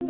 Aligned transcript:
Sí, 0.00 0.06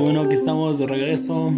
bueno, 0.00 0.20
aquí 0.20 0.34
estamos 0.34 0.78
de 0.78 0.86
regreso. 0.86 1.52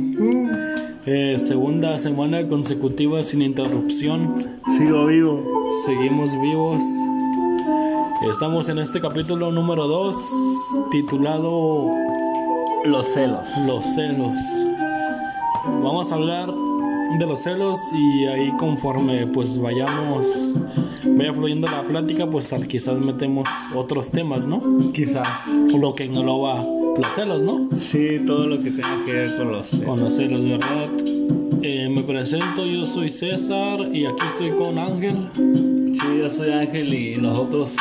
Eh, 1.04 1.36
segunda 1.38 1.98
semana 1.98 2.48
consecutiva 2.48 3.22
sin 3.22 3.42
interrupción. 3.42 4.58
Sigo 4.78 5.04
vivo. 5.04 5.68
Seguimos 5.84 6.32
vivos. 6.40 6.80
Estamos 8.30 8.70
en 8.70 8.78
este 8.78 8.98
capítulo 8.98 9.52
número 9.52 9.86
2 9.88 10.16
titulado 10.90 11.90
Los 12.86 13.08
celos. 13.08 13.50
Los 13.66 13.84
celos. 13.94 14.36
Vamos 15.82 16.10
a 16.10 16.14
hablar 16.14 16.50
de 17.18 17.26
los 17.26 17.42
celos 17.42 17.78
y 17.94 18.26
ahí 18.26 18.52
conforme 18.58 19.26
pues 19.26 19.58
vayamos 19.58 20.26
vaya 21.16 21.32
fluyendo 21.32 21.68
la 21.68 21.86
plática 21.86 22.28
pues 22.28 22.54
quizás 22.68 22.98
metemos 22.98 23.48
otros 23.74 24.10
temas, 24.10 24.46
¿no? 24.46 24.62
Quizás. 24.92 25.46
Lo 25.48 25.94
que 25.94 26.04
engloba 26.04 26.64
los 26.96 27.14
celos, 27.14 27.42
¿no? 27.42 27.68
Sí, 27.74 28.20
todo 28.26 28.46
lo 28.46 28.62
que 28.62 28.70
tenga 28.70 29.02
que 29.04 29.12
ver 29.12 29.36
con 29.36 29.52
los 29.52 29.68
celos. 29.68 29.86
Con 29.86 30.00
los 30.00 30.16
celos, 30.16 30.48
¿verdad? 30.48 30.88
Eh, 31.62 31.88
me 31.88 32.02
presento, 32.02 32.66
yo 32.66 32.84
soy 32.84 33.08
César 33.08 33.80
y 33.92 34.06
aquí 34.06 34.26
estoy 34.26 34.50
con 34.52 34.78
Ángel. 34.78 35.28
Sí, 35.34 36.18
yo 36.18 36.30
soy 36.30 36.50
Ángel 36.50 36.92
y 36.92 37.16
nosotros 37.16 37.76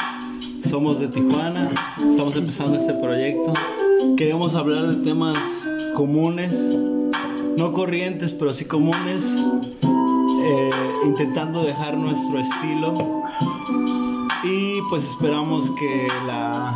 somos 0.61 0.99
de 0.99 1.07
Tijuana. 1.07 1.95
Estamos 2.07 2.35
empezando 2.35 2.77
este 2.77 2.93
proyecto. 2.93 3.53
Queremos 4.17 4.55
hablar 4.55 4.87
de 4.87 5.03
temas 5.03 5.43
comunes, 5.95 6.77
no 7.57 7.71
corrientes, 7.73 8.33
pero 8.33 8.53
sí 8.53 8.65
comunes, 8.65 9.23
eh, 9.83 10.71
intentando 11.05 11.63
dejar 11.63 11.97
nuestro 11.97 12.39
estilo. 12.39 13.21
Y 14.43 14.79
pues 14.89 15.03
esperamos 15.05 15.69
que 15.71 16.07
la, 16.25 16.75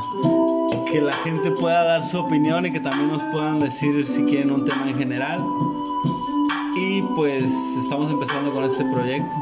que 0.92 1.02
la 1.02 1.14
gente 1.18 1.50
pueda 1.52 1.84
dar 1.84 2.06
su 2.06 2.20
opinión 2.20 2.66
y 2.66 2.72
que 2.72 2.80
también 2.80 3.10
nos 3.12 3.24
puedan 3.32 3.60
decir 3.60 4.06
si 4.06 4.24
quieren 4.26 4.52
un 4.52 4.66
tema 4.66 4.88
en 4.90 4.98
general. 4.98 5.44
Y 6.78 7.02
pues 7.16 7.52
estamos 7.80 8.12
empezando 8.12 8.54
con 8.54 8.64
este 8.66 8.84
proyecto. 8.86 9.36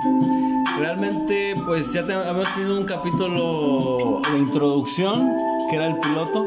Realmente 0.77 1.55
pues 1.65 1.91
ya 1.93 2.05
te- 2.05 2.13
hemos 2.13 2.45
tenido 2.53 2.79
un 2.79 2.85
capítulo 2.85 4.21
de 4.31 4.39
introducción, 4.39 5.29
que 5.69 5.75
era 5.75 5.87
el 5.87 5.97
piloto, 5.97 6.45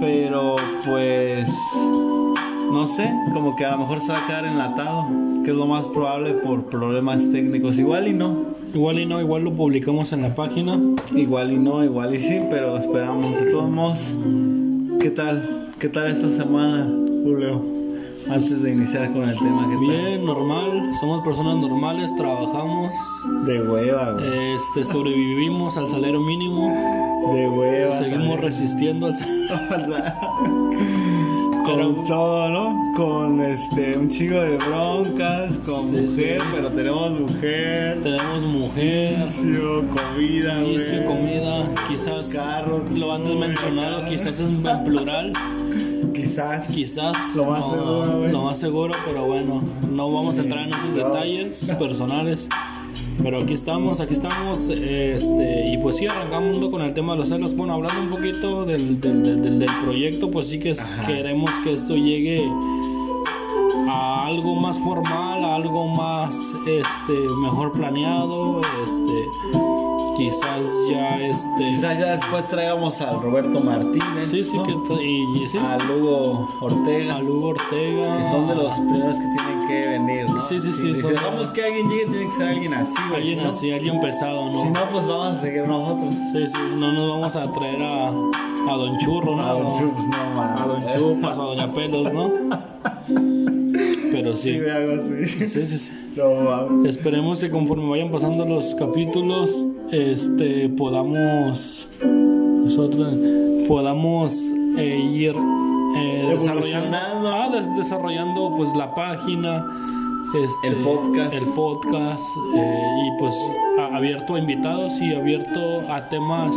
pero 0.00 0.56
pues 0.84 1.48
no 2.72 2.86
sé, 2.86 3.10
como 3.32 3.56
que 3.56 3.64
a 3.64 3.72
lo 3.72 3.78
mejor 3.78 4.00
se 4.00 4.12
va 4.12 4.18
a 4.20 4.26
quedar 4.26 4.44
enlatado, 4.44 5.06
que 5.44 5.50
es 5.50 5.56
lo 5.56 5.66
más 5.66 5.86
probable 5.86 6.34
por 6.34 6.64
problemas 6.66 7.30
técnicos. 7.30 7.78
Igual 7.78 8.08
y 8.08 8.12
no, 8.14 8.58
Igual 8.74 8.98
y 8.98 9.06
no, 9.06 9.18
igual 9.20 9.44
lo 9.44 9.54
publicamos 9.54 10.12
en 10.12 10.20
la 10.22 10.34
página. 10.34 10.78
igual 11.14 11.52
y 11.52 11.56
no, 11.56 11.82
igual 11.82 12.14
y 12.14 12.20
sí, 12.20 12.40
pero 12.50 12.76
esperamos. 12.76 13.40
De 13.40 13.46
todos 13.50 13.70
modos, 13.70 14.16
¿qué 15.00 15.10
tal? 15.10 15.70
¿Qué 15.78 15.88
tal 15.88 16.08
esta 16.08 16.28
semana, 16.30 16.84
Julio? 17.24 17.62
Antes 18.28 18.62
de 18.62 18.72
iniciar 18.74 19.10
con 19.14 19.26
el 19.26 19.38
tema, 19.38 19.66
¿qué 19.70 19.74
tal? 19.76 19.86
Bien, 19.86 20.24
normal, 20.26 20.82
somos 21.00 21.24
personas 21.24 21.56
normales, 21.56 22.14
trabajamos, 22.14 22.92
De 23.46 23.62
hueva, 23.62 24.12
güey. 24.12 24.54
este, 24.54 24.84
sobrevivimos 24.84 25.78
al 25.78 25.88
salario 25.88 26.20
mínimo, 26.20 26.68
De 27.32 27.48
hueva. 27.48 27.92
seguimos 27.96 28.18
también. 28.20 28.42
resistiendo 28.42 29.06
al 29.06 29.16
sal- 29.16 29.48
O 29.50 29.90
sea, 29.90 30.18
Pero- 30.20 31.07
con 31.76 32.06
todo, 32.06 32.48
¿no? 32.48 32.92
Con 32.96 33.40
este 33.42 33.96
un 33.98 34.08
chico 34.08 34.34
de 34.34 34.56
broncas, 34.56 35.58
con 35.60 35.80
Sí, 35.80 35.96
mujer, 35.96 36.40
sí. 36.40 36.46
pero 36.52 36.72
tenemos 36.72 37.10
mujer, 37.20 38.00
Tenemos 38.02 38.42
mujer, 38.42 39.24
vicio, 39.24 39.84
comida, 39.90 40.62
vicio, 40.62 41.04
comida, 41.04 41.84
quizás 41.86 42.32
Carros, 42.32 42.82
lo 42.98 43.12
antes 43.14 43.34
mencionado, 43.34 44.04
quizás 44.06 44.40
en, 44.40 44.66
en 44.66 44.84
plural, 44.84 45.32
Quizás. 46.14 46.66
quizás 46.68 47.34
Lo 47.36 47.44
más 47.44 47.60
no, 47.60 47.72
seguro, 47.74 48.28
lo 48.28 48.42
más 48.42 48.58
seguro, 48.58 48.94
pero 49.04 49.26
bueno, 49.26 49.62
no 49.90 50.10
vamos 50.10 50.34
a 50.34 50.38
Sí, 50.38 50.44
entrar 50.44 50.66
en 50.66 50.74
esos 50.74 50.94
detalles 50.94 51.70
personales. 51.78 52.48
Pero 53.22 53.38
aquí 53.42 53.52
estamos, 53.54 54.00
aquí 54.00 54.14
estamos, 54.14 54.68
este, 54.70 55.72
y 55.72 55.78
pues 55.78 55.96
sí, 55.96 56.06
arrancando 56.06 56.70
con 56.70 56.82
el 56.82 56.94
tema 56.94 57.12
de 57.12 57.18
los 57.18 57.28
celos. 57.28 57.54
Bueno, 57.56 57.74
hablando 57.74 58.00
un 58.02 58.08
poquito 58.08 58.64
del, 58.64 59.00
del, 59.00 59.22
del, 59.22 59.42
del- 59.42 59.58
del 59.58 59.78
proyecto, 59.80 60.30
pues 60.30 60.46
sí 60.48 60.58
que 60.58 60.70
es- 60.70 60.88
queremos 61.06 61.58
que 61.64 61.72
esto 61.72 61.96
llegue 61.96 62.48
a 63.88 64.26
algo 64.26 64.54
más 64.54 64.78
formal, 64.78 65.44
a 65.44 65.56
algo 65.56 65.88
más, 65.88 66.36
este, 66.66 67.12
mejor 67.42 67.72
planeado, 67.72 68.60
este, 68.84 69.58
quizás 70.18 70.66
ya, 70.90 71.16
este, 71.20 71.64
Quizás 71.64 71.98
ya 71.98 72.16
después 72.16 72.46
traigamos 72.48 73.00
al 73.00 73.22
Roberto 73.22 73.60
Martínez. 73.60 74.26
sí, 74.28 74.44
sí, 74.44 74.56
¿no? 74.58 74.64
que, 74.64 75.02
y, 75.04 75.42
y 75.42 75.48
sí, 75.48 75.56
A 75.58 75.78
Lugo 75.78 76.48
Ortega. 76.60 77.16
a 77.16 77.22
Lugo 77.22 77.48
Ortega, 77.48 78.18
Que 78.18 78.24
son 78.26 78.48
de 78.48 78.54
los 78.56 78.72
primeros 78.80 79.18
que 79.18 79.26
tienen 79.28 79.68
que 79.68 79.86
venir, 79.88 80.28
¿no? 80.30 80.42
Sí, 80.42 80.58
sí, 80.60 80.72
sí, 80.72 80.94
Si 80.96 81.06
dejamos 81.06 81.50
que 81.52 81.62
alguien 81.64 81.88
llegue, 81.88 82.06
tiene 82.06 82.24
que 82.26 82.32
ser 82.32 82.48
alguien 82.48 82.74
así, 82.74 82.94
alguien 83.14 83.42
no- 83.42 83.48
así, 83.48 83.70
alguien 83.72 84.00
pesado, 84.00 84.50
¿no? 84.50 84.60
Si 84.64 84.70
no, 84.70 84.88
pues 84.90 85.06
vamos 85.06 85.26
a 85.28 85.34
seguir 85.36 85.66
nosotros. 85.66 86.14
Sí, 86.32 86.46
sí, 86.46 86.58
no 86.76 86.92
nos 86.92 87.08
vamos 87.08 87.36
a 87.36 87.50
traer 87.52 87.82
a, 87.82 88.08
a 88.08 88.76
Don 88.76 88.98
Churro, 88.98 89.36
¿no? 89.36 89.42
A 89.42 89.52
Don 89.52 89.62
No, 89.62 89.78
Chups, 89.78 90.06
no 90.08 90.16
mames. 90.34 90.62
A 90.62 90.66
Don 90.66 90.82
Chupas, 91.16 91.38
a 91.38 91.42
Doña 91.42 91.72
Pelos, 91.72 92.12
¿no? 92.12 92.28
Pero 94.28 94.36
sí. 94.36 94.52
Sí, 94.54 94.58
me 94.60 94.70
hago 94.70 94.92
así. 95.00 95.28
Sí, 95.28 95.66
sí, 95.66 95.78
sí. 95.78 95.92
No. 96.16 96.84
Esperemos 96.86 97.38
que 97.38 97.48
conforme 97.50 97.88
vayan 97.88 98.10
pasando 98.10 98.44
los 98.44 98.74
capítulos, 98.74 99.64
este, 99.92 100.68
podamos, 100.70 101.88
nosotros, 102.02 103.14
podamos 103.68 104.32
eh, 104.78 104.98
ir 105.12 105.34
eh, 105.96 106.26
desarrollando, 106.28 106.96
ah, 107.28 107.48
des- 107.52 107.76
desarrollando, 107.76 108.52
pues 108.56 108.74
la 108.74 108.92
página, 108.94 109.64
este, 110.44 110.68
El 110.76 110.82
podcast. 110.82 111.34
el 111.34 111.44
podcast, 111.54 112.24
eh, 112.56 112.82
y 113.06 113.18
pues 113.20 113.34
a- 113.78 113.96
abierto 113.96 114.34
a 114.34 114.38
invitados 114.40 115.00
y 115.00 115.14
abierto 115.14 115.82
a 115.88 116.08
temas 116.08 116.54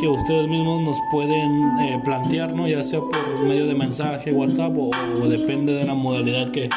que 0.00 0.08
ustedes 0.08 0.48
mismos 0.48 0.82
nos 0.82 0.96
pueden 1.10 1.62
eh, 1.80 2.00
plantear, 2.04 2.54
¿no? 2.54 2.68
Ya 2.68 2.82
sea 2.82 3.00
por 3.00 3.42
medio 3.44 3.66
de 3.66 3.74
mensaje, 3.74 4.32
WhatsApp 4.32 4.76
o, 4.76 4.90
o 5.22 5.28
depende 5.28 5.72
de 5.72 5.84
la 5.84 5.94
modalidad 5.94 6.50
que, 6.50 6.68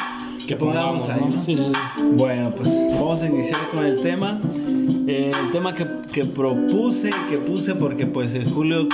que 0.46 0.56
pongamos 0.56 1.02
pongamos, 1.02 1.26
ahí, 1.26 1.34
¿no? 1.34 1.40
Sí, 1.40 1.56
sí, 1.56 1.64
sí. 1.64 2.02
Bueno, 2.14 2.52
pues 2.54 2.74
vamos 2.94 3.22
a 3.22 3.26
iniciar 3.26 3.68
con 3.70 3.84
el 3.84 4.00
tema. 4.00 4.40
Eh, 5.06 5.32
el 5.42 5.50
tema 5.50 5.74
que, 5.74 5.86
que 6.12 6.24
propuse, 6.24 7.10
que 7.30 7.38
puse, 7.38 7.74
porque 7.74 8.06
pues 8.06 8.34
el 8.34 8.50
Julio 8.50 8.88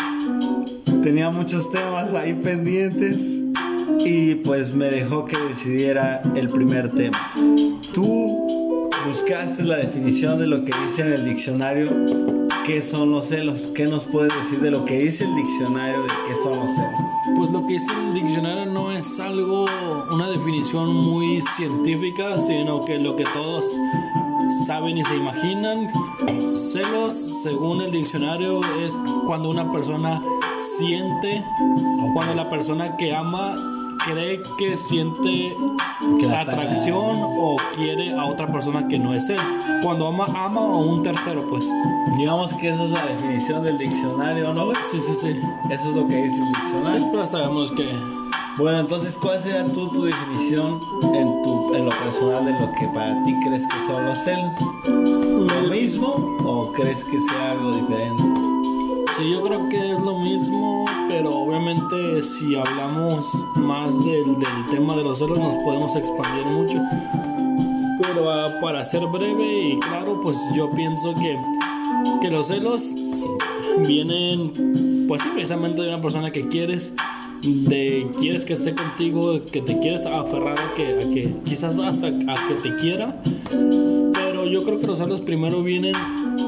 tenía 1.03 1.31
muchos 1.31 1.71
temas 1.71 2.15
ahí 2.15 2.35
pendientes 2.35 3.43
y 4.05 4.37
pues 4.37 4.75
me 4.75 4.87
dejó 4.87 5.25
que 5.25 5.37
decidiera 5.37 6.23
el 6.35 6.49
primer 6.49 6.91
tema. 6.95 7.33
Tú 7.93 8.81
buscaste 9.07 9.65
la 9.65 9.77
definición 9.77 10.39
de 10.39 10.47
lo 10.47 10.65
que 10.65 10.73
dice 10.85 11.03
en 11.03 11.13
el 11.13 11.25
diccionario. 11.25 12.24
¿Qué 12.65 12.81
son 12.81 13.11
los 13.11 13.27
celos? 13.27 13.67
¿Qué 13.75 13.85
nos 13.85 14.05
puedes 14.05 14.33
decir 14.43 14.61
de 14.61 14.71
lo 14.71 14.87
que 14.87 14.99
dice 14.99 15.25
el 15.25 15.35
diccionario 15.35 16.03
de 16.03 16.09
qué 16.27 16.35
son 16.35 16.61
los 16.61 16.75
celos? 16.75 17.11
Pues 17.37 17.51
lo 17.51 17.67
que 17.67 17.75
dice 17.75 17.93
el 17.93 18.15
diccionario 18.15 18.65
no 18.65 18.91
es 18.91 19.21
algo, 19.21 19.67
una 20.11 20.29
definición 20.29 20.95
muy 20.95 21.43
científica, 21.57 22.39
sino 22.39 22.83
que 22.87 22.99
lo 22.99 23.17
que 23.17 23.25
todos 23.35 23.67
saben 24.65 24.97
y 24.97 25.05
se 25.05 25.15
imaginan. 25.15 25.89
Celos, 26.55 27.15
según 27.43 27.83
el 27.83 27.91
diccionario, 27.91 28.63
es 28.81 28.99
cuando 29.27 29.51
una 29.51 29.71
persona 29.71 30.23
siente, 30.79 31.45
cuando 32.15 32.35
la 32.35 32.49
persona 32.49 32.97
que 32.97 33.15
ama 33.15 33.74
cree 34.05 34.43
que 34.59 34.77
siente 34.77 35.57
Que 36.21 36.27
la 36.27 36.41
atracción 36.41 37.21
o 37.23 37.57
quiere 37.75 38.15
a 38.15 38.25
otra 38.27 38.51
persona 38.51 38.87
que 38.89 38.99
no 38.99 39.15
es 39.15 39.29
él. 39.29 39.41
Cuando 39.83 40.09
ama, 40.09 40.27
ama 40.27 40.61
a 40.61 40.77
un 40.77 41.03
tercero, 41.03 41.47
pues. 41.47 41.65
Digamos 42.19 42.53
que 42.55 42.69
eso 42.71 42.85
es 42.85 42.91
la 42.91 43.07
definición 43.07 43.63
del 43.65 43.79
diccionario, 43.79 44.53
¿no? 44.53 44.73
Sí, 44.85 45.01
sí, 45.01 45.15
sí. 45.15 45.35
Eso 45.71 45.91
es 45.91 45.97
lo 45.97 46.07
que 46.09 46.17
dice 46.17 46.43
el 46.43 46.49
diccionario. 46.49 46.99
Siempre 46.99 47.27
sabemos 47.27 47.73
que 47.73 47.89
Bueno, 48.59 48.81
entonces, 48.81 49.19
¿cuál 49.19 49.41
será 49.41 49.65
tú 49.73 49.89
tu 49.89 50.05
definición 50.05 50.81
en, 51.13 51.43
tu, 51.43 51.75
en 51.75 51.87
lo 51.87 51.99
personal 51.99 52.45
de 52.45 52.53
lo 52.53 52.71
que 52.73 52.87
para 52.89 53.23
ti 53.25 53.35
crees 53.45 53.67
que 53.67 53.81
son 53.87 54.05
los 54.05 54.19
celos? 54.19 54.57
¿Lo 54.87 55.69
mismo 55.69 56.37
o 56.45 56.73
crees 56.73 57.03
que 57.05 57.21
sea 57.21 57.53
algo 57.53 57.73
diferente? 57.73 58.54
Sí, 59.17 59.31
yo 59.31 59.43
creo 59.43 59.69
que 59.69 59.93
es 59.93 59.99
lo 60.01 60.19
mismo, 60.19 60.87
pero 61.07 61.37
obviamente 61.37 62.21
si 62.21 62.57
hablamos 62.57 63.25
más 63.55 63.97
del, 64.05 64.25
del 64.25 64.67
tema 64.71 64.97
de 64.97 65.05
los 65.05 65.21
celos 65.21 65.39
nos 65.39 65.55
podemos 65.57 65.95
expandir 65.95 66.45
mucho. 66.47 66.81
Pero 68.01 68.29
ah, 68.29 68.59
para 68.61 68.85
ser 68.85 69.07
breve 69.07 69.69
y 69.69 69.79
claro, 69.79 70.21
pues 70.21 70.37
yo 70.57 70.69
pienso 70.73 71.15
que, 71.15 71.39
que 72.21 72.29
los 72.29 72.49
celos 72.49 72.97
vienen, 73.87 75.05
pues 75.07 75.23
precisamente 75.33 75.83
de 75.83 75.89
una 75.89 76.01
persona 76.01 76.33
que 76.33 76.49
quieres, 76.49 76.93
de 77.43 78.11
quieres 78.19 78.45
que 78.45 78.55
esté 78.55 78.75
contigo, 78.75 79.41
que 79.43 79.63
te 79.63 79.79
quieres 79.79 80.07
aferrar 80.07 80.59
a 80.59 80.75
que, 80.75 80.87
a 80.89 81.11
que 81.11 81.33
quizás 81.45 81.79
hasta 81.79 82.09
a 82.09 82.47
que 82.47 82.55
te 82.63 82.75
quiera, 82.75 83.23
pero 84.13 84.47
yo 84.47 84.65
creo 84.65 84.81
que 84.81 84.89
los 84.89 84.99
celos 84.99 85.21
primero 85.21 85.63
vienen 85.63 85.95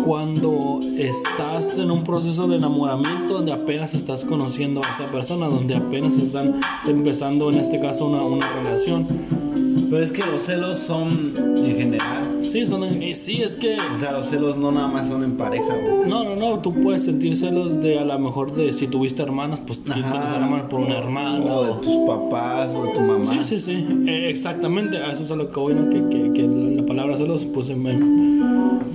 cuando 0.06 0.80
estás 0.96 1.76
en 1.78 1.90
un 1.90 2.04
proceso 2.04 2.46
de 2.46 2.56
enamoramiento 2.56 3.34
donde 3.34 3.52
apenas 3.52 3.92
estás 3.92 4.24
conociendo 4.24 4.84
a 4.84 4.90
esa 4.90 5.10
persona, 5.10 5.48
donde 5.48 5.74
apenas 5.74 6.16
están 6.16 6.60
empezando 6.86 7.50
en 7.50 7.58
este 7.58 7.80
caso 7.80 8.06
una, 8.06 8.22
una 8.22 8.48
relación. 8.48 9.45
Pero 9.88 10.02
es 10.02 10.10
que 10.12 10.24
los 10.26 10.42
celos 10.42 10.78
son 10.80 11.34
en 11.56 11.76
general. 11.76 12.38
Sí, 12.42 12.66
son 12.66 12.82
en- 12.84 13.02
eh, 13.02 13.14
sí, 13.14 13.42
es 13.42 13.56
que 13.56 13.76
O 13.92 13.96
sea, 13.96 14.12
los 14.12 14.26
celos 14.26 14.56
no 14.58 14.70
nada 14.72 14.88
más 14.88 15.08
son 15.08 15.22
en 15.24 15.36
pareja, 15.36 15.74
güey. 15.74 16.08
no, 16.08 16.24
no, 16.24 16.34
no, 16.36 16.58
tú 16.60 16.72
puedes 16.80 17.04
sentir 17.04 17.36
celos 17.36 17.80
de 17.80 17.98
a 17.98 18.04
lo 18.04 18.18
mejor 18.18 18.52
de 18.52 18.72
si 18.72 18.86
tuviste 18.88 19.22
hermanas, 19.22 19.60
pues 19.66 19.80
Ajá. 19.88 20.10
tienes 20.10 20.30
hermanas 20.32 20.64
por 20.68 20.80
una 20.80 20.98
hermana. 20.98 21.44
O 21.54 21.64
de 21.64 21.72
tus 21.82 21.94
papás 22.06 22.72
o 22.74 22.84
de 22.84 22.90
tu 22.90 23.00
mamá. 23.00 23.24
Sí, 23.24 23.38
sí, 23.42 23.60
sí, 23.60 23.86
eh, 24.06 24.28
exactamente, 24.28 24.98
a 24.98 25.12
eso 25.12 25.22
es 25.24 25.30
a 25.30 25.36
lo 25.36 25.50
que 25.50 25.60
voy, 25.60 25.74
¿no? 25.74 25.88
Que, 25.88 26.02
que, 26.08 26.32
que 26.32 26.42
la 26.46 26.84
palabra 26.84 27.16
celos, 27.16 27.44
pues, 27.46 27.68
me, 27.76 27.94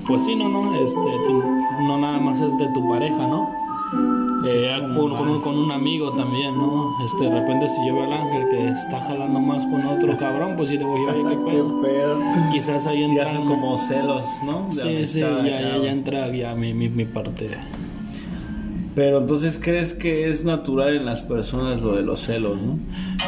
pues 0.07 0.23
sí, 0.25 0.35
no, 0.35 0.49
no, 0.49 0.73
este, 0.83 1.09
no 1.87 1.97
nada 1.99 2.19
más 2.19 2.39
es 2.41 2.57
de 2.57 2.67
tu 2.73 2.87
pareja, 2.87 3.27
¿no? 3.27 3.60
Eh, 4.47 4.73
con, 4.95 5.09
con 5.11 5.27
un, 5.27 5.33
más. 5.35 5.43
con 5.43 5.57
un 5.57 5.71
amigo 5.71 6.11
también, 6.13 6.55
¿no? 6.57 6.89
Este, 7.05 7.25
de 7.25 7.39
repente 7.39 7.69
si 7.69 7.85
yo 7.87 7.93
veo 7.95 8.03
al 8.05 8.13
ángel 8.13 8.43
que 8.49 8.69
está 8.69 8.99
jalando 9.01 9.39
más 9.39 9.65
con 9.67 9.85
otro 9.85 10.17
cabrón, 10.17 10.55
pues 10.57 10.69
sí 10.69 10.77
le 10.77 10.85
voy 10.85 11.01
a 11.07 11.13
oye, 11.13 11.23
¿qué 11.29 11.35
pedo? 11.51 11.81
pedo. 11.81 12.19
Quizás 12.51 12.87
ahí 12.87 13.01
Ya 13.01 13.05
entra... 13.07 13.33
son 13.35 13.45
como 13.47 13.77
celos, 13.77 14.25
¿no? 14.45 14.67
De 14.67 14.71
Sí, 14.73 15.05
sí, 15.05 15.19
ya, 15.19 15.41
ya, 15.43 15.77
ya 15.77 15.91
entra 15.91 16.27
ya 16.29 16.55
mi, 16.55 16.73
mi, 16.73 16.89
mi 16.89 17.05
parte. 17.05 17.49
Pero 18.93 19.19
entonces 19.19 19.57
crees 19.61 19.93
que 19.93 20.27
es 20.29 20.43
natural 20.43 20.95
en 20.97 21.05
las 21.05 21.21
personas 21.21 21.81
lo 21.81 21.93
de 21.95 22.01
los 22.01 22.19
celos, 22.19 22.61
¿no? 22.61 22.77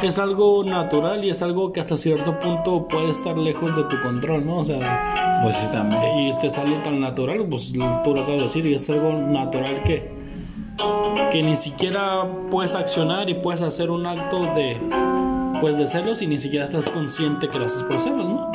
Es 0.05 0.19
algo 0.19 0.61
natural 0.65 1.23
y 1.23 1.29
es 1.29 1.41
algo 1.41 1.71
que 1.71 1.79
hasta 1.79 1.97
cierto 1.97 2.37
punto 2.37 2.85
puede 2.89 3.11
estar 3.11 3.37
lejos 3.37 3.73
de 3.73 3.83
tu 3.85 3.97
control, 4.01 4.45
¿no? 4.45 4.57
O 4.57 4.63
sea, 4.65 5.39
Pues 5.41 5.55
sí, 5.55 5.65
también. 5.71 6.01
y 6.19 6.29
este 6.29 6.47
es 6.47 6.57
algo 6.57 6.81
tan 6.83 6.99
natural, 6.99 7.45
pues 7.49 7.71
tú 7.71 8.13
lo 8.13 8.21
acabas 8.23 8.37
de 8.37 8.41
decir, 8.43 8.65
y 8.67 8.73
es 8.73 8.89
algo 8.89 9.13
natural 9.13 9.83
que, 9.83 10.11
que 11.33 11.41
ni 11.41 11.55
siquiera 11.55 12.27
puedes 12.51 12.75
accionar 12.75 13.27
y 13.27 13.33
puedes 13.33 13.63
hacer 13.63 13.89
un 13.89 14.05
acto 14.05 14.53
de, 14.53 14.79
pues, 15.59 15.79
de 15.79 15.87
celos 15.87 16.21
y 16.21 16.27
ni 16.27 16.37
siquiera 16.37 16.65
estás 16.65 16.87
consciente 16.87 17.49
que 17.49 17.57
lo 17.57 17.65
haces 17.65 17.81
por 17.81 17.99
celos, 17.99 18.27
¿no? 18.27 18.51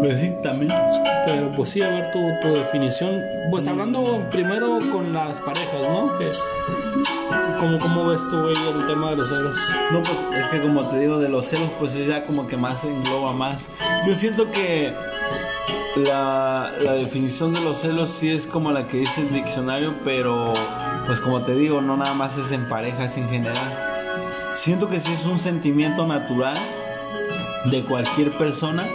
Pues 0.00 0.20
sí, 0.20 0.32
también. 0.40 0.72
Pero 1.24 1.52
pues 1.56 1.70
sí, 1.70 1.82
a 1.82 1.88
ver 1.88 2.12
tu, 2.12 2.20
tu 2.40 2.54
definición, 2.54 3.20
pues 3.50 3.66
hablando 3.66 4.24
primero 4.30 4.78
con 4.92 5.12
las 5.12 5.40
parejas, 5.40 5.80
¿no? 5.88 6.16
Que, 6.16 6.30
¿cómo, 7.58 7.80
¿Cómo 7.80 8.06
ves 8.06 8.22
tú 8.30 8.40
güey, 8.40 8.56
el 8.68 8.86
tema 8.86 9.10
de 9.10 9.16
los 9.16 9.28
celos? 9.28 9.56
No, 9.90 10.00
pues 10.04 10.24
es 10.38 10.46
que 10.46 10.62
como 10.62 10.82
te 10.88 11.00
digo, 11.00 11.18
de 11.18 11.28
los 11.28 11.46
celos, 11.46 11.70
pues 11.80 11.92
es 11.96 12.06
ya 12.06 12.24
como 12.24 12.46
que 12.46 12.56
más 12.56 12.84
engloba 12.84 13.32
más. 13.32 13.68
Yo 14.06 14.14
siento 14.14 14.48
que 14.52 14.94
la, 15.96 16.72
la 16.80 16.92
definición 16.94 17.52
de 17.52 17.60
los 17.60 17.78
celos 17.78 18.10
sí 18.10 18.30
es 18.30 18.46
como 18.46 18.72
la 18.72 18.86
que 18.86 18.98
dice 18.98 19.22
el 19.22 19.32
diccionario, 19.32 19.94
pero 20.04 20.54
pues 21.06 21.20
como 21.20 21.42
te 21.42 21.54
digo, 21.54 21.80
no 21.80 21.96
nada 21.96 22.14
más 22.14 22.36
es 22.38 22.52
en 22.52 22.68
parejas 22.68 23.16
en 23.16 23.28
general. 23.28 23.76
Siento 24.54 24.88
que 24.88 25.00
sí 25.00 25.12
es 25.12 25.24
un 25.26 25.38
sentimiento 25.38 26.06
natural 26.06 26.58
de 27.70 27.84
cualquier 27.84 28.36
persona, 28.38 28.86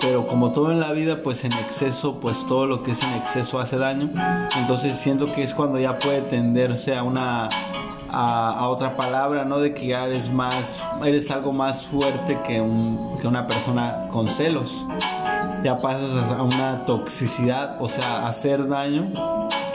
pero 0.00 0.26
como 0.26 0.52
todo 0.52 0.70
en 0.70 0.80
la 0.80 0.92
vida, 0.92 1.22
pues 1.22 1.44
en 1.44 1.52
exceso, 1.54 2.20
pues 2.20 2.46
todo 2.46 2.66
lo 2.66 2.82
que 2.82 2.92
es 2.92 3.02
en 3.02 3.12
exceso 3.14 3.58
hace 3.58 3.76
daño. 3.76 4.10
Entonces 4.56 4.98
siento 4.98 5.26
que 5.26 5.42
es 5.42 5.54
cuando 5.54 5.78
ya 5.78 5.98
puede 5.98 6.22
tenderse 6.22 6.96
a 6.96 7.02
una 7.02 7.48
a, 8.10 8.68
otra 8.68 8.96
palabra, 8.96 9.44
¿no? 9.44 9.60
De 9.60 9.74
que 9.74 9.88
ya 9.88 10.04
eres 10.04 10.30
más, 10.30 10.80
eres 11.04 11.30
algo 11.30 11.52
más 11.52 11.84
fuerte 11.84 12.38
que, 12.46 12.60
un, 12.60 13.16
que 13.20 13.26
una 13.26 13.46
persona 13.46 14.06
con 14.10 14.28
celos. 14.28 14.84
Ya 15.64 15.76
pasas 15.76 16.30
a 16.30 16.42
una 16.42 16.84
toxicidad, 16.84 17.76
o 17.80 17.88
sea, 17.88 18.28
hacer 18.28 18.68
daño 18.68 19.10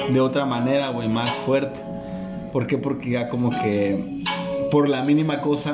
de 0.09 0.21
otra 0.21 0.45
manera, 0.45 0.89
güey, 0.89 1.09
más 1.09 1.31
fuerte. 1.31 1.81
¿Por 2.51 2.67
qué? 2.67 2.77
Porque 2.77 3.11
ya 3.11 3.29
como 3.29 3.49
que 3.49 4.23
por 4.71 4.87
la 4.89 5.03
mínima 5.03 5.41
cosa 5.41 5.73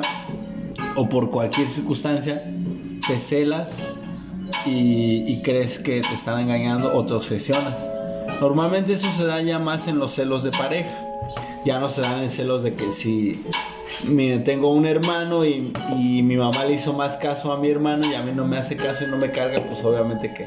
o 0.96 1.08
por 1.08 1.30
cualquier 1.30 1.68
circunstancia 1.68 2.42
te 3.06 3.18
celas 3.18 3.86
y, 4.66 5.22
y 5.26 5.42
crees 5.42 5.78
que 5.78 6.00
te 6.02 6.14
están 6.14 6.40
engañando 6.40 6.94
o 6.94 7.04
te 7.04 7.14
obsesionas. 7.14 7.78
Normalmente 8.40 8.94
eso 8.94 9.10
se 9.10 9.24
da 9.24 9.40
ya 9.42 9.58
más 9.58 9.88
en 9.88 9.98
los 9.98 10.12
celos 10.12 10.42
de 10.42 10.50
pareja. 10.50 11.09
Ya 11.64 11.78
no 11.78 11.88
se 11.88 12.00
dan 12.00 12.22
en 12.22 12.30
celos 12.30 12.62
de 12.62 12.74
que 12.74 12.90
si 12.92 13.44
tengo 14.44 14.72
un 14.72 14.86
hermano 14.86 15.44
y, 15.44 15.72
y 15.96 16.22
mi 16.22 16.36
mamá 16.36 16.64
le 16.64 16.74
hizo 16.74 16.92
más 16.92 17.16
caso 17.16 17.52
a 17.52 17.58
mi 17.58 17.68
hermano 17.68 18.10
y 18.10 18.14
a 18.14 18.22
mí 18.22 18.32
no 18.34 18.46
me 18.46 18.56
hace 18.56 18.76
caso 18.76 19.04
y 19.04 19.06
no 19.08 19.16
me 19.16 19.30
carga, 19.30 19.64
pues 19.66 19.84
obviamente 19.84 20.32
que 20.32 20.46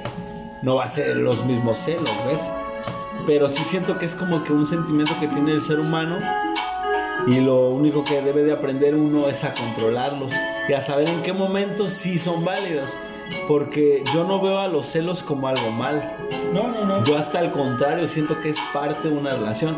no 0.64 0.76
va 0.76 0.86
a 0.86 0.88
ser 0.88 1.18
los 1.18 1.46
mismos 1.46 1.78
celos, 1.78 2.10
¿ves? 2.26 2.42
Pero 3.26 3.48
sí 3.50 3.64
siento 3.64 3.98
que 3.98 4.06
es 4.06 4.16
como 4.16 4.44
que 4.44 4.54
un 4.54 4.66
sentimiento 4.66 5.14
que 5.20 5.28
tiene 5.28 5.52
el 5.52 5.62
ser 5.62 5.80
humano 5.80 6.18
y 7.28 7.40
lo 7.40 7.70
único 7.70 8.04
que 8.04 8.22
debe 8.22 8.44
de 8.44 8.52
aprender 8.52 8.96
uno 8.96 9.30
es 9.30 9.44
a 9.44 9.54
controlarlos 9.54 10.32
y 10.68 10.74
a 10.74 10.82
saber 10.82 11.08
en 11.08 11.22
qué 11.22 11.32
momentos 11.32 11.94
sí 11.94 12.20
son 12.20 12.44
válidos. 12.44 12.98
Porque 13.48 14.04
yo 14.14 14.24
no 14.24 14.42
veo 14.42 14.60
a 14.60 14.68
los 14.68 14.88
celos 14.88 15.24
como 15.24 15.48
algo 15.48 15.72
mal. 15.72 16.18
No, 16.54 16.68
no, 16.68 16.86
no. 16.86 17.04
Yo 17.04 17.18
hasta 17.18 17.40
al 17.40 17.52
contrario 17.52 18.08
siento 18.08 18.40
que 18.40 18.50
es 18.50 18.58
parte 18.74 19.10
de 19.10 19.18
una 19.18 19.34
relación. 19.34 19.78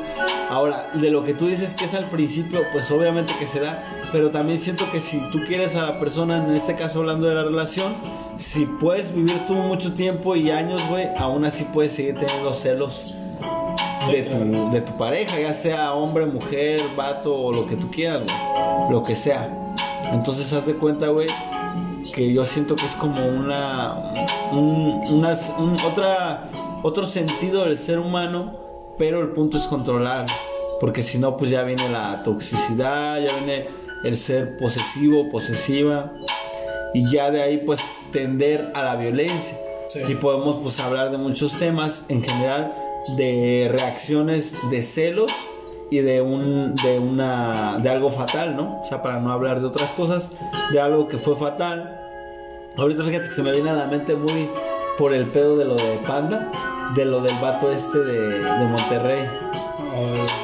Ahora, 0.49 0.89
de 0.93 1.09
lo 1.09 1.23
que 1.23 1.33
tú 1.33 1.47
dices 1.47 1.73
que 1.73 1.85
es 1.85 1.93
al 1.93 2.09
principio, 2.09 2.61
pues 2.71 2.91
obviamente 2.91 3.33
que 3.39 3.47
se 3.47 3.59
da, 3.59 3.83
pero 4.11 4.29
también 4.29 4.59
siento 4.59 4.89
que 4.91 5.01
si 5.01 5.19
tú 5.31 5.43
quieres 5.43 5.75
a 5.75 5.83
la 5.83 5.99
persona, 5.99 6.45
en 6.45 6.55
este 6.55 6.75
caso 6.75 6.99
hablando 6.99 7.27
de 7.27 7.35
la 7.35 7.43
relación, 7.43 7.95
si 8.37 8.65
puedes 8.65 9.13
vivir 9.13 9.45
tú 9.47 9.55
mucho 9.55 9.93
tiempo 9.93 10.35
y 10.35 10.51
años, 10.51 10.81
güey, 10.89 11.07
aún 11.17 11.45
así 11.45 11.65
puedes 11.73 11.93
seguir 11.93 12.15
teniendo 12.15 12.53
celos 12.53 13.15
de 14.11 14.23
tu, 14.23 14.71
de 14.71 14.81
tu 14.81 14.95
pareja, 14.97 15.39
ya 15.39 15.53
sea 15.53 15.93
hombre, 15.93 16.25
mujer, 16.27 16.81
vato 16.95 17.35
o 17.35 17.51
lo 17.51 17.65
que 17.65 17.75
tú 17.75 17.89
quieras, 17.89 18.23
güey, 18.23 18.91
lo 18.91 19.03
que 19.03 19.15
sea. 19.15 19.49
Entonces, 20.11 20.53
haz 20.53 20.67
de 20.67 20.75
cuenta, 20.75 21.07
güey, 21.07 21.27
que 22.13 22.33
yo 22.33 22.45
siento 22.45 22.75
que 22.75 22.85
es 22.85 22.93
como 22.93 23.25
una, 23.25 23.93
un, 24.51 25.01
unas- 25.11 25.53
un- 25.57 25.79
otra, 25.81 26.49
otro 26.83 27.05
sentido 27.05 27.65
del 27.65 27.77
ser 27.77 27.99
humano, 27.99 28.53
pero 28.97 29.21
el 29.21 29.29
punto 29.29 29.57
es 29.57 29.63
controlar, 29.65 30.25
porque 30.79 31.03
si 31.03 31.17
no, 31.17 31.37
pues 31.37 31.51
ya 31.51 31.63
viene 31.63 31.87
la 31.89 32.23
toxicidad, 32.23 33.19
ya 33.21 33.33
viene 33.37 33.65
el 34.03 34.17
ser 34.17 34.57
posesivo, 34.57 35.29
posesiva, 35.29 36.11
y 36.93 37.09
ya 37.11 37.31
de 37.31 37.41
ahí 37.41 37.57
pues 37.57 37.81
tender 38.11 38.71
a 38.75 38.83
la 38.83 38.95
violencia. 38.95 39.57
Sí. 39.87 39.99
Y 40.07 40.15
podemos 40.15 40.57
pues 40.61 40.79
hablar 40.79 41.11
de 41.11 41.17
muchos 41.17 41.57
temas, 41.59 42.05
en 42.09 42.23
general, 42.23 42.73
de 43.17 43.69
reacciones 43.71 44.55
de 44.71 44.81
celos 44.83 45.31
y 45.91 45.99
de 45.99 46.21
un 46.21 46.75
de 46.75 46.99
una 46.99 47.79
de 47.79 47.89
algo 47.89 48.11
fatal, 48.11 48.55
¿no? 48.55 48.81
O 48.81 48.85
sea, 48.85 49.01
para 49.01 49.19
no 49.19 49.31
hablar 49.31 49.59
de 49.59 49.67
otras 49.67 49.93
cosas, 49.93 50.31
de 50.71 50.79
algo 50.79 51.07
que 51.07 51.17
fue 51.17 51.35
fatal. 51.35 52.01
Ahorita 52.77 53.03
fíjate 53.03 53.29
que 53.29 53.33
se 53.33 53.43
me 53.43 53.51
viene 53.51 53.69
a 53.69 53.73
la 53.73 53.85
mente 53.85 54.15
muy 54.15 54.49
por 54.97 55.13
el 55.13 55.29
pedo 55.31 55.57
de 55.57 55.65
lo 55.65 55.75
de 55.75 55.99
Panda, 56.07 56.51
de 56.95 57.05
lo 57.05 57.21
del 57.21 57.35
vato 57.39 57.71
este 57.71 57.99
de, 57.99 58.39
de 58.39 58.65
Monterrey, 58.65 59.25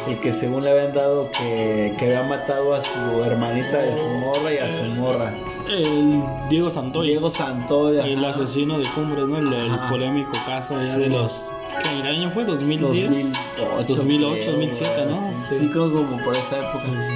el 0.08 0.20
que 0.20 0.34
según 0.34 0.64
le 0.64 0.72
habían 0.72 0.94
dado 0.94 1.30
que, 1.32 1.94
que 1.98 2.06
había 2.06 2.24
matado 2.24 2.74
a 2.74 2.82
su 2.82 3.24
hermanita 3.24 3.80
de 3.82 3.96
su 3.96 4.08
morra 4.20 4.54
y 4.54 4.58
a 4.58 4.70
su 4.70 4.84
morra. 4.96 5.34
El 5.70 6.22
Diego 6.50 6.70
Santoy. 6.70 7.08
Diego 7.08 7.30
Santoya. 7.30 8.06
El 8.06 8.24
asesino 8.24 8.78
de 8.80 8.86
Cumbres, 8.94 9.28
¿no? 9.28 9.38
El, 9.38 9.80
polémico 9.90 10.34
caso 10.46 10.76
ya 10.78 10.96
Sí. 10.96 11.00
de 11.02 11.10
los... 11.10 11.52
¿Qué 11.82 11.90
el 12.00 12.06
año 12.08 12.30
fue? 12.32 12.46
¿2010? 12.46 12.80
2008, 12.80 13.86
2008, 13.88 14.40
creo, 14.42 14.52
2007, 14.54 15.06
¿no? 15.08 15.16
Sí, 15.16 15.22
Sí. 15.38 15.56
sí, 15.60 15.70
creo 15.70 15.94
como 15.94 16.24
por 16.24 16.36
esa 16.36 16.58
época. 16.58 16.82
Sí, 16.82 16.92
sí. 17.08 17.14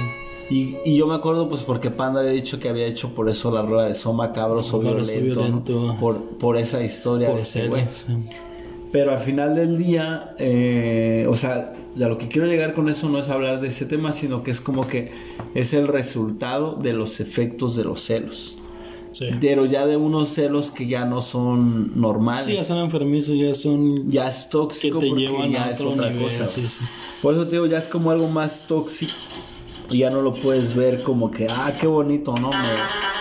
Y, 0.48 0.78
y 0.84 0.96
yo 0.96 1.06
me 1.08 1.14
acuerdo 1.14 1.48
pues 1.48 1.62
porque 1.62 1.90
Panda 1.90 2.20
había 2.20 2.32
dicho 2.32 2.60
que 2.60 2.68
había 2.68 2.86
hecho 2.86 3.08
por 3.14 3.28
eso 3.28 3.50
la 3.50 3.62
rueda 3.62 3.88
de 3.88 3.94
Soma 3.96 4.32
Cabroso 4.32 4.80
Cabroso 4.80 5.20
violento, 5.20 5.96
por, 5.98 6.22
por 6.38 6.56
esa 6.56 6.80
historia 6.82 7.28
de 7.28 7.32
Por 7.32 7.42
ese 7.42 7.62
celos, 7.62 8.04
güey. 8.06 8.18
Pero 8.92 9.10
al 9.10 9.18
final 9.18 9.56
del 9.56 9.76
día, 9.76 10.34
eh, 10.38 11.26
o 11.28 11.34
sea, 11.34 11.72
ya 11.96 12.08
lo 12.08 12.18
que 12.18 12.28
quiero 12.28 12.46
llegar 12.46 12.74
con 12.74 12.88
eso 12.88 13.08
no 13.08 13.18
es 13.18 13.28
hablar 13.28 13.60
de 13.60 13.68
ese 13.68 13.86
tema, 13.86 14.12
sino 14.12 14.42
que 14.42 14.50
es 14.50 14.60
como 14.60 14.86
que 14.86 15.10
es 15.54 15.72
el 15.74 15.88
resultado 15.88 16.76
de 16.76 16.92
los 16.92 17.20
efectos 17.20 17.74
de 17.76 17.84
los 17.84 18.02
celos. 18.02 18.56
Sí. 19.12 19.30
Pero 19.40 19.64
ya 19.64 19.86
de 19.86 19.96
unos 19.96 20.28
celos 20.28 20.70
que 20.70 20.86
ya 20.86 21.06
no 21.06 21.22
son 21.22 21.98
normales. 21.98 22.44
Sí, 22.44 22.52
ya 22.52 22.64
son 22.64 22.78
enfermizos, 22.78 23.36
ya 23.38 23.54
son... 23.54 24.10
ya 24.10 24.28
es 24.28 24.44
que 24.44 24.50
tóxico 24.50 24.98
te 24.98 25.08
porque 25.08 25.22
llevan 25.22 25.52
ya 25.52 25.64
a 25.64 25.70
es 25.70 25.80
otra 25.80 26.10
nivel. 26.10 26.24
cosa. 26.24 26.48
sí, 26.48 26.68
sí. 26.68 26.84
Por 27.22 27.32
eso 27.32 27.44
te 27.46 27.52
digo, 27.52 27.66
ya 27.66 27.78
es 27.78 27.88
como 27.88 28.10
algo 28.10 28.28
más 28.28 28.66
tóxico. 28.66 29.14
Y 29.88 29.98
ya 29.98 30.10
no 30.10 30.20
lo 30.20 30.34
puedes 30.34 30.74
ver 30.74 31.02
como 31.02 31.30
que, 31.30 31.48
ah, 31.48 31.72
qué 31.80 31.86
bonito, 31.86 32.34
¿no? 32.34 32.50
Me 32.50 32.76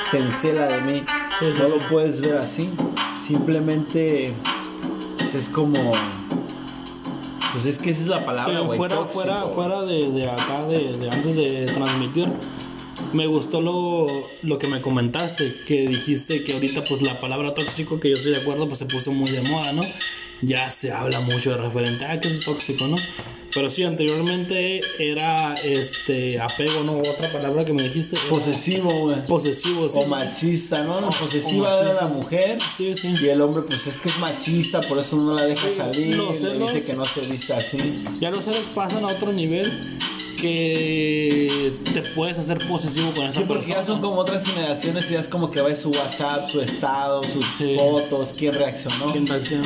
se 0.09 0.19
encela 0.19 0.67
de 0.67 0.81
mí. 0.81 1.03
Sí, 1.39 1.45
sí, 1.51 1.59
no 1.61 1.67
lo 1.69 1.89
puedes 1.89 2.21
ver 2.21 2.37
así. 2.37 2.69
Simplemente, 3.19 4.33
pues 5.17 5.35
es 5.35 5.47
como. 5.47 5.93
Pues 7.55 7.67
es 7.67 7.79
que 7.79 7.91
esa 7.91 8.01
es 8.01 8.07
la 8.07 8.25
palabra, 8.25 8.59
Sí, 8.59 8.65
güey. 8.65 8.77
fuera, 8.77 8.95
tóxico, 8.97 9.21
fuera, 9.21 9.41
fuera 9.47 9.81
de, 9.83 10.11
de 10.11 10.29
acá, 10.29 10.67
de, 10.67 10.97
de 10.97 11.09
antes 11.09 11.35
de 11.35 11.71
transmitir, 11.73 12.27
me 13.13 13.27
gustó 13.27 13.61
lo, 13.61 14.07
lo 14.41 14.57
que 14.59 14.67
me 14.67 14.81
comentaste, 14.81 15.61
que 15.65 15.87
dijiste 15.87 16.43
que 16.43 16.51
ahorita 16.51 16.83
pues 16.83 17.01
la 17.01 17.21
palabra 17.21 17.53
tóxico, 17.53 17.97
que 18.01 18.09
yo 18.09 18.17
estoy 18.17 18.31
de 18.33 18.39
acuerdo, 18.39 18.67
pues 18.67 18.79
se 18.79 18.85
puso 18.87 19.13
muy 19.13 19.31
de 19.31 19.41
moda, 19.41 19.71
¿no? 19.71 19.83
Ya 20.41 20.69
se 20.71 20.91
habla 20.91 21.19
mucho 21.21 21.51
de 21.51 21.57
referente 21.57 22.05
a 22.05 22.19
que 22.19 22.27
es 22.27 22.43
tóxico, 22.43 22.87
¿no? 22.87 22.97
Pero 23.53 23.69
sí, 23.69 23.83
anteriormente 23.83 24.81
era 24.99 25.55
este 25.55 26.41
apego, 26.41 26.83
¿no? 26.83 26.97
Otra 26.97 27.31
palabra 27.31 27.63
que 27.63 27.71
me 27.71 27.83
dijiste. 27.83 28.17
Posesivo, 28.29 28.91
güey. 28.91 29.25
Posesivo, 29.25 29.87
sí. 29.87 29.97
O 29.97 30.07
machista, 30.07 30.83
¿no? 30.83 30.99
La 30.99 31.09
posesiva 31.09 31.79
era 31.79 31.93
la 31.93 32.07
mujer. 32.07 32.59
Sí, 32.75 32.93
sí. 32.97 33.15
Y 33.21 33.29
el 33.29 33.39
hombre, 33.39 33.61
pues 33.61 33.87
es 33.87 34.01
que 34.01 34.09
es 34.09 34.19
machista, 34.19 34.81
por 34.81 34.99
eso 34.99 35.15
no 35.15 35.35
la 35.35 35.43
deja 35.43 35.69
salir. 35.77 36.17
Le 36.17 36.73
dice 36.73 36.85
que 36.85 36.97
no 36.97 37.05
se 37.05 37.21
vista 37.21 37.57
así. 37.57 37.95
Ya 38.19 38.29
los 38.29 38.43
seres 38.43 38.67
pasan 38.67 39.05
a 39.05 39.07
otro 39.07 39.31
nivel 39.31 39.79
que 40.35 41.73
te 41.93 42.01
puedes 42.01 42.37
hacer 42.39 42.59
posesivo 42.67 43.11
con 43.13 43.25
esa 43.25 43.41
sí, 43.41 43.45
porque 43.47 43.67
ya 43.67 43.83
son 43.83 44.01
como 44.01 44.15
otras 44.15 44.45
generaciones 44.45 45.09
y 45.09 45.13
ya 45.13 45.19
es 45.19 45.27
como 45.27 45.51
que 45.51 45.61
ves 45.61 45.79
su 45.79 45.91
WhatsApp, 45.91 46.49
su 46.49 46.61
estado, 46.61 47.23
sus 47.23 47.45
fotos, 47.75 48.33
quién 48.37 48.53
reaccionó. 48.53 49.13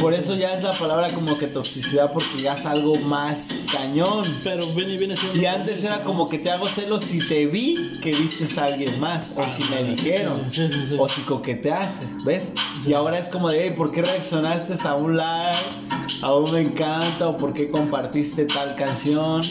Por 0.02 0.14
eso 0.14 0.36
ya 0.36 0.54
es 0.54 0.64
la 0.64 0.74
palabra 0.74 1.14
como 1.14 1.38
que 1.38 1.48
toxicidad 1.48 2.12
porque 2.12 2.42
ya 2.42 2.54
es 2.54 2.66
algo 2.66 2.96
más 2.96 3.60
cañón. 3.72 4.40
Pero 4.44 4.68
viene, 4.68 4.98
viene 4.98 5.16
Y 5.34 5.46
antes 5.46 5.84
era 5.84 6.04
como 6.04 6.28
que 6.28 6.38
te 6.38 6.52
hago 6.52 6.68
celos 6.68 7.04
si 7.04 7.20
te 7.20 7.48
vi 7.48 7.92
que 8.02 8.14
vistes 8.16 8.58
a 8.58 8.66
alguien 8.66 9.00
más 9.00 9.34
o 9.36 9.46
si 9.48 9.64
me 9.66 9.84
dijeron 9.84 10.42
o 10.98 11.10
si 11.10 11.22
coqueteaste, 11.22 12.08
¿ves? 12.26 12.54
Y 12.86 12.94
ahora 12.94 13.18
es 13.18 13.30
como 13.30 13.50
de, 13.50 13.68
hey, 13.68 13.74
¿por 13.76 13.92
qué 13.92 14.02
reaccionaste 14.02 14.76
a 14.88 14.96
un 14.96 15.18
like? 15.18 15.60
A 16.22 16.36
un 16.36 16.52
me 16.52 16.62
encanta 16.62 17.30
o 17.30 17.38
por 17.38 17.54
qué 17.54 17.70
compartiste 17.70 18.46
tal 18.46 18.76
canción 18.76 19.42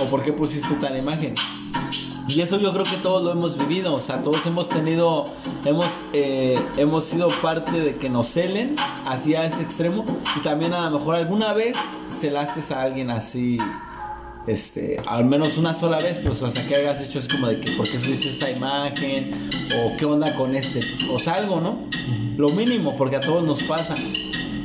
o 0.00 0.06
por 0.06 0.22
qué 0.22 0.32
pusiste 0.32 0.49
tal 0.80 0.98
imagen. 0.98 1.34
Y 2.28 2.40
eso 2.42 2.58
yo 2.60 2.72
creo 2.72 2.84
que 2.84 2.96
todos 2.96 3.24
lo 3.24 3.32
hemos 3.32 3.58
vivido, 3.58 3.94
o 3.94 4.00
sea, 4.00 4.22
todos 4.22 4.46
hemos 4.46 4.68
tenido, 4.68 5.26
hemos, 5.64 6.02
eh, 6.12 6.60
hemos 6.76 7.04
sido 7.04 7.28
parte 7.40 7.72
de 7.72 7.96
que 7.96 8.08
nos 8.08 8.28
celen 8.28 8.76
hacia 8.78 9.44
ese 9.44 9.62
extremo 9.62 10.04
y 10.36 10.40
también 10.40 10.72
a 10.72 10.88
lo 10.88 10.98
mejor 10.98 11.16
alguna 11.16 11.52
vez 11.54 11.76
celaste 12.08 12.72
a 12.72 12.82
alguien 12.82 13.10
así, 13.10 13.58
este, 14.46 15.02
al 15.08 15.24
menos 15.24 15.58
una 15.58 15.74
sola 15.74 15.98
vez, 15.98 16.20
pues 16.20 16.38
sea, 16.38 16.66
que 16.66 16.76
hayas 16.76 17.00
hecho 17.02 17.18
es 17.18 17.28
como 17.28 17.48
de 17.48 17.58
que, 17.58 17.72
¿por 17.72 17.90
qué 17.90 17.98
subiste 17.98 18.28
esa 18.28 18.48
imagen? 18.48 19.50
O 19.74 19.96
¿qué 19.96 20.04
onda 20.04 20.36
con 20.36 20.54
este? 20.54 20.82
O 21.12 21.18
sea, 21.18 21.34
algo, 21.34 21.60
¿no? 21.60 21.80
Lo 22.36 22.50
mínimo, 22.50 22.94
porque 22.94 23.16
a 23.16 23.20
todos 23.20 23.42
nos 23.42 23.62
pasa. 23.64 23.96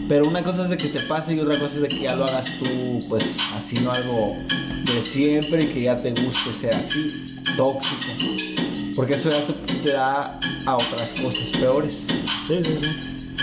Pero 0.08 0.28
una 0.28 0.44
cosa 0.44 0.64
es 0.64 0.70
de 0.70 0.78
que 0.78 0.90
te 0.90 1.00
pase 1.02 1.34
y 1.34 1.40
otra 1.40 1.60
cosa 1.60 1.76
es 1.76 1.82
de 1.82 1.88
que 1.88 2.02
ya 2.02 2.16
lo 2.16 2.26
hagas 2.26 2.54
tú, 2.60 3.00
pues 3.10 3.38
así, 3.56 3.80
no 3.80 3.92
algo 3.92 4.36
de 4.86 5.02
siempre 5.02 5.64
y 5.64 5.68
que 5.68 5.82
ya 5.82 5.96
te 5.96 6.12
guste 6.12 6.54
ser 6.54 6.76
así, 6.76 7.08
tóxico. 7.58 8.12
Porque 8.96 9.16
eso 9.16 9.32
ya 9.32 9.44
te, 9.84 9.92
da 9.92 10.40
a 10.68 10.76
otras 10.76 11.12
cosas 11.14 11.50
peores. 11.54 12.06
Sí, 12.48 12.60
sí, 12.64 12.78
sí. 12.82 13.36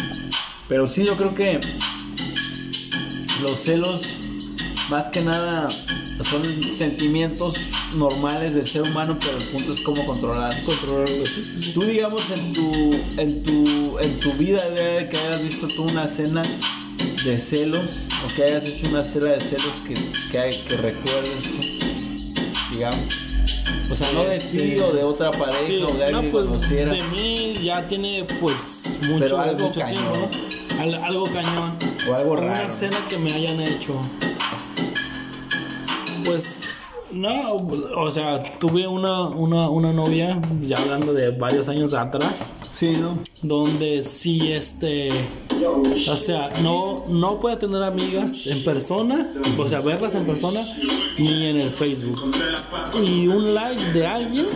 Pero 0.69 0.87
sí, 0.87 1.05
yo 1.05 1.17
creo 1.17 1.35
que 1.35 1.61
los 3.43 3.59
celos, 3.59 4.03
más 4.89 5.09
que 5.09 5.21
nada, 5.21 5.69
son 6.31 6.63
sentimientos 6.63 7.57
normales 7.95 8.55
del 8.55 8.67
ser 8.67 8.83
humano, 8.83 9.19
pero 9.21 9.39
el 9.39 9.45
punto 9.49 9.73
es 9.73 9.81
cómo 9.81 10.05
controlar. 10.07 10.63
Controlarlo, 10.65 11.25
Tú 11.75 11.83
digamos 11.83 12.31
en 12.31 12.53
tu, 12.53 12.95
en 13.17 13.43
tu, 13.43 13.99
en 13.99 14.21
tu 14.21 14.33
vida 14.33 14.69
de 14.71 15.09
que 15.09 15.17
hayas 15.17 15.43
visto 15.43 15.69
tú 15.69 15.85
una 15.85 16.05
escena 16.05 16.43
de 17.25 17.39
celos 17.39 18.07
o 18.25 18.35
que 18.35 18.45
hayas 18.45 18.65
hecho 18.65 18.89
una 18.89 19.01
escena 19.01 19.27
de 19.27 19.41
celos 19.41 19.77
que, 19.87 19.95
que, 20.31 20.39
hay, 20.39 20.59
que 20.63 20.77
recuerdes 20.77 21.51
digamos. 22.73 23.33
O 23.91 23.95
sea, 23.95 24.11
no 24.13 24.25
de 24.25 24.39
ti 24.39 24.59
este, 24.59 24.81
o 24.81 24.93
de 24.93 25.03
otra 25.03 25.31
pareja 25.33 25.87
o 25.87 25.95
de 25.95 26.05
alguien 26.05 26.27
no, 26.27 26.31
pues, 26.31 26.47
que 26.47 26.53
conociera. 26.53 26.93
De 26.95 27.03
mí 27.05 27.59
ya 27.63 27.87
tiene 27.87 28.27
pues 28.41 28.99
mucho, 29.03 29.39
algo 29.39 29.67
mucho 29.67 29.81
cañón. 29.81 30.31
tiempo, 30.31 30.97
¿no? 30.97 31.05
algo 31.05 31.33
cañón. 31.33 31.79
O 32.09 32.15
algo 32.15 32.37
raro. 32.37 32.53
Una 32.53 32.63
escena 32.69 33.07
que 33.09 33.19
me 33.19 33.35
hayan 33.35 33.61
hecho. 33.61 33.95
Pues 36.25 36.61
no, 37.13 37.57
o 37.57 38.11
sea, 38.11 38.43
tuve 38.59 38.87
una, 38.87 39.29
una, 39.29 39.69
una 39.69 39.93
novia, 39.93 40.41
ya 40.63 40.79
hablando 40.79 41.13
de 41.13 41.31
varios 41.31 41.69
años 41.69 41.93
atrás. 41.95 42.51
Sí, 42.73 42.97
¿no? 42.99 43.19
Donde 43.43 44.03
sí, 44.03 44.53
este. 44.53 45.11
O 46.09 46.17
sea, 46.17 46.49
no, 46.63 47.05
no 47.09 47.39
puede 47.39 47.57
tener 47.57 47.83
amigas 47.83 48.47
en 48.47 48.65
persona, 48.65 49.29
o 49.59 49.69
sea, 49.69 49.81
verlas 49.81 50.15
en 50.15 50.25
persona, 50.25 50.65
ni 51.19 51.47
en 51.47 51.61
el 51.61 51.71
Facebook. 51.71 52.19
Y 53.03 53.27
un 53.27 53.55
like 53.55 53.93
de 53.93 54.07
alguien, 54.07 54.47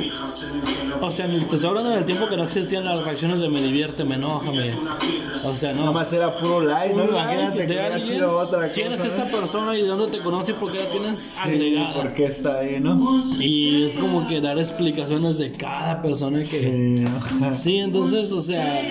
o 1.01 1.11
sea, 1.11 1.27
te 1.27 1.37
estoy 1.37 1.69
hablando 1.69 1.91
del 1.91 2.05
tiempo 2.05 2.29
que 2.29 2.37
no 2.37 2.45
existían 2.45 2.85
las 2.85 3.05
reacciones 3.05 3.41
de 3.41 3.49
me 3.49 3.61
divierte, 3.61 4.05
me 4.05 4.15
enoja, 4.15 4.51
me. 4.51 4.73
O 5.45 5.55
sea, 5.55 5.73
no. 5.73 5.81
Nada 5.81 5.93
más 5.93 6.13
era 6.13 6.37
puro 6.39 6.61
like, 6.61 6.95
¿no? 6.95 7.05
Imagínate 7.05 7.67
que 7.67 7.81
haya 7.81 7.99
sido 7.99 8.39
otra 8.39 8.61
cosa. 8.61 8.73
¿Quién 8.73 8.93
es 8.93 9.05
esta 9.05 9.31
persona 9.31 9.77
y 9.77 9.83
de 9.83 9.89
dónde 9.89 10.07
te 10.09 10.23
conoce 10.23 10.53
y 10.53 10.55
por 10.55 10.73
qué 10.73 10.79
la 10.85 10.91
tienes 10.91 11.19
sí, 11.19 11.41
agregada? 11.43 11.95
¿Por 11.95 12.15
qué 12.15 12.25
está 12.47 12.61
ahí, 12.61 12.81
no? 12.81 13.21
Y 13.41 13.83
es 13.83 13.99
como 13.99 14.27
que 14.27 14.41
dar 14.41 14.59
explicaciones 14.59 15.39
de 15.39 15.53
cada 15.53 16.03
persona 16.03 16.39
que. 16.39 16.45
Sí, 16.45 17.05
sí 17.53 17.77
entonces, 17.79 18.33
o 18.33 18.41
sea, 18.41 18.83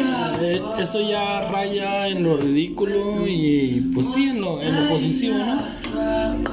eh, 0.42 0.62
eso 0.80 1.02
ya 1.02 1.42
raya 1.50 2.08
en 2.08 2.24
lo 2.24 2.38
ridículo 2.38 3.28
y 3.28 3.92
pues 3.94 4.12
sí, 4.12 4.30
en 4.30 4.42
lo, 4.42 4.62
en 4.62 4.76
lo 4.76 4.90
positivo, 4.90 5.36
¿no? 5.38 5.64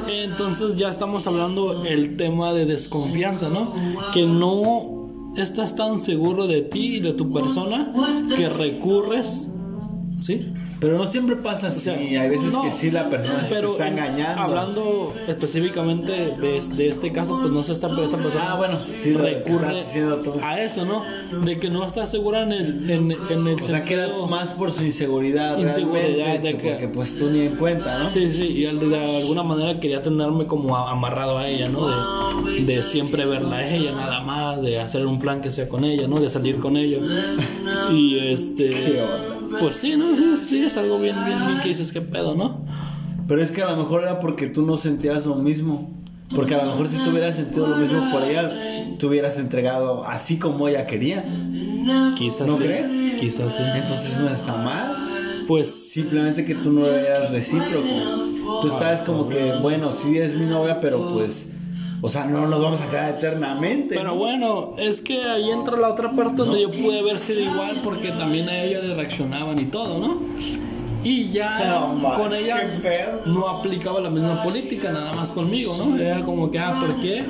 Entonces 0.08 0.76
ya 0.76 0.88
estamos 0.88 1.26
hablando 1.26 1.84
el 1.84 2.16
tema 2.16 2.52
de 2.52 2.66
desconfianza, 2.66 3.48
¿no? 3.48 3.72
Que 4.12 4.26
no 4.26 5.32
estás 5.36 5.74
tan 5.74 6.00
seguro 6.00 6.46
de 6.46 6.62
ti 6.62 6.96
y 6.96 7.00
de 7.00 7.12
tu 7.14 7.32
persona 7.32 7.92
que 8.36 8.48
recurres, 8.48 9.48
¿sí? 10.20 10.52
Pero 10.82 10.98
no 10.98 11.06
siempre 11.06 11.36
pasa 11.36 11.68
así. 11.68 11.90
hay 11.90 12.28
veces 12.28 12.56
que 12.56 12.70
sí 12.72 12.90
la 12.90 13.08
persona 13.08 13.44
se 13.44 13.60
está 13.60 13.86
engañando. 13.86 14.42
Hablando 14.42 15.14
específicamente 15.28 16.34
de, 16.40 16.60
de, 16.74 16.88
este 16.88 17.12
caso, 17.12 17.38
pues 17.40 17.52
no 17.52 17.62
sé, 17.62 17.70
esta, 17.72 17.88
esta 18.02 18.18
persona 18.18 18.52
ah, 18.52 18.56
bueno, 18.56 18.80
sí, 18.92 19.14
recurre 19.14 19.76
a 20.42 20.60
eso, 20.60 20.84
¿no? 20.84 21.04
De 21.44 21.60
que 21.60 21.70
no 21.70 21.86
está 21.86 22.04
segura 22.04 22.42
en 22.42 22.50
el, 22.50 22.90
en, 22.90 23.12
en 23.12 23.46
el 23.46 23.54
O 23.54 23.62
sea, 23.62 23.84
que 23.84 23.94
era 23.94 24.08
más 24.28 24.50
por 24.50 24.72
su 24.72 24.84
inseguridad. 24.84 25.56
Inseguridad 25.56 26.40
de 26.40 26.56
que, 26.56 26.72
Porque 26.72 26.88
pues 26.88 27.16
tú 27.16 27.30
ni 27.30 27.42
en 27.42 27.54
cuenta, 27.54 28.00
¿no? 28.00 28.08
Sí, 28.08 28.28
sí, 28.28 28.42
y 28.42 28.62
de 28.62 29.20
alguna 29.20 29.44
manera 29.44 29.78
quería 29.78 30.02
tenerme 30.02 30.48
como 30.48 30.76
amarrado 30.76 31.38
a 31.38 31.46
ella, 31.46 31.68
¿no? 31.68 32.42
De, 32.44 32.64
de 32.64 32.82
siempre 32.82 33.24
verla 33.24 33.58
a 33.58 33.72
ella 33.72 33.92
nada 33.92 34.20
más, 34.22 34.60
de 34.60 34.80
hacer 34.80 35.06
un 35.06 35.20
plan 35.20 35.42
que 35.42 35.52
sea 35.52 35.68
con 35.68 35.84
ella, 35.84 36.08
¿no? 36.08 36.18
De 36.18 36.28
salir 36.28 36.58
con 36.58 36.76
ella. 36.76 36.98
Y 37.92 38.18
este... 38.18 39.30
Pues 39.58 39.76
sí, 39.76 39.96
¿no? 39.96 40.14
Sí, 40.14 40.36
sí, 40.42 40.58
es 40.62 40.76
algo 40.76 40.98
bien, 40.98 41.16
bien, 41.24 41.46
bien 41.46 41.60
que 41.60 41.68
dices, 41.68 41.92
qué 41.92 42.00
pedo, 42.00 42.34
¿no? 42.34 42.64
Pero 43.28 43.42
es 43.42 43.52
que 43.52 43.62
a 43.62 43.70
lo 43.70 43.76
mejor 43.76 44.02
era 44.02 44.20
porque 44.20 44.46
tú 44.46 44.62
no 44.66 44.76
sentías 44.76 45.26
lo 45.26 45.36
mismo. 45.36 45.90
Porque 46.34 46.54
a 46.54 46.64
lo 46.64 46.70
mejor 46.70 46.88
si 46.88 46.98
tú 46.98 47.10
hubieras 47.10 47.36
sentido 47.36 47.66
lo 47.66 47.76
mismo 47.76 48.10
por 48.10 48.22
ella, 48.22 48.50
tú 48.98 49.08
hubieras 49.08 49.38
entregado 49.38 50.04
así 50.04 50.38
como 50.38 50.66
ella 50.68 50.86
quería. 50.86 51.24
Quizás 52.16 52.46
¿No 52.46 52.56
sí. 52.56 52.62
crees? 52.62 52.90
Quizás 53.20 53.54
sí. 53.54 53.62
Entonces 53.74 54.18
no 54.18 54.28
está 54.28 54.56
mal. 54.56 55.44
Pues 55.46 55.90
simplemente 55.90 56.44
que 56.44 56.54
tú 56.54 56.72
no 56.72 56.86
eras 56.86 57.32
recíproco. 57.32 57.86
Tú 58.62 58.68
estabas 58.68 59.02
como 59.02 59.28
que, 59.28 59.52
bueno, 59.60 59.92
sí 59.92 60.18
es 60.18 60.34
mi 60.34 60.46
novia, 60.46 60.80
pero 60.80 61.08
pues 61.08 61.50
o 62.04 62.08
sea, 62.08 62.24
no 62.24 62.48
nos 62.48 62.60
vamos 62.60 62.80
a 62.80 62.90
quedar 62.90 63.14
eternamente. 63.14 63.94
Pero 63.94 64.16
bueno, 64.16 64.72
es 64.76 65.00
que 65.00 65.22
ahí 65.22 65.50
entra 65.50 65.76
la 65.76 65.88
otra 65.88 66.10
parte 66.10 66.34
donde 66.34 66.60
yo 66.60 66.70
pude 66.72 66.98
haber 66.98 67.16
sido 67.16 67.40
igual 67.40 67.80
porque 67.84 68.10
también 68.10 68.48
a 68.48 68.60
ella 68.60 68.80
le 68.80 68.94
reaccionaban 68.94 69.56
y 69.60 69.66
todo, 69.66 70.00
¿no? 70.00 70.20
Y 71.04 71.30
ya 71.30 71.94
con 72.16 72.34
ella 72.34 72.80
no 73.24 73.48
aplicaba 73.48 74.00
la 74.00 74.10
misma 74.10 74.42
política, 74.42 74.90
nada 74.90 75.12
más 75.12 75.30
conmigo, 75.30 75.76
¿no? 75.76 75.96
Era 75.96 76.22
como 76.22 76.50
que, 76.50 76.58
ah, 76.58 76.76
¿por 76.80 76.98
qué? 76.98 77.24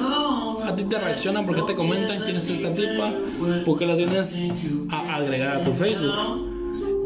A 0.64 0.74
ti 0.74 0.84
te 0.84 0.98
reaccionan, 0.98 1.44
¿por 1.44 1.54
qué 1.54 1.62
te 1.66 1.74
comentan 1.74 2.22
quién 2.24 2.36
es 2.36 2.48
esta 2.48 2.74
tipa? 2.74 3.12
¿Por 3.66 3.78
qué 3.78 3.84
la 3.84 3.94
tienes 3.94 4.40
a 4.88 5.16
agregada 5.16 5.58
a 5.58 5.62
tu 5.62 5.74
Facebook? 5.74 6.14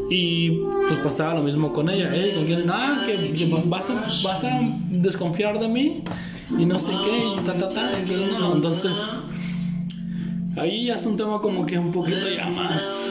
Y 0.09 0.61
pues 0.87 0.99
pasaba 1.03 1.33
lo 1.33 1.43
mismo 1.43 1.73
con 1.73 1.89
ella, 1.89 2.15
¿eh? 2.15 2.31
¿Con 2.33 2.45
quién? 2.45 2.63
Ah, 2.69 3.03
que 3.05 3.45
vas 3.65 3.89
a, 3.89 4.05
vas 4.23 4.45
a 4.45 4.61
desconfiar 4.89 5.59
de 5.59 5.67
mí 5.67 6.03
y 6.57 6.65
no 6.65 6.79
sé 6.79 6.91
qué, 7.03 7.27
y 7.27 7.35
ta, 7.45 7.57
ta, 7.57 7.69
ta. 7.69 7.97
Entonces, 7.99 8.39
no, 8.39 8.55
entonces 8.55 9.19
ahí 10.57 10.85
ya 10.85 10.95
es 10.95 11.05
un 11.05 11.17
tema 11.17 11.39
como 11.39 11.65
que 11.65 11.77
un 11.77 11.91
poquito 11.91 12.29
ya 12.29 12.49
más, 12.49 13.09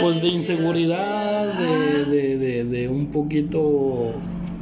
pues 0.00 0.22
de 0.22 0.28
inseguridad, 0.28 1.54
de, 1.58 2.04
de, 2.04 2.38
de, 2.38 2.64
de 2.64 2.88
un 2.88 3.06
poquito 3.06 4.12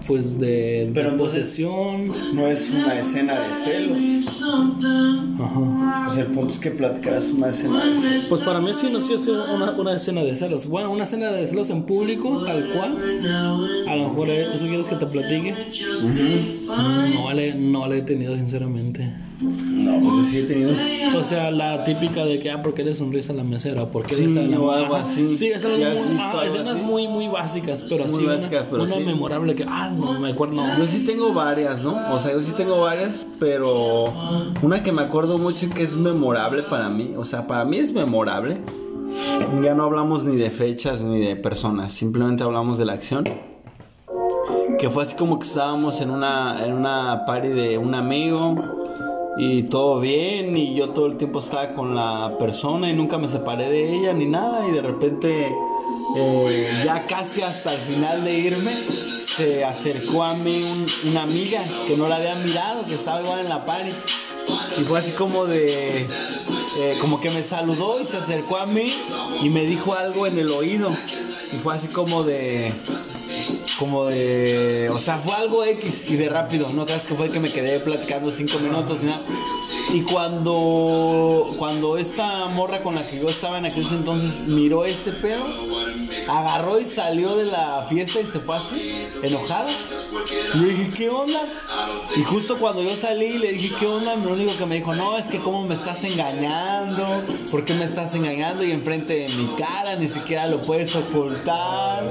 pues 0.06 0.38
de, 0.38 0.46
de 0.86 0.90
Pero 0.94 1.10
entonces- 1.12 1.40
posesión. 1.40 2.12
No 2.34 2.46
es 2.46 2.70
una 2.70 2.98
escena 2.98 3.38
de 3.40 3.52
celos. 3.52 4.42
Ajá. 5.40 6.04
Pues 6.06 6.18
el 6.18 6.26
punto 6.26 6.52
es 6.52 6.58
que 6.58 6.70
platicarás 6.70 7.30
una 7.30 7.48
escena 7.50 7.84
de 7.84 7.94
celos. 7.96 8.24
Pues 8.28 8.40
para 8.42 8.60
mí 8.60 8.72
sí, 8.74 8.88
no 8.92 9.00
sí 9.00 9.14
es 9.14 9.26
una, 9.28 9.70
una 9.72 9.94
escena 9.94 10.22
de 10.22 10.34
celos. 10.36 10.66
Bueno, 10.66 10.90
una 10.90 11.04
escena 11.04 11.30
de 11.30 11.46
celos 11.46 11.70
en 11.70 11.82
público, 11.84 12.44
tal 12.44 12.68
cual. 12.72 13.26
A 13.88 13.96
lo 13.96 14.04
mejor 14.08 14.30
eh, 14.30 14.48
eso 14.52 14.66
quieres 14.66 14.88
que 14.88 14.96
te 14.96 15.06
platique. 15.06 15.54
No 17.14 17.32
le, 17.32 17.54
no 17.54 17.86
le 17.88 17.98
he 17.98 18.02
tenido 18.02 18.36
sinceramente. 18.36 19.08
No, 19.42 20.00
porque 20.08 20.22
sí 20.30 20.38
he 20.38 20.42
tenido. 20.44 20.72
O 21.18 21.22
sea, 21.24 21.50
la 21.50 21.82
típica 21.84 22.24
de 22.24 22.38
que, 22.38 22.50
ah, 22.50 22.62
¿por 22.62 22.74
qué 22.74 22.84
le 22.84 22.94
sonrisa 22.94 23.32
a 23.32 23.36
la 23.36 23.42
mesera? 23.44 23.86
¿Por 23.86 24.06
qué 24.06 24.14
Sí, 24.14 24.26
la 24.28 24.58
o 24.60 24.70
algo 24.70 24.94
así. 24.94 25.34
Sí, 25.34 25.48
esas 25.48 25.72
¿Sí 25.72 25.78
muy, 25.80 26.16
ah, 26.18 26.42
escenas 26.46 26.74
así? 26.74 26.82
muy, 26.82 27.08
muy 27.08 27.28
básicas, 27.28 27.82
pero 27.88 28.04
Muy 28.04 28.14
así 28.14 28.24
una- 28.24 28.34
básicas, 28.36 28.64
pero 28.70 28.82
una 28.84 28.94
sí. 28.96 29.02
memorable 29.04 29.54
que, 29.54 29.64
ah, 29.68 29.90
no 29.90 30.18
me 30.20 30.30
acuerdo, 30.30 30.54
no. 30.54 30.78
Yo 30.78 30.86
sí 30.86 31.04
tengo 31.04 31.32
varias, 31.32 31.84
¿no? 31.84 31.98
O 32.14 32.18
sea, 32.18 32.32
yo 32.32 32.40
sí 32.40 32.52
tengo 32.52 32.80
varias, 32.80 33.26
pero 33.40 34.04
una 34.62 34.82
que 34.82 34.92
me 34.92 35.02
acuerdo 35.02 35.38
mucho 35.38 35.66
y 35.66 35.70
que 35.70 35.82
es 35.82 35.94
memorable 35.96 36.62
para 36.62 36.88
mí, 36.88 37.12
o 37.16 37.24
sea, 37.24 37.46
para 37.46 37.64
mí 37.64 37.78
es 37.78 37.92
memorable. 37.92 38.58
Ya 39.62 39.74
no 39.74 39.84
hablamos 39.84 40.24
ni 40.24 40.36
de 40.36 40.50
fechas 40.50 41.02
ni 41.02 41.20
de 41.20 41.36
personas, 41.36 41.92
simplemente 41.92 42.42
hablamos 42.44 42.78
de 42.78 42.84
la 42.86 42.94
acción. 42.94 43.24
Que 44.78 44.90
fue 44.90 45.02
así 45.04 45.14
como 45.16 45.38
que 45.38 45.46
estábamos 45.46 46.00
en 46.00 46.10
una, 46.10 46.64
en 46.64 46.72
una 46.72 47.24
party 47.26 47.48
de 47.48 47.78
un 47.78 47.94
amigo 47.94 48.56
y 49.38 49.62
todo 49.64 50.00
bien 50.00 50.56
y 50.56 50.74
yo 50.74 50.90
todo 50.90 51.06
el 51.06 51.16
tiempo 51.16 51.38
estaba 51.38 51.72
con 51.72 51.94
la 51.94 52.36
persona 52.38 52.90
y 52.90 52.92
nunca 52.92 53.18
me 53.18 53.28
separé 53.28 53.70
de 53.70 53.94
ella 53.96 54.12
ni 54.12 54.26
nada 54.26 54.66
y 54.68 54.72
de 54.72 54.82
repente 54.82 55.52
eh, 56.16 56.82
ya 56.84 57.06
casi 57.06 57.40
hasta 57.40 57.72
el 57.74 57.80
final 57.80 58.24
de 58.24 58.34
irme 58.38 58.84
se 59.20 59.64
acercó 59.64 60.22
a 60.22 60.34
mí 60.34 60.62
un- 60.62 60.86
una 61.10 61.22
amiga 61.22 61.64
que 61.86 61.96
no 61.96 62.08
la 62.08 62.16
había 62.16 62.34
mirado 62.34 62.84
que 62.84 62.94
estaba 62.94 63.22
igual 63.22 63.38
en 63.40 63.48
la 63.48 63.64
party 63.64 63.90
y 64.78 64.82
fue 64.82 64.98
así 64.98 65.12
como 65.12 65.46
de 65.46 66.02
eh, 66.78 66.96
como 67.00 67.20
que 67.20 67.30
me 67.30 67.42
saludó 67.42 68.00
y 68.00 68.04
se 68.04 68.18
acercó 68.18 68.56
a 68.58 68.66
mí 68.66 68.92
y 69.42 69.48
me 69.48 69.64
dijo 69.64 69.94
algo 69.94 70.26
en 70.26 70.38
el 70.38 70.50
oído 70.50 70.94
y 71.50 71.56
fue 71.56 71.74
así 71.74 71.88
como 71.88 72.22
de 72.24 72.72
como 73.78 74.06
de, 74.06 74.90
o 74.90 74.98
sea, 74.98 75.18
fue 75.18 75.34
algo 75.34 75.64
X 75.64 76.04
y 76.08 76.16
de 76.16 76.28
rápido, 76.28 76.70
no 76.72 76.84
creas 76.84 77.06
que 77.06 77.14
fue 77.14 77.30
que 77.30 77.40
me 77.40 77.52
quedé 77.52 77.80
platicando 77.80 78.30
cinco 78.30 78.58
minutos 78.58 78.98
y 79.02 79.06
nada. 79.06 79.22
Y 79.92 80.02
cuando, 80.02 81.54
cuando 81.58 81.96
esta 81.96 82.46
morra 82.48 82.82
con 82.82 82.94
la 82.94 83.06
que 83.06 83.18
yo 83.18 83.28
estaba 83.28 83.58
en 83.58 83.66
aquel 83.66 83.86
entonces 83.90 84.48
miró 84.48 84.84
ese 84.84 85.12
pedo, 85.12 85.44
agarró 86.28 86.80
y 86.80 86.86
salió 86.86 87.36
de 87.36 87.46
la 87.46 87.84
fiesta 87.88 88.20
y 88.20 88.26
se 88.26 88.40
fue 88.40 88.56
así, 88.56 89.04
enojada. 89.22 89.70
Y 90.54 90.58
yo 90.58 90.64
dije, 90.64 90.90
¿qué 90.94 91.08
onda? 91.08 91.42
Y 92.16 92.22
justo 92.22 92.58
cuando 92.58 92.82
yo 92.82 92.96
salí 92.96 93.38
le 93.38 93.52
dije, 93.52 93.74
¿qué 93.78 93.86
onda? 93.86 94.14
Lo 94.16 94.32
único 94.32 94.56
que 94.56 94.66
me 94.66 94.76
dijo, 94.76 94.94
no, 94.94 95.18
es 95.18 95.28
que 95.28 95.40
cómo 95.40 95.66
me 95.66 95.74
estás 95.74 96.04
engañando, 96.04 97.24
¿por 97.50 97.64
qué 97.64 97.74
me 97.74 97.84
estás 97.84 98.14
engañando? 98.14 98.64
Y 98.64 98.70
enfrente 98.70 99.14
de 99.14 99.28
mi 99.30 99.46
cara, 99.56 99.96
ni 99.96 100.08
siquiera 100.08 100.46
lo 100.46 100.62
puedes 100.62 100.94
ocultar. 100.94 102.06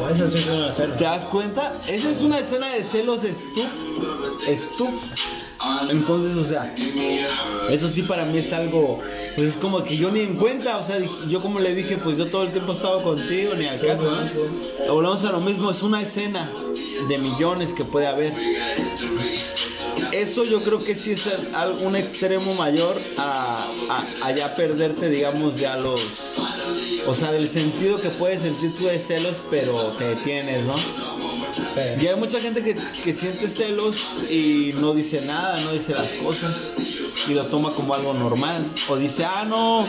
¿Te 0.97 1.03
das 1.03 1.25
cuenta? 1.25 1.50
Esa 1.87 2.09
es 2.09 2.21
una 2.21 2.39
escena 2.39 2.67
de 2.73 2.83
celos 2.83 3.23
estu. 3.23 3.61
Estu. 4.47 4.87
Entonces, 5.89 6.37
o 6.37 6.43
sea, 6.43 6.73
eso 7.69 7.87
sí 7.87 8.01
para 8.03 8.25
mí 8.25 8.39
es 8.39 8.51
algo, 8.51 8.99
pues 9.35 9.49
es 9.49 9.55
como 9.55 9.83
que 9.83 9.95
yo 9.95 10.09
ni 10.09 10.21
en 10.21 10.35
cuenta, 10.35 10.77
o 10.77 10.83
sea, 10.83 10.97
yo 11.27 11.39
como 11.39 11.59
le 11.59 11.75
dije, 11.75 11.97
pues 11.97 12.17
yo 12.17 12.27
todo 12.27 12.43
el 12.43 12.51
tiempo 12.51 12.71
he 12.71 12.75
estado 12.75 13.03
contigo, 13.03 13.53
ni 13.53 13.67
al 13.67 13.79
caso, 13.79 14.09
¿no? 14.09 14.91
Volvemos 14.91 15.23
a 15.23 15.31
lo 15.31 15.39
mismo, 15.39 15.69
es 15.69 15.83
una 15.83 16.01
escena 16.01 16.51
de 17.07 17.17
millones 17.17 17.73
que 17.73 17.83
puede 17.85 18.07
haber. 18.07 18.33
Eso 20.11 20.43
yo 20.43 20.63
creo 20.63 20.83
que 20.83 20.95
sí 20.95 21.11
es 21.11 21.27
un 21.83 21.95
extremo 21.95 22.53
mayor 22.53 23.01
a, 23.17 23.71
a, 23.89 24.27
a 24.27 24.31
ya 24.35 24.55
perderte, 24.55 25.09
digamos, 25.09 25.57
ya 25.57 25.77
los... 25.77 26.01
O 27.07 27.15
sea, 27.15 27.31
del 27.31 27.47
sentido 27.47 27.99
que 27.99 28.09
puedes 28.09 28.41
sentir 28.41 28.75
tú 28.77 28.85
de 28.85 28.99
celos, 28.99 29.41
pero 29.49 29.91
te 29.91 30.15
detienes, 30.15 30.65
¿no? 30.65 30.75
Y 31.99 32.07
hay 32.07 32.15
mucha 32.15 32.39
gente 32.39 32.61
que, 32.61 32.75
que 32.75 33.13
siente 33.13 33.49
celos 33.49 33.97
y 34.29 34.73
no 34.75 34.93
dice 34.93 35.21
nada, 35.21 35.61
no 35.61 35.73
dice 35.73 35.93
las 35.93 36.13
cosas 36.13 36.75
y 37.27 37.33
lo 37.33 37.47
toma 37.47 37.73
como 37.73 37.93
algo 37.93 38.13
normal. 38.13 38.71
O 38.87 38.97
dice, 38.97 39.25
ah, 39.25 39.45
no, 39.47 39.87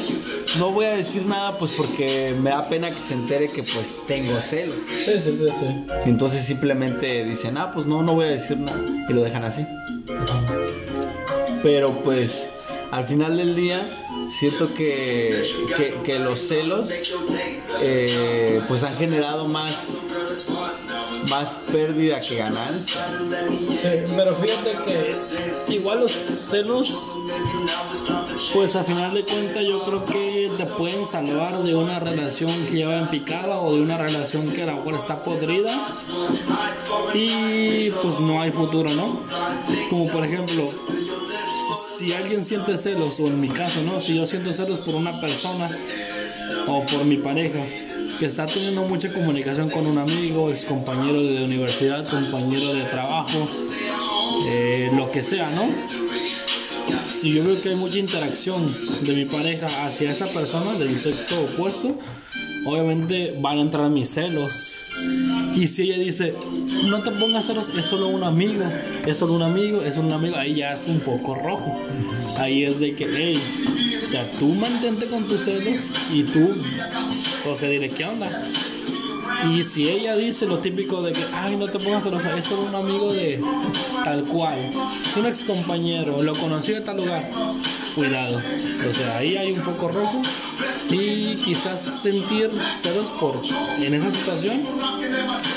no 0.58 0.70
voy 0.72 0.86
a 0.86 0.96
decir 0.96 1.24
nada 1.24 1.58
pues 1.58 1.72
porque 1.72 2.34
me 2.40 2.50
da 2.50 2.66
pena 2.66 2.94
que 2.94 3.00
se 3.00 3.14
entere 3.14 3.50
que 3.50 3.62
pues 3.62 4.02
tengo 4.06 4.40
celos. 4.40 4.82
Sí, 4.82 5.18
sí, 5.18 5.36
sí, 5.36 5.48
sí. 5.58 5.84
Entonces 6.04 6.44
simplemente 6.44 6.81
dicen, 7.24 7.58
ah, 7.58 7.70
pues 7.70 7.86
no, 7.86 8.02
no 8.02 8.14
voy 8.14 8.26
a 8.26 8.28
decir 8.28 8.58
nada. 8.58 8.80
Y 9.08 9.12
lo 9.12 9.22
dejan 9.22 9.44
así. 9.44 9.66
Pero 11.62 12.02
pues 12.02 12.48
al 12.90 13.04
final 13.04 13.36
del 13.36 13.54
día 13.54 14.06
siento 14.28 14.74
que, 14.74 15.44
que, 15.76 15.94
que 16.02 16.18
los 16.18 16.40
celos 16.40 16.90
eh, 17.80 18.60
pues 18.68 18.82
han 18.82 18.96
generado 18.96 19.48
más, 19.48 20.11
más 21.32 21.58
pérdida 21.72 22.20
que 22.20 22.36
ganancia. 22.36 23.06
Pero 24.16 24.36
fíjate 24.36 24.72
que 24.84 25.14
Igual 25.72 26.00
los 26.00 26.12
celos, 26.12 27.16
pues 28.52 28.76
a 28.76 28.84
final 28.84 29.14
de 29.14 29.24
cuentas 29.24 29.64
yo 29.66 29.82
creo 29.84 30.04
que 30.04 30.50
te 30.58 30.66
pueden 30.66 31.06
salvar 31.06 31.62
de 31.62 31.74
una 31.74 31.98
relación 31.98 32.66
que 32.66 32.72
lleva 32.72 32.98
en 32.98 33.08
picada 33.08 33.58
o 33.58 33.74
de 33.74 33.80
una 33.80 33.96
relación 33.96 34.52
que 34.52 34.64
a 34.64 34.66
lo 34.66 34.74
mejor 34.74 34.94
está 34.94 35.24
podrida 35.24 35.86
y 37.14 37.88
pues 38.02 38.20
no 38.20 38.42
hay 38.42 38.50
futuro, 38.50 38.90
¿no? 38.90 39.22
Como 39.88 40.08
por 40.08 40.26
ejemplo, 40.26 40.68
si 41.96 42.12
alguien 42.12 42.44
siente 42.44 42.76
celos, 42.76 43.18
o 43.20 43.28
en 43.28 43.40
mi 43.40 43.48
caso, 43.48 43.80
¿no? 43.80 43.98
Si 43.98 44.14
yo 44.14 44.26
siento 44.26 44.52
celos 44.52 44.78
por 44.80 44.94
una 44.94 45.18
persona 45.22 45.70
o 46.66 46.84
por 46.84 47.04
mi 47.06 47.16
pareja 47.16 47.64
que 48.22 48.26
está 48.26 48.46
teniendo 48.46 48.84
mucha 48.84 49.12
comunicación 49.12 49.68
con 49.68 49.84
un 49.84 49.98
amigo, 49.98 50.48
ex 50.48 50.64
compañero 50.64 51.20
de 51.20 51.42
universidad, 51.42 52.08
compañero 52.08 52.72
de 52.72 52.84
trabajo, 52.84 53.48
eh, 54.46 54.92
lo 54.94 55.10
que 55.10 55.24
sea, 55.24 55.50
¿no? 55.50 55.68
Si 57.10 57.32
yo 57.34 57.42
veo 57.42 57.60
que 57.60 57.70
hay 57.70 57.74
mucha 57.74 57.98
interacción 57.98 58.72
de 59.04 59.12
mi 59.12 59.24
pareja 59.24 59.84
hacia 59.84 60.12
esa 60.12 60.26
persona 60.26 60.74
del 60.74 61.02
sexo 61.02 61.46
opuesto, 61.46 61.98
obviamente 62.64 63.36
van 63.40 63.58
a 63.58 63.62
entrar 63.62 63.90
mis 63.90 64.10
celos. 64.10 64.76
Y 65.56 65.66
si 65.66 65.90
ella 65.90 65.98
dice, 65.98 66.32
no 66.84 67.02
te 67.02 67.10
pongas 67.10 67.46
celos, 67.46 67.72
es 67.76 67.86
solo 67.86 68.06
un 68.06 68.22
amigo, 68.22 68.62
es 69.04 69.16
solo 69.16 69.34
un 69.34 69.42
amigo, 69.42 69.82
es 69.82 69.96
un 69.96 70.12
amigo, 70.12 70.36
ahí 70.36 70.54
ya 70.54 70.74
es 70.74 70.86
un 70.86 71.00
poco 71.00 71.34
rojo. 71.34 71.76
Ahí 72.38 72.62
es 72.62 72.78
de 72.78 72.94
que, 72.94 73.04
hey, 73.04 73.42
o 74.02 74.06
sea, 74.06 74.30
tú 74.32 74.48
mantente 74.48 75.06
con 75.06 75.26
tus 75.28 75.44
celos 75.44 75.92
y 76.10 76.24
tú, 76.24 76.54
o 77.46 77.56
dile, 77.68 77.90
¿qué 77.90 78.04
onda? 78.04 78.44
Y 79.50 79.62
si 79.62 79.88
ella 79.88 80.14
dice 80.16 80.46
lo 80.46 80.58
típico 80.58 81.02
de 81.02 81.12
que, 81.12 81.24
ay, 81.32 81.56
no 81.56 81.68
te 81.68 81.78
pongas 81.78 82.04
celosa, 82.04 82.36
es 82.36 82.44
solo 82.44 82.62
un 82.62 82.74
amigo 82.74 83.12
de 83.12 83.40
tal 84.04 84.24
cual, 84.24 84.70
es 85.08 85.16
un 85.16 85.26
ex 85.26 85.42
compañero, 85.44 86.22
lo 86.22 86.34
conocí 86.34 86.72
de 86.72 86.80
tal 86.80 86.98
lugar, 86.98 87.28
cuidado. 87.94 88.40
O 88.88 88.92
sea, 88.92 89.16
ahí 89.18 89.36
hay 89.36 89.52
un 89.52 89.62
foco 89.62 89.88
rojo 89.88 90.22
y 90.90 91.34
quizás 91.36 91.80
sentir 91.80 92.50
celos 92.80 93.10
por 93.20 93.40
en 93.78 93.94
esa 93.94 94.10
situación, 94.10 94.62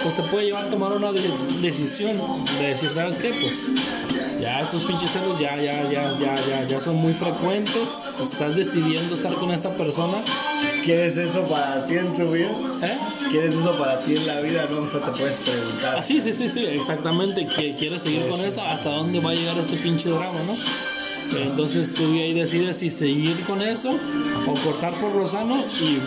pues 0.03 0.15
te 0.15 0.23
puede 0.23 0.45
llevar 0.45 0.65
a 0.65 0.69
tomar 0.69 0.91
una 0.93 1.11
de- 1.11 1.29
decisión 1.61 2.17
de 2.59 2.67
decir, 2.67 2.89
¿sabes 2.91 3.17
qué? 3.17 3.33
Pues 3.41 3.73
ya 4.39 4.61
esos 4.61 4.81
pinches 4.83 5.11
celos 5.11 5.39
ya, 5.39 5.55
ya, 5.57 5.89
ya, 5.89 6.17
ya, 6.19 6.35
ya, 6.47 6.67
ya 6.67 6.79
son 6.79 6.95
muy 6.97 7.13
frecuentes, 7.13 8.09
estás 8.21 8.55
decidiendo 8.55 9.15
estar 9.15 9.33
con 9.35 9.51
esta 9.51 9.69
persona, 9.75 10.17
¿Quieres 10.83 11.17
eso 11.17 11.47
para 11.47 11.83
ti 11.87 11.95
en 11.95 12.13
tu 12.13 12.31
vida? 12.31 12.51
¿eh? 12.83 12.95
¿Quieres 13.31 13.55
eso 13.55 13.64
para 13.73 13.99
ti 13.99 14.15
en 14.15 14.27
la 14.27 14.41
vida? 14.41 14.67
No, 14.69 14.81
o 14.81 14.87
sea, 14.87 15.01
te 15.01 15.11
puedes 15.11 15.37
preguntar. 15.39 15.95
Ah, 15.97 16.01
sí, 16.01 16.21
sí, 16.21 16.33
sí, 16.33 16.47
sí, 16.47 16.65
exactamente. 16.65 17.47
Que 17.47 17.75
quieres 17.75 18.03
seguir 18.03 18.27
con 18.27 18.39
eso, 18.41 18.61
hasta 18.61 18.89
dónde 18.89 19.19
va 19.19 19.31
a 19.31 19.35
llegar 19.35 19.57
este 19.57 19.77
pinche 19.77 20.09
drama, 20.09 20.43
¿no? 20.43 20.55
Entonces 21.33 21.93
tú 21.93 22.03
ahí 22.13 22.33
decides 22.33 22.77
si 22.77 22.91
seguir 22.91 23.43
con 23.45 23.61
eso 23.61 23.97
o 24.47 24.53
cortar 24.63 24.99
por 24.99 25.15
lo 25.15 25.27
sano 25.27 25.63
y 25.81 25.99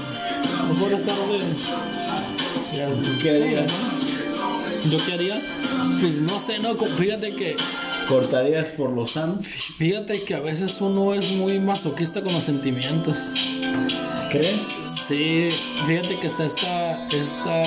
mejor 0.73 0.93
estar 0.93 1.17
de. 1.17 2.77
ya, 2.77 2.89
¿Tú 2.89 3.19
qué 3.21 3.31
harías? 3.31 3.67
¿no? 3.67 4.91
¿Yo 4.91 5.05
qué 5.05 5.13
haría? 5.15 5.43
Pues 6.01 6.21
no 6.21 6.39
sé, 6.39 6.59
no, 6.59 6.75
fíjate 6.77 7.35
que. 7.35 7.57
¿Cortarías 8.09 8.71
por 8.71 8.91
los 8.91 9.13
sanos? 9.13 9.47
Fíjate 9.77 10.23
que 10.23 10.35
a 10.35 10.41
veces 10.41 10.81
uno 10.81 11.13
es 11.13 11.31
muy 11.31 11.59
masoquista 11.59 12.23
con 12.23 12.33
los 12.33 12.45
sentimientos. 12.45 13.35
¿Crees? 14.31 14.88
Sí, 15.09 15.49
fíjate 15.87 16.19
que 16.21 16.27
está 16.27 16.45
esta, 16.45 17.09
esta, 17.09 17.63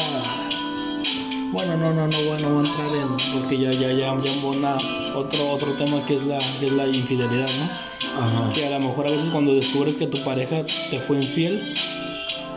bueno, 1.52 1.76
no, 1.76 1.92
no, 1.92 2.06
no, 2.06 2.24
bueno, 2.26 2.54
voy 2.54 2.68
a 2.68 2.70
entrar 2.70 2.96
en, 2.96 3.18
porque 3.34 3.58
ya, 3.58 3.72
ya, 3.72 3.92
ya, 3.92 4.16
ya 4.20 4.46
una, 4.46 4.78
otro, 5.16 5.50
otro 5.50 5.74
tema 5.74 6.06
que 6.06 6.18
es 6.18 6.22
la, 6.22 6.38
que 6.60 6.68
es 6.68 6.72
la 6.72 6.86
infidelidad, 6.86 7.50
¿no? 7.58 8.22
Ajá. 8.22 8.54
Que 8.54 8.68
a 8.68 8.78
lo 8.78 8.88
mejor 8.88 9.08
a 9.08 9.10
veces 9.10 9.32
cuando 9.32 9.56
descubres 9.56 9.98
que 9.98 10.06
tu 10.06 10.24
pareja 10.24 10.64
te 10.92 11.00
fue 11.00 11.24
infiel 11.24 11.74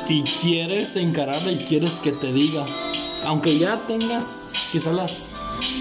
y 0.07 0.23
quieres 0.43 0.97
encararla 0.97 1.53
y 1.53 1.65
quieres 1.65 1.99
que 2.01 2.13
te 2.13 2.31
diga, 2.31 2.67
aunque 3.25 3.57
ya 3.57 3.87
tengas 3.87 4.53
quizás 4.71 4.95
las, 4.95 5.34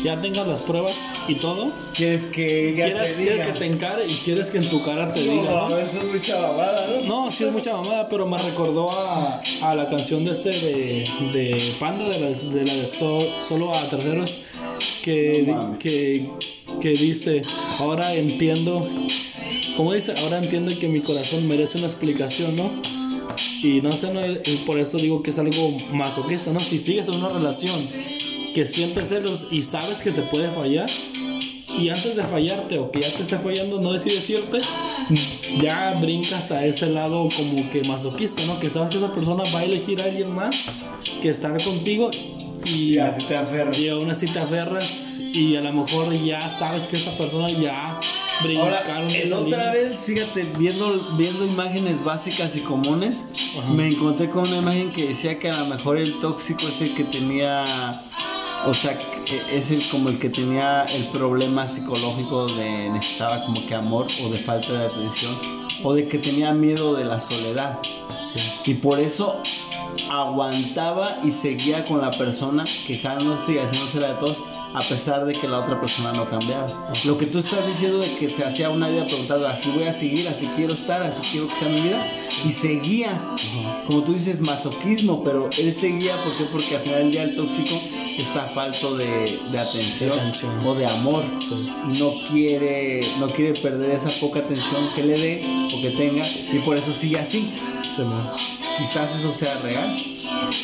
ya 0.03 0.19
tengas 0.21 0.47
las 0.47 0.61
pruebas 0.61 0.97
y 1.27 1.35
todo, 1.35 1.71
¿Quieres 1.93 2.25
que 2.25 2.69
ella 2.69 2.85
quieres, 2.85 3.09
te 3.11 3.15
quieres 3.15 3.39
diga? 3.41 3.53
que 3.53 3.59
te 3.59 3.65
encare 3.65 4.07
y 4.07 4.15
quieres 4.17 4.49
que 4.51 4.57
en 4.59 4.69
tu 4.69 4.83
cara 4.83 5.13
te 5.13 5.21
diga, 5.21 5.43
No, 5.43 5.69
¿no? 5.69 5.77
eso 5.77 5.97
es 5.99 6.05
mucha 6.13 6.39
babada, 6.39 6.87
¿no? 6.87 7.23
No, 7.25 7.31
sí 7.31 7.43
es 7.43 7.51
mucha 7.51 7.73
mamada, 7.73 8.07
pero 8.09 8.25
me 8.27 8.37
recordó 8.41 8.91
a, 8.91 9.41
a 9.61 9.75
la 9.75 9.89
canción 9.89 10.25
de 10.25 10.31
este 10.31 10.49
de, 10.49 11.07
de 11.33 11.75
Panda, 11.79 12.07
de 12.09 12.19
la 12.19 12.29
de, 12.29 12.65
la 12.65 12.73
de 12.75 12.87
So- 12.87 13.27
Solo 13.41 13.73
a 13.75 13.87
Terceros, 13.89 14.39
que, 15.03 15.43
No 15.47 15.77
que, 15.79 16.27
que 16.81 16.89
dice, 16.89 17.43
ahora 17.77 18.13
entiendo, 18.15 18.87
como 19.77 19.93
dice, 19.93 20.13
ahora 20.17 20.37
entiendo 20.39 20.71
que 20.79 20.87
mi 20.87 21.01
corazón 21.01 21.47
merece 21.47 21.77
una 21.77 21.87
explicación, 21.87 22.55
¿no? 22.55 22.71
Y 23.61 23.81
no 23.81 23.95
sé, 23.95 24.13
no, 24.13 24.21
y 24.25 24.57
por 24.65 24.77
eso 24.77 24.97
digo 24.97 25.23
que 25.23 25.29
es 25.31 25.39
algo 25.39 25.71
masoquista, 25.91 26.51
¿no? 26.51 26.59
Si 26.59 26.77
sigues 26.77 27.07
en 27.07 27.15
una 27.15 27.29
relación 27.29 27.87
que 28.53 28.67
sientes 28.67 29.09
celos 29.09 29.47
y 29.51 29.61
sabes 29.63 30.01
que 30.01 30.11
te 30.11 30.21
puede 30.23 30.51
fallar, 30.51 30.89
y 31.77 31.89
antes 31.89 32.15
de 32.15 32.23
fallarte 32.23 32.77
o 32.77 32.91
que 32.91 33.01
ya 33.01 33.15
te 33.15 33.23
esté 33.23 33.37
fallando 33.39 33.79
no 33.81 33.93
decides 33.93 34.29
irte, 34.29 34.61
ya 35.61 35.93
brincas 35.99 36.51
a 36.51 36.65
ese 36.65 36.87
lado 36.87 37.29
como 37.35 37.69
que 37.69 37.83
masoquista, 37.83 38.45
¿no? 38.45 38.59
Que 38.59 38.69
sabes 38.69 38.89
que 38.89 38.97
esa 38.97 39.11
persona 39.11 39.43
va 39.53 39.59
a 39.59 39.63
elegir 39.63 39.99
a 40.01 40.05
alguien 40.05 40.33
más 40.33 40.55
que 41.21 41.29
estar 41.29 41.61
contigo 41.63 42.11
y, 42.65 42.93
Y 42.93 42.97
así 42.99 43.23
te 43.25 43.35
aferras. 43.35 43.77
y 43.77 43.89
aún 43.89 44.09
así 44.09 44.27
te 44.27 44.39
aferras 44.39 45.17
y 45.19 45.55
a 45.55 45.61
lo 45.61 45.73
mejor 45.73 46.13
ya 46.23 46.47
sabes 46.49 46.87
que 46.87 46.97
esa 46.97 47.17
persona 47.17 47.49
ya 47.49 47.99
brincaron 48.43 48.73
Ahora, 48.75 49.15
el 49.17 49.33
otra 49.33 49.71
vez, 49.73 50.03
fíjate, 50.05 50.47
viendo, 50.59 51.15
viendo 51.17 51.45
imágenes 51.45 52.03
básicas 52.03 52.55
y 52.55 52.61
comunes, 52.61 53.25
Ajá. 53.57 53.73
me 53.73 53.87
encontré 53.87 54.29
con 54.29 54.47
una 54.47 54.57
imagen 54.57 54.91
que 54.91 55.07
decía 55.07 55.39
que 55.39 55.49
a 55.49 55.57
lo 55.61 55.65
mejor 55.65 55.97
el 55.97 56.19
tóxico 56.19 56.67
es 56.67 56.79
el 56.81 56.93
que 56.93 57.03
tenía, 57.05 58.01
o 58.65 58.73
sea, 58.73 58.97
que 58.97 59.41
es 59.51 59.71
el 59.71 59.87
como 59.89 60.09
el 60.09 60.19
que 60.19 60.29
tenía 60.29 60.83
el 60.85 61.07
problema 61.09 61.67
psicológico 61.67 62.47
de 62.53 62.89
necesitaba 62.89 63.43
como 63.45 63.65
que 63.65 63.75
amor 63.75 64.07
o 64.23 64.29
de 64.29 64.39
falta 64.39 64.71
de 64.73 64.85
atención 64.85 65.37
o 65.83 65.93
de 65.93 66.07
que 66.07 66.17
tenía 66.17 66.53
miedo 66.53 66.95
de 66.95 67.05
la 67.05 67.19
soledad 67.19 67.79
Sí. 68.31 68.39
y 68.65 68.75
por 68.75 68.99
eso 68.99 69.41
aguantaba 70.11 71.17
y 71.23 71.31
seguía 71.31 71.85
con 71.85 72.01
la 72.01 72.11
persona 72.17 72.65
quejándose 72.87 73.53
y 73.53 73.57
haciéndosela 73.57 74.09
de 74.09 74.13
todos 74.15 74.43
a 74.75 74.81
pesar 74.89 75.23
de 75.25 75.33
que 75.35 75.47
la 75.47 75.59
otra 75.59 75.79
persona 75.79 76.13
no 76.13 76.27
cambiaba. 76.27 76.65
Lo 77.03 77.15
que 77.15 77.27
tú 77.27 77.37
estás 77.37 77.67
diciendo 77.67 77.99
de 77.99 78.15
que 78.15 78.33
se 78.33 78.43
hacía 78.43 78.71
una 78.71 78.87
vida 78.89 79.05
preguntando 79.05 79.47
así 79.47 79.69
voy 79.69 79.83
a 79.83 79.93
seguir, 79.93 80.27
así 80.27 80.47
quiero 80.55 80.73
estar, 80.73 81.03
así 81.03 81.21
quiero 81.31 81.47
que 81.47 81.55
sea 81.57 81.67
mi 81.69 81.81
vida 81.81 82.03
y 82.43 82.49
seguía. 82.51 83.21
Como 83.85 84.03
tú 84.03 84.13
dices, 84.13 84.39
masoquismo, 84.39 85.23
pero 85.23 85.47
él 85.59 85.71
seguía 85.71 86.23
¿por 86.23 86.35
qué? 86.37 86.45
porque 86.45 86.75
al 86.77 86.81
final 86.81 86.99
del 87.03 87.11
día 87.11 87.21
el 87.23 87.35
tóxico 87.35 87.79
está 88.17 88.47
falto 88.47 88.97
de, 88.97 89.39
de 89.51 89.59
atención, 89.59 90.09
De 90.15 90.19
atención. 90.21 90.65
o 90.65 90.73
de 90.73 90.87
amor 90.87 91.23
Sí. 91.47 91.53
y 91.91 91.99
no 91.99 92.13
quiere, 92.31 93.07
no 93.19 93.27
quiere 93.29 93.59
perder 93.61 93.91
esa 93.91 94.09
poca 94.19 94.39
atención 94.39 94.89
que 94.95 95.03
le 95.03 95.19
dé 95.19 95.67
o 95.71 95.81
que 95.83 95.91
tenga 95.91 96.27
y 96.27 96.59
por 96.65 96.77
eso 96.77 96.91
sigue 96.93 97.19
así. 97.19 97.53
Sí. 97.95 98.01
Quizás 98.77 99.15
eso 99.15 99.31
sea 99.31 99.59
real. 99.59 99.97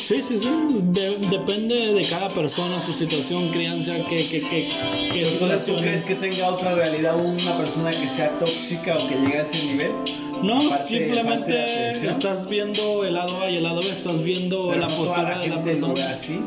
Sí, 0.02 0.20
sí, 0.22 0.38
sí. 0.38 0.48
De- 0.92 1.16
depende 1.30 1.94
de 1.94 2.06
cada 2.08 2.28
persona, 2.34 2.80
su 2.80 2.92
situación, 2.92 3.50
crianza, 3.50 3.94
que, 4.08 4.28
que, 4.28 4.40
que, 4.48 4.68
que 5.12 5.28
Entonces, 5.32 5.64
¿tú 5.66 5.76
crees 5.76 6.02
que 6.02 6.14
tenga 6.16 6.48
otra 6.48 6.74
realidad 6.74 7.16
una 7.24 7.56
persona 7.56 7.90
que 7.92 8.08
sea 8.08 8.30
tóxica 8.38 8.98
o 8.98 9.08
que 9.08 9.14
llegue 9.16 9.38
a 9.38 9.42
ese 9.42 9.62
nivel? 9.64 9.90
No, 10.42 10.54
Aparte- 10.54 10.66
aparte 10.66 10.94
de 10.94 10.98
simplemente 11.04 11.88
atención. 11.88 12.10
estás 12.12 12.48
viendo 12.48 13.04
el 13.04 13.14
lado 13.14 13.40
A 13.42 13.50
y 13.50 13.56
el 13.56 13.62
lado 13.62 13.80
B, 13.82 13.90
estás 13.90 14.22
viendo 14.22 14.68
Pero 14.68 14.80
la 14.80 14.88
no 14.88 14.94
toda 14.96 15.06
postura 15.06 15.22
la 15.22 15.28
de 15.28 15.48
la 15.48 15.54
gente 15.54 15.76
lo 15.80 15.88
ve 15.88 15.94
persona. 15.94 16.10
así. 16.10 16.40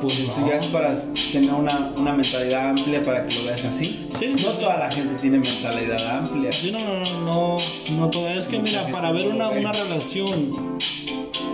Pues 0.00 0.18
Eso 0.20 0.40
no. 0.40 0.48
ya 0.48 0.56
es 0.58 0.64
para 0.66 0.94
tener 1.32 1.52
una, 1.52 1.90
una 1.96 2.12
mentalidad 2.12 2.70
amplia 2.70 3.02
para 3.02 3.26
que 3.26 3.34
lo 3.34 3.44
veas 3.44 3.64
así. 3.64 4.06
Sí, 4.10 4.26
no 4.28 4.38
sí, 4.38 4.60
toda 4.60 4.76
la 4.78 4.90
gente 4.90 5.14
tiene 5.20 5.38
mentalidad 5.38 6.18
amplia. 6.18 6.52
Sí, 6.52 6.70
no, 6.70 6.78
no, 6.80 7.00
no, 7.00 7.20
no, 7.20 7.58
no 7.96 8.10
todo. 8.10 8.28
Es 8.28 8.46
que 8.46 8.58
Mucha 8.58 8.82
mira, 8.84 8.92
para 8.92 9.12
ver 9.12 9.26
no 9.26 9.34
una, 9.34 9.48
una 9.48 9.72
relación, 9.72 10.78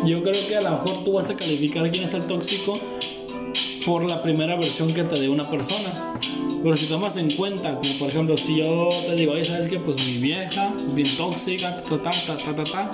yo 0.04 0.22
creo 0.22 0.46
que 0.48 0.56
a 0.56 0.60
lo 0.60 0.70
mejor 0.70 1.04
tú 1.04 1.12
vas 1.12 1.30
a 1.30 1.36
calificar 1.36 1.88
quién 1.90 2.04
es 2.04 2.14
el 2.14 2.22
tóxico 2.22 2.80
por 3.86 4.04
la 4.04 4.22
primera 4.22 4.56
versión 4.56 4.92
que 4.92 5.04
te 5.04 5.20
dé 5.20 5.28
una 5.28 5.48
persona. 5.48 6.14
Pero 6.62 6.76
si 6.76 6.86
tomas 6.86 7.16
en 7.16 7.32
cuenta, 7.32 7.74
como 7.76 7.92
por 7.98 8.08
ejemplo, 8.08 8.36
si 8.36 8.56
yo 8.58 8.90
te 9.06 9.14
digo, 9.16 9.32
oye, 9.32 9.44
¿sabes 9.44 9.68
qué? 9.68 9.78
Pues 9.80 9.96
mi 9.98 10.18
vieja 10.18 10.72
es 10.84 10.94
bien 10.94 11.16
tóxica, 11.16 11.76
ta, 11.76 12.02
ta, 12.02 12.10
ta, 12.26 12.36
ta, 12.36 12.54
ta, 12.54 12.64
ta. 12.64 12.90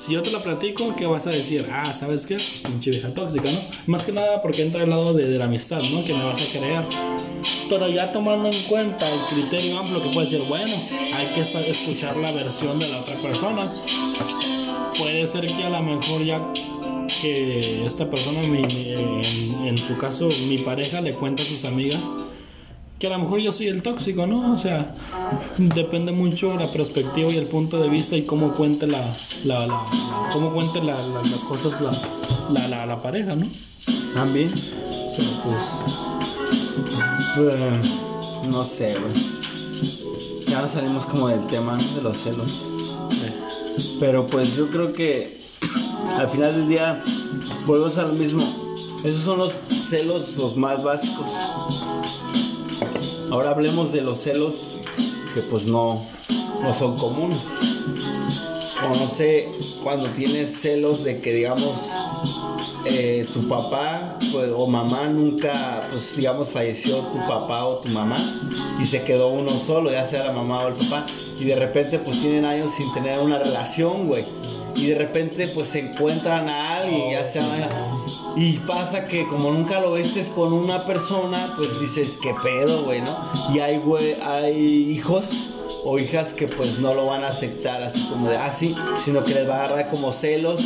Si 0.00 0.12
yo 0.14 0.22
te 0.22 0.30
la 0.30 0.42
platico, 0.42 0.88
¿qué 0.96 1.04
vas 1.04 1.26
a 1.26 1.30
decir? 1.30 1.66
Ah, 1.70 1.92
¿sabes 1.92 2.24
qué? 2.24 2.36
Pues 2.36 2.62
pinche 2.62 2.90
vieja 2.90 3.12
tóxica, 3.12 3.50
¿no? 3.52 3.60
Más 3.86 4.02
que 4.04 4.12
nada 4.12 4.40
porque 4.40 4.62
entra 4.62 4.82
el 4.84 4.90
lado 4.90 5.12
de, 5.12 5.28
de 5.28 5.36
la 5.38 5.44
amistad, 5.44 5.82
¿no? 5.82 6.02
Que 6.04 6.14
me 6.14 6.24
vas 6.24 6.40
a 6.40 6.46
creer. 6.46 6.82
Pero 7.68 7.86
ya 7.88 8.10
tomando 8.10 8.48
en 8.48 8.62
cuenta 8.64 9.12
el 9.12 9.20
criterio 9.26 9.78
amplio 9.78 10.00
que 10.00 10.08
puede 10.08 10.26
decir, 10.30 10.42
bueno, 10.48 10.74
hay 11.14 11.26
que 11.34 11.40
escuchar 11.42 12.16
la 12.16 12.32
versión 12.32 12.78
de 12.78 12.88
la 12.88 13.00
otra 13.00 13.20
persona. 13.20 13.70
Puede 14.96 15.26
ser 15.26 15.46
que 15.54 15.64
a 15.64 15.68
lo 15.70 15.82
mejor 15.82 16.24
ya 16.24 16.40
que 17.20 17.84
esta 17.84 18.08
persona, 18.08 18.40
mi- 18.42 18.62
en, 18.62 19.66
en 19.66 19.78
su 19.78 19.96
caso, 19.98 20.28
mi 20.48 20.58
pareja 20.58 21.00
le 21.02 21.12
cuenta 21.12 21.42
a 21.42 21.46
sus 21.46 21.64
amigas 21.66 22.16
que 23.00 23.06
a 23.06 23.10
lo 23.10 23.18
mejor 23.18 23.40
yo 23.40 23.50
soy 23.50 23.68
el 23.68 23.82
tóxico, 23.82 24.26
¿no? 24.26 24.52
O 24.52 24.58
sea, 24.58 24.94
depende 25.56 26.12
mucho 26.12 26.54
la 26.56 26.66
perspectiva 26.70 27.32
y 27.32 27.36
el 27.38 27.46
punto 27.46 27.78
de 27.80 27.88
vista 27.88 28.14
y 28.14 28.22
cómo 28.24 28.52
cuente 28.52 28.86
la, 28.86 29.16
la, 29.44 29.66
la- 29.66 29.86
cómo 30.32 30.52
cuente 30.52 30.82
la- 30.82 30.96
la- 31.00 31.22
las 31.22 31.42
cosas 31.48 31.80
la, 31.80 31.90
la, 32.52 32.68
la, 32.68 32.84
la 32.86 33.00
pareja, 33.00 33.34
¿no? 33.34 33.46
También. 34.12 34.52
Pero 35.16 35.30
pues, 35.44 35.62
Pues, 37.36 38.48
no 38.50 38.64
sé, 38.64 38.94
güey. 38.98 39.14
Ya 40.46 40.60
nos 40.60 40.72
salimos 40.72 41.06
como 41.06 41.28
del 41.28 41.46
tema 41.46 41.78
de 41.78 42.02
los 42.02 42.18
celos. 42.18 42.66
sí. 43.10 43.96
Pero 43.98 44.26
pues 44.26 44.56
yo 44.56 44.68
creo 44.68 44.92
que 44.92 45.40
al 46.18 46.28
final 46.28 46.54
del 46.54 46.68
día 46.68 47.02
volvemos 47.66 47.96
a 47.96 48.02
lo 48.02 48.12
mismo. 48.12 48.42
Esos 49.04 49.22
son 49.22 49.38
los 49.38 49.54
celos 49.88 50.36
los 50.36 50.54
más 50.56 50.82
básicos. 50.82 51.26
Ahora 53.30 53.50
hablemos 53.50 53.92
de 53.92 54.00
los 54.00 54.18
celos 54.20 54.80
que 55.34 55.42
pues 55.42 55.66
no, 55.66 56.04
no 56.62 56.74
son 56.74 56.96
comunes. 56.96 57.38
O 58.82 58.88
no 58.96 59.08
sé, 59.08 59.48
cuando 59.84 60.08
tienes 60.08 60.60
celos 60.60 61.04
de 61.04 61.20
que 61.20 61.34
digamos 61.34 61.90
eh, 62.86 63.26
tu 63.32 63.46
papá 63.46 64.18
pues, 64.32 64.50
o 64.54 64.66
mamá 64.66 65.08
nunca, 65.08 65.86
pues 65.90 66.16
digamos 66.16 66.48
falleció 66.48 66.96
tu 66.96 67.18
papá 67.28 67.66
o 67.66 67.76
tu 67.78 67.88
mamá 67.90 68.18
y 68.80 68.84
se 68.84 69.02
quedó 69.02 69.28
uno 69.28 69.58
solo, 69.58 69.92
ya 69.92 70.06
sea 70.06 70.24
la 70.24 70.32
mamá 70.32 70.64
o 70.64 70.68
el 70.68 70.74
papá, 70.74 71.06
y 71.38 71.44
de 71.44 71.56
repente 71.56 71.98
pues 71.98 72.20
tienen 72.20 72.44
años 72.44 72.72
sin 72.74 72.92
tener 72.94 73.20
una 73.20 73.38
relación, 73.38 74.08
güey. 74.08 74.24
Y 74.74 74.86
de 74.86 74.94
repente 74.94 75.48
pues 75.48 75.68
se 75.68 75.80
encuentran 75.80 76.48
a 76.48 76.78
alguien, 76.78 77.12
ya 77.12 77.24
sea... 77.24 77.68
Y 78.36 78.58
pasa 78.58 79.06
que 79.06 79.26
como 79.26 79.50
nunca 79.50 79.80
lo 79.80 79.92
vestes 79.92 80.30
con 80.30 80.52
una 80.52 80.86
persona, 80.86 81.52
pues 81.56 81.80
dices, 81.80 82.18
¿qué 82.22 82.32
pedo, 82.42 82.84
güey, 82.84 83.00
no? 83.00 83.16
Y 83.52 83.58
hay, 83.58 83.82
hay 84.22 84.92
hijos 84.92 85.50
o 85.84 85.98
hijas 85.98 86.32
que 86.34 86.46
pues 86.46 86.78
no 86.78 86.94
lo 86.94 87.06
van 87.06 87.24
a 87.24 87.28
aceptar 87.28 87.82
así 87.82 88.00
como 88.08 88.28
de 88.28 88.36
así, 88.36 88.74
sino 88.98 89.24
que 89.24 89.34
les 89.34 89.48
va 89.48 89.56
a 89.56 89.64
agarrar 89.64 89.90
como 89.90 90.12
celos 90.12 90.60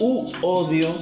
u 0.00 0.30
odio 0.42 0.94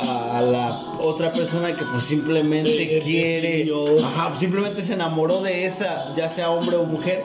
a 0.00 0.40
la 0.42 0.76
otra 1.00 1.32
persona 1.32 1.72
que 1.74 1.84
pues 1.84 2.04
simplemente 2.04 3.00
Sí, 3.00 3.04
quiere, 3.04 3.70
ajá, 4.04 4.32
simplemente 4.38 4.82
se 4.82 4.94
enamoró 4.94 5.42
de 5.42 5.66
esa, 5.66 6.14
ya 6.16 6.28
sea 6.28 6.50
hombre 6.50 6.76
o 6.76 6.84
mujer, 6.84 7.22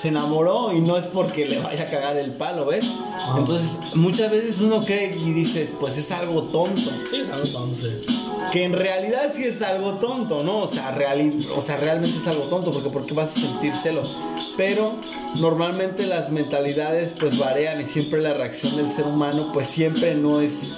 se 0.00 0.08
enamoró 0.08 0.72
y 0.72 0.80
no 0.80 0.96
es 0.96 1.06
porque 1.06 1.46
le 1.46 1.58
vaya 1.60 1.84
a 1.84 1.86
cagar 1.86 2.16
el 2.16 2.32
palo, 2.32 2.66
¿ves? 2.66 2.84
Ah. 3.12 3.36
Entonces 3.38 3.78
muchas 3.96 4.30
veces 4.30 4.58
uno 4.60 4.84
cree 4.84 5.16
y 5.16 5.32
dices, 5.32 5.72
pues 5.80 5.96
es 5.96 6.10
algo 6.12 6.42
tonto 6.42 6.90
Sí, 7.08 7.16
es 7.20 7.30
algo 7.30 7.46
tonto, 7.46 7.86
sí. 7.86 8.06
que 8.52 8.64
en 8.64 8.72
realidad 8.74 9.30
sí 9.34 9.44
es 9.44 9.62
algo 9.62 9.92
tonto, 9.94 10.42
¿no? 10.42 10.58
O 10.62 10.66
sea, 10.68 10.94
reali- 10.96 11.46
o 11.56 11.60
sea, 11.60 11.76
realmente 11.78 12.18
es 12.18 12.26
algo 12.26 12.42
tonto, 12.44 12.70
porque 12.72 12.90
¿por 12.90 13.06
qué 13.06 13.14
vas 13.14 13.36
a 13.36 13.40
sentir 13.40 13.74
celos? 13.74 14.18
Pero 14.58 14.92
normalmente 15.36 16.06
las 16.06 16.30
mentalidades 16.30 17.12
pues 17.18 17.38
varían 17.38 17.80
y 17.80 17.84
siempre 17.86 18.20
la 18.20 18.34
reacción 18.34 18.76
del 18.76 18.90
ser 18.90 19.06
humano 19.06 19.50
pues 19.54 19.66
siempre 19.68 20.14
no 20.14 20.40
es, 20.40 20.68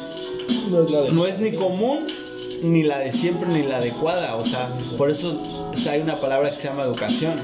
No 1.13 1.27
es 1.27 1.39
ni 1.39 1.53
común, 1.53 2.07
ni 2.63 2.83
la 2.83 2.99
de 2.99 3.13
siempre, 3.13 3.49
ni 3.49 3.63
la 3.63 3.79
adecuada. 3.79 4.37
O 4.37 4.45
sea, 4.45 4.71
por 4.97 5.11
eso 5.11 5.41
hay 5.89 6.01
una 6.01 6.17
palabra 6.17 6.51
que 6.51 6.57
se 6.57 6.69
llama 6.69 6.85
educación. 6.85 7.41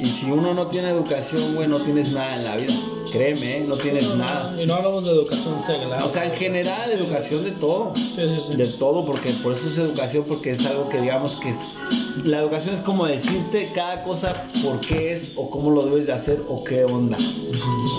Y 0.00 0.10
si 0.10 0.30
uno 0.30 0.54
no 0.54 0.66
tiene 0.68 0.88
educación, 0.88 1.54
güey, 1.54 1.68
no 1.68 1.78
tienes 1.78 2.12
nada 2.12 2.36
en 2.36 2.44
la 2.44 2.56
vida. 2.56 2.74
créeme, 3.12 3.58
¿eh? 3.58 3.64
no 3.66 3.76
tienes 3.76 4.14
nada. 4.14 4.54
Y 4.60 4.64
no 4.64 4.74
hablamos 4.74 5.04
de 5.04 5.10
educación 5.10 5.60
seglar. 5.60 6.02
O 6.02 6.08
sea, 6.08 6.24
en 6.24 6.32
general, 6.32 6.90
educación 6.90 7.44
de 7.44 7.50
todo. 7.50 7.92
Sí, 7.96 8.14
sí, 8.16 8.42
sí. 8.48 8.56
De 8.56 8.66
todo, 8.66 9.04
porque 9.04 9.30
por 9.42 9.52
eso 9.52 9.68
es 9.68 9.76
educación, 9.76 10.24
porque 10.26 10.52
es 10.52 10.64
algo 10.64 10.88
que 10.88 11.02
digamos 11.02 11.36
que 11.36 11.50
es... 11.50 11.76
La 12.24 12.38
educación 12.38 12.74
es 12.74 12.80
como 12.80 13.04
decirte 13.06 13.72
cada 13.74 14.04
cosa 14.04 14.46
por 14.62 14.80
qué 14.80 15.14
es 15.14 15.34
o 15.36 15.50
cómo 15.50 15.70
lo 15.70 15.84
debes 15.84 16.06
de 16.06 16.12
hacer 16.12 16.42
o 16.48 16.64
qué 16.64 16.84
onda. 16.84 17.18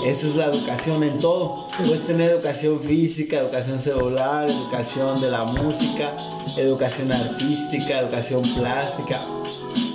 Eso 0.04 0.26
es 0.26 0.34
la 0.34 0.46
educación 0.46 1.04
en 1.04 1.18
todo. 1.18 1.68
Puedes 1.78 2.02
tener 2.02 2.30
educación 2.30 2.80
física, 2.80 3.38
educación 3.38 3.78
celular, 3.78 4.50
educación 4.50 5.20
de 5.20 5.30
la 5.30 5.44
música, 5.44 6.16
educación 6.56 7.12
artística, 7.12 8.00
educación 8.00 8.42
plástica. 8.58 9.20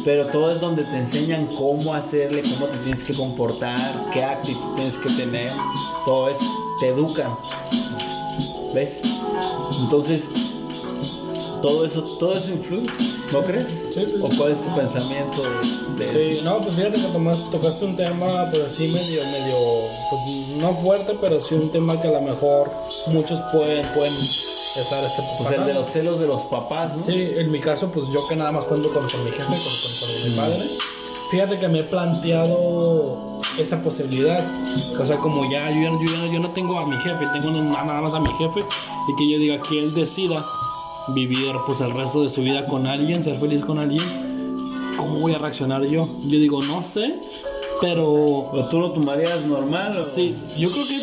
Pero 0.03 0.27
todo 0.27 0.51
es 0.51 0.61
donde 0.61 0.83
te 0.83 0.97
enseñan 0.97 1.47
cómo 1.47 1.93
hacerle, 1.97 2.43
cómo 2.43 2.65
te 2.67 2.77
tienes 2.77 3.03
que 3.03 3.13
comportar, 3.13 4.09
qué 4.13 4.23
actitud 4.23 4.75
tienes 4.75 4.97
que 4.97 5.09
tener. 5.11 5.51
Todo 6.05 6.29
eso. 6.29 6.43
Te 6.79 6.89
educan. 6.89 7.35
¿Ves? 8.73 8.99
Entonces, 9.83 10.29
todo 11.61 11.85
eso, 11.85 12.03
todo 12.19 12.37
eso 12.37 12.51
influye, 12.51 12.87
¿no 13.31 13.43
crees? 13.43 13.67
Sí, 13.93 14.05
sí. 14.05 14.15
¿O 14.21 14.29
cuál 14.37 14.51
es 14.51 14.61
tu 14.61 14.73
pensamiento 14.75 15.41
de, 15.97 16.05
Sí, 16.05 16.41
no, 16.43 16.59
pues 16.59 16.75
fíjate 16.75 17.01
que 17.01 17.07
tomas, 17.07 17.43
tocaste 17.49 17.85
un 17.85 17.95
tema, 17.95 18.27
pues 18.51 18.63
así 18.73 18.87
medio, 18.89 19.23
medio, 19.23 19.55
pues 20.11 20.21
no 20.57 20.75
fuerte, 20.75 21.17
pero 21.19 21.39
sí 21.39 21.55
un 21.55 21.71
tema 21.71 21.99
que 21.99 22.09
a 22.09 22.11
lo 22.11 22.21
mejor 22.21 22.69
muchos 23.07 23.39
pueden, 23.51 23.87
pueden 23.93 24.13
estar 24.13 25.03
este 25.03 25.23
Pues 25.39 25.55
el 25.57 25.65
de 25.65 25.73
los 25.73 25.87
celos 25.87 26.19
de 26.19 26.27
los 26.27 26.43
papás, 26.43 26.93
¿no? 26.93 26.99
Sí, 26.99 27.13
en 27.35 27.49
mi 27.51 27.59
caso, 27.59 27.89
pues 27.91 28.05
yo 28.13 28.27
que 28.27 28.35
nada 28.35 28.51
más 28.51 28.65
cuento 28.65 28.93
con, 28.93 29.09
con 29.09 29.25
mi 29.25 29.31
jefe, 29.31 29.43
con, 29.43 29.55
con- 29.57 29.99
con 29.99 30.29
mi 30.29 30.35
padre. 30.37 30.69
Fíjate 31.31 31.59
que 31.59 31.67
me 31.67 31.79
he 31.79 31.83
planteado 31.83 33.41
esa 33.59 33.81
posibilidad. 33.81 34.45
O 34.99 35.05
sea, 35.05 35.17
como 35.17 35.49
ya 35.49 35.69
yo, 35.71 35.99
yo, 36.01 36.31
yo 36.31 36.39
no 36.39 36.51
tengo 36.51 36.79
a 36.79 36.85
mi 36.85 36.97
jefe, 36.97 37.25
tengo 37.33 37.51
na- 37.51 37.83
nada 37.83 38.01
más 38.01 38.13
a 38.13 38.19
mi 38.19 38.29
jefe 38.33 38.59
y 38.61 39.15
que 39.17 39.29
yo 39.31 39.37
diga 39.39 39.61
que 39.61 39.79
él 39.79 39.93
decida 39.93 40.45
vivir 41.09 41.53
pues 41.65 41.81
el 41.81 41.91
resto 41.91 42.23
de 42.23 42.29
su 42.29 42.41
vida 42.41 42.65
con 42.67 42.87
alguien, 42.87 43.23
ser 43.23 43.37
feliz 43.37 43.63
con 43.63 43.79
alguien. 43.79 44.03
¿Cómo 44.97 45.19
voy 45.19 45.33
a 45.33 45.37
reaccionar 45.37 45.83
yo? 45.83 46.07
Yo 46.25 46.39
digo, 46.39 46.63
no 46.63 46.83
sé, 46.83 47.15
pero 47.81 48.05
¿O 48.13 48.67
tú 48.69 48.79
lo 48.79 48.91
tomarías 48.91 49.43
normal? 49.45 49.97
O, 49.97 50.03
sí, 50.03 50.35
yo 50.57 50.69
creo 50.71 50.85
que 50.87 51.01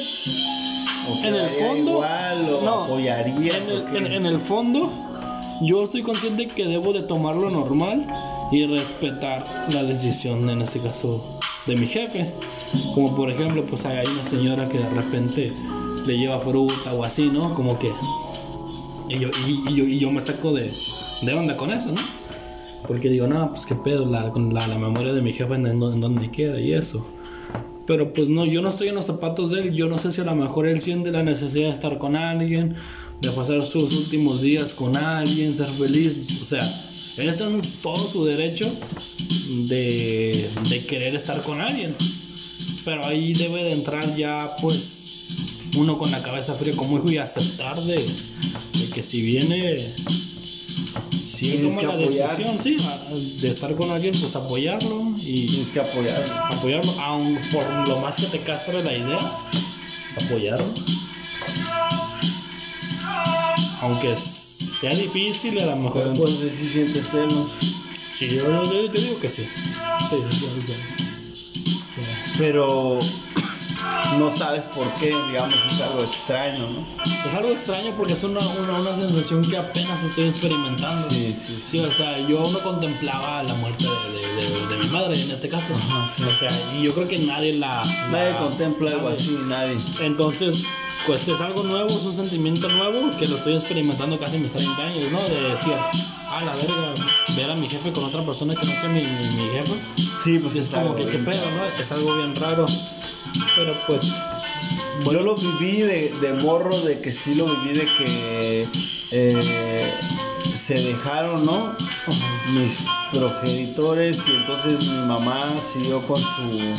o 1.07 1.17
en 1.27 1.35
el 1.35 1.49
fondo 1.51 1.91
igual, 1.93 2.49
o 2.61 2.65
no, 2.65 2.85
apoyarías? 2.85 3.57
en 3.57 3.71
el, 3.71 3.83
o 3.83 3.85
qué? 3.85 3.99
en- 3.99 4.07
en 4.13 4.27
el 4.27 4.41
fondo 4.41 4.91
yo 5.65 5.83
estoy 5.83 6.03
consciente 6.03 6.49
que 6.49 6.67
debo 6.67 6.93
de 6.93 7.03
tomarlo 7.03 7.51
normal 7.51 8.07
y 8.53 8.67
respetar 8.67 9.45
la 9.71 9.83
decisión 9.83 10.49
en 10.51 10.63
este 10.63 10.81
caso 10.81 11.41
de 11.67 11.77
mi 11.77 11.87
jefe. 11.87 12.33
Como 12.95 13.15
por 13.15 13.31
ejemplo 13.31 13.65
pues 13.65 13.85
hay 13.87 14.07
una 14.07 14.25
señora 14.25 14.69
que 14.69 14.79
de 14.79 14.91
repente 14.91 15.53
le 16.07 16.19
lleva 16.19 16.39
fruta 16.41 16.93
o 16.93 17.05
así 17.05 17.29
no 17.29 17.55
como 17.55 17.79
que 17.79 17.91
y 19.09 19.19
yo, 19.19 19.29
y, 19.47 19.71
y 19.71 19.75
yo, 19.75 19.85
y 19.85 19.99
yo 19.99 20.11
me 20.11 20.21
saco 20.21 20.53
de, 20.53 20.73
de 21.23 21.35
onda 21.35 21.57
con 21.57 21.71
eso 21.71 21.93
no 21.93 22.01
porque 22.87 23.09
digo 23.09 23.27
no 23.27 23.51
pues 23.51 23.65
qué 23.67 23.75
pedo 23.75 24.07
la, 24.07 24.25
la, 24.25 24.67
la 24.67 24.79
memoria 24.79 25.13
de 25.13 25.23
mi 25.23 25.33
jefe 25.33 25.55
en, 25.55 25.67
en 25.67 26.01
dónde 26.01 26.31
queda 26.31 26.61
y 26.61 26.73
eso. 26.73 27.07
Pero 27.87 28.13
pues 28.15 28.29
no, 28.31 28.47
yo 28.47 28.63
no 28.63 28.71
estoy 28.71 28.89
en 28.89 28.95
los 28.95 29.07
zapatos 29.07 29.51
de 29.51 29.61
él. 29.61 29.75
Yo 29.75 29.89
no 29.89 29.99
sé 29.99 30.11
si 30.11 30.21
a 30.21 30.25
lo 30.25 30.35
mejor 30.35 30.67
él 30.67 30.81
siente 30.81 31.11
la 31.13 31.23
necesidad 31.23 31.67
de 31.67 31.75
estar 31.75 31.99
con 31.99 32.17
alguien, 32.17 32.75
de 33.21 33.31
pasar 33.31 33.63
sus 33.65 33.93
últimos 33.93 34.43
días 34.43 34.75
con 34.75 34.97
alguien, 34.97 35.55
ser 35.55 35.69
feliz. 35.69 36.41
O 36.41 36.45
sea, 36.45 36.63
él 37.17 37.29
está 37.29 37.47
en 37.47 37.61
todo 37.83 38.07
su 38.07 38.25
derecho 38.25 38.71
de, 39.67 40.49
de 40.69 40.87
querer 40.87 41.15
estar 41.15 41.43
con 41.43 41.61
alguien. 41.61 41.95
Pero 42.85 43.07
ahí 43.07 43.33
debe 43.33 43.65
de 43.65 43.73
entrar 43.73 44.15
ya, 44.17 44.57
pues, 44.61 45.05
uno 45.77 45.97
con 45.97 46.11
la 46.11 46.23
cabeza 46.23 46.55
fría 46.55 46.75
como 46.77 46.99
hijo 46.99 47.11
y 47.11 47.19
aceptar 47.19 47.81
de, 47.83 47.97
de 47.97 48.91
que 48.93 49.03
si 49.03 49.23
viene, 49.23 49.77
si 51.27 51.51
él 51.53 51.63
toma 51.63 51.83
la 51.83 51.97
decisión, 51.97 52.59
sí, 52.63 52.77
de 53.41 53.49
estar 53.49 53.75
con 53.75 53.91
alguien, 53.91 54.15
pues 54.21 54.37
apoyarlo 54.37 55.15
y 55.17 55.47
Tienes 55.47 55.73
que 55.73 55.81
apoyar. 55.81 56.49
apoyarlo, 56.51 56.93
aun 57.01 57.39
por 57.53 57.89
lo 57.89 58.01
más 58.01 58.17
que 58.17 58.27
te 58.27 58.41
castre 58.41 58.83
la 58.85 58.93
idea, 58.93 59.33
es 60.11 60.25
apoyarlo. 60.25 60.75
Aunque 63.85 64.17
sea 64.17 64.95
difícil, 64.95 65.59
a 65.61 65.67
lo 65.67 65.77
mejor 65.77 66.03
Pero 66.03 66.15
pues, 66.17 66.33
entonces 66.33 66.59
sí 66.59 66.69
sientes 66.69 67.07
celos. 67.09 67.49
sí, 68.19 68.29
yo, 68.29 68.45
yo- 68.65 68.89
yo 68.89 69.01
digo 69.01 69.21
que. 69.21 69.29
Sí, 69.29 69.45
sí, 70.09 70.17
sí, 70.31 70.47
sí. 70.63 70.73
Sí. 71.95 72.03
Pero 72.39 72.99
no 74.19 74.31
sabes 74.31 74.65
por 74.67 74.87
qué, 74.95 75.15
digamos, 75.29 75.55
es 75.73 75.81
algo 75.81 76.05
extraño, 76.05 76.69
¿no? 76.71 76.87
Es 77.27 77.35
algo 77.35 77.51
extraño 77.51 77.93
porque 77.97 78.13
es 78.13 78.23
una, 78.23 78.41
una, 78.41 78.75
una 78.81 78.97
sensación 78.97 79.49
que 79.49 79.57
apenas 79.57 80.03
estoy 80.05 80.25
experimentando. 80.27 81.09
Sí, 81.09 81.35
sí, 81.35 81.61
Sí, 81.71 81.81
o 81.81 81.91
sea, 81.93 82.19
yo 82.21 82.47
no 82.51 82.59
contemplaba 82.61 83.43
la 83.43 83.55
muerte 83.55 83.85
de, 83.85 84.21
de- 84.21 84.61
de- 84.61 84.67
de 84.67 84.77
mi 84.85 84.87
madre 84.91 85.21
en 85.21 85.31
este 85.31 85.49
caso. 85.49 85.75
Ajá, 85.75 86.07
sí. 86.15 86.23
O 86.23 86.33
sea, 86.35 86.51
y 86.77 86.83
yo 86.83 86.93
creo 86.95 87.09
que 87.09 87.19
nadie 87.19 87.55
la... 87.55 87.83
Nadie 88.11 88.33
la- 88.33 88.39
contempla 88.39 88.91
algo 88.93 89.09
así, 89.09 89.37
nadie. 89.47 89.77
Entonces, 90.01 90.65
pues 91.07 91.27
es 91.29 91.41
algo 91.41 91.63
nuevo, 91.63 91.89
es 91.91 92.05
un 92.05 92.13
sentimiento 92.15 92.69
nuevo 92.69 93.17
que 93.19 93.27
lo 93.27 93.37
estoy 93.37 93.55
experimentando 93.55 94.19
casi 94.19 94.37
en 94.37 94.43
mis 94.43 94.53
30 94.53 94.83
años, 94.83 95.13
¿no? 95.13 95.21
De 95.23 95.51
decir, 95.51 95.73
ah, 96.37 96.45
la 96.45 96.55
verga, 96.57 96.95
ver 97.37 97.51
a 97.51 97.55
mi 97.55 97.69
jefe 97.69 97.93
con 97.93 98.05
otra 98.05 98.25
persona 98.25 98.55
que 98.55 98.67
no 98.67 98.73
sea 98.73 98.89
mi, 98.89 99.01
mi, 99.01 99.29
mi 99.29 99.51
jefe. 99.51 99.73
Sí, 100.23 100.39
pues 100.39 100.57
es 100.57 100.69
como 100.71 100.83
algo 100.83 100.97
que 100.97 101.07
qué 101.07 101.19
pedo. 101.19 101.43
¿no? 101.51 101.67
Es 101.67 101.93
algo 101.93 102.17
bien 102.17 102.35
raro. 102.37 102.67
Pero 103.57 103.75
pues, 103.87 104.03
Yo 105.05 105.23
lo 105.23 105.37
viví 105.37 105.83
de, 105.83 106.15
de 106.21 106.33
morro, 106.35 106.79
de 106.81 107.01
que 107.01 107.13
sí 107.13 107.35
lo 107.35 107.47
viví, 107.47 107.79
de 107.79 107.87
que 107.97 108.69
eh, 109.11 109.93
se 110.55 110.75
dejaron, 110.75 111.45
¿no? 111.45 111.77
Mis 112.53 112.79
progenitores 113.13 114.27
y 114.29 114.33
entonces 114.33 114.81
mi 114.81 115.07
mamá 115.07 115.47
siguió 115.61 116.01
con 116.07 116.19
su, 116.19 116.77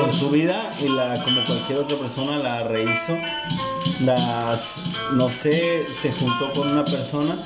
con 0.00 0.12
su 0.12 0.30
vida 0.30 0.72
y 0.80 0.88
la, 0.88 1.22
como 1.24 1.44
cualquier 1.44 1.80
otra 1.80 1.98
persona 1.98 2.38
la 2.38 2.64
rehizo. 2.64 3.16
Las, 4.00 4.76
no 5.12 5.30
sé, 5.30 5.86
se 5.90 6.12
juntó 6.12 6.52
con 6.52 6.68
una 6.68 6.84
persona, 6.84 7.36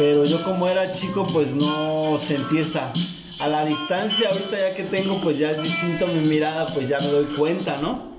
pero 0.00 0.24
yo 0.24 0.42
como 0.42 0.66
era 0.66 0.92
chico 0.92 1.26
pues 1.30 1.54
no 1.54 2.16
sentí 2.18 2.56
esa... 2.56 2.90
A 3.38 3.48
la 3.48 3.64
distancia 3.66 4.28
ahorita 4.30 4.58
ya 4.58 4.74
que 4.74 4.84
tengo 4.84 5.20
pues 5.20 5.38
ya 5.38 5.50
es 5.50 5.62
distinto 5.62 6.06
mi 6.06 6.20
mirada, 6.20 6.72
pues 6.74 6.88
ya 6.88 6.98
me 7.00 7.06
doy 7.06 7.24
cuenta, 7.36 7.78
¿no? 7.78 8.10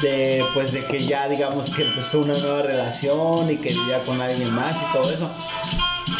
de 0.00 0.44
pues 0.54 0.72
de 0.72 0.84
que 0.84 1.04
ya 1.04 1.28
digamos 1.28 1.70
que 1.70 1.82
empezó 1.82 2.20
una 2.20 2.38
nueva 2.38 2.62
relación 2.62 3.50
y 3.50 3.56
que 3.56 3.70
vivía 3.70 4.04
con 4.04 4.20
alguien 4.20 4.52
más 4.52 4.76
y 4.76 4.92
todo 4.92 5.10
eso 5.10 5.28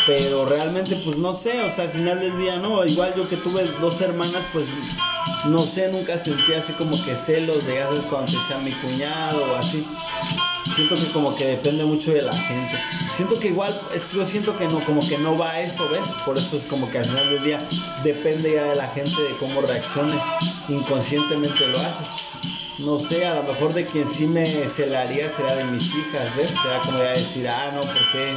pero 0.06 0.44
realmente 0.44 0.96
pues 1.04 1.16
no 1.16 1.34
sé 1.34 1.62
o 1.62 1.70
sea 1.70 1.84
al 1.84 1.90
final 1.90 2.20
del 2.20 2.38
día 2.38 2.56
no 2.56 2.84
igual 2.84 3.14
yo 3.16 3.28
que 3.28 3.36
tuve 3.36 3.64
dos 3.80 4.00
hermanas 4.00 4.44
pues 4.52 4.66
no 5.46 5.62
sé 5.62 5.90
nunca 5.90 6.18
sentí 6.18 6.52
así 6.52 6.72
como 6.74 7.02
que 7.04 7.16
celos 7.16 7.64
de 7.66 7.80
sabes 7.80 8.04
cuando 8.04 8.30
decía 8.30 8.58
mi 8.58 8.72
cuñado 8.72 9.52
o 9.52 9.56
así. 9.56 9.86
Siento 10.74 10.94
que 10.94 11.06
como 11.12 11.34
que 11.34 11.46
depende 11.46 11.84
mucho 11.84 12.12
de 12.12 12.22
la 12.22 12.32
gente. 12.32 12.74
Siento 13.14 13.38
que 13.40 13.48
igual 13.48 13.78
es 13.94 14.06
que 14.06 14.18
yo 14.18 14.24
siento 14.24 14.54
que 14.54 14.68
no 14.68 14.84
como 14.84 15.06
que 15.06 15.18
no 15.18 15.36
va 15.36 15.50
a 15.52 15.60
eso 15.60 15.88
ves 15.88 16.08
por 16.24 16.38
eso 16.38 16.56
es 16.56 16.66
como 16.66 16.88
que 16.90 16.98
al 16.98 17.06
final 17.06 17.30
del 17.30 17.42
día 17.42 17.68
depende 18.04 18.54
ya 18.54 18.64
de 18.64 18.76
la 18.76 18.86
gente 18.88 19.20
de 19.20 19.36
cómo 19.38 19.62
reacciones 19.62 20.22
inconscientemente 20.68 21.66
lo 21.66 21.80
haces 21.80 22.06
no 22.84 22.98
sé, 22.98 23.26
a 23.26 23.34
lo 23.36 23.42
mejor 23.44 23.72
de 23.74 23.86
quien 23.86 24.06
sí 24.08 24.26
me 24.26 24.46
celaría 24.68 25.30
será 25.30 25.54
de 25.56 25.64
mis 25.64 25.86
hijas, 25.94 26.36
¿ves? 26.36 26.50
Será 26.62 26.80
como 26.82 26.98
ya 26.98 27.10
decir, 27.12 27.48
ah, 27.48 27.70
no, 27.74 27.82
¿por 27.82 28.10
qué? 28.12 28.36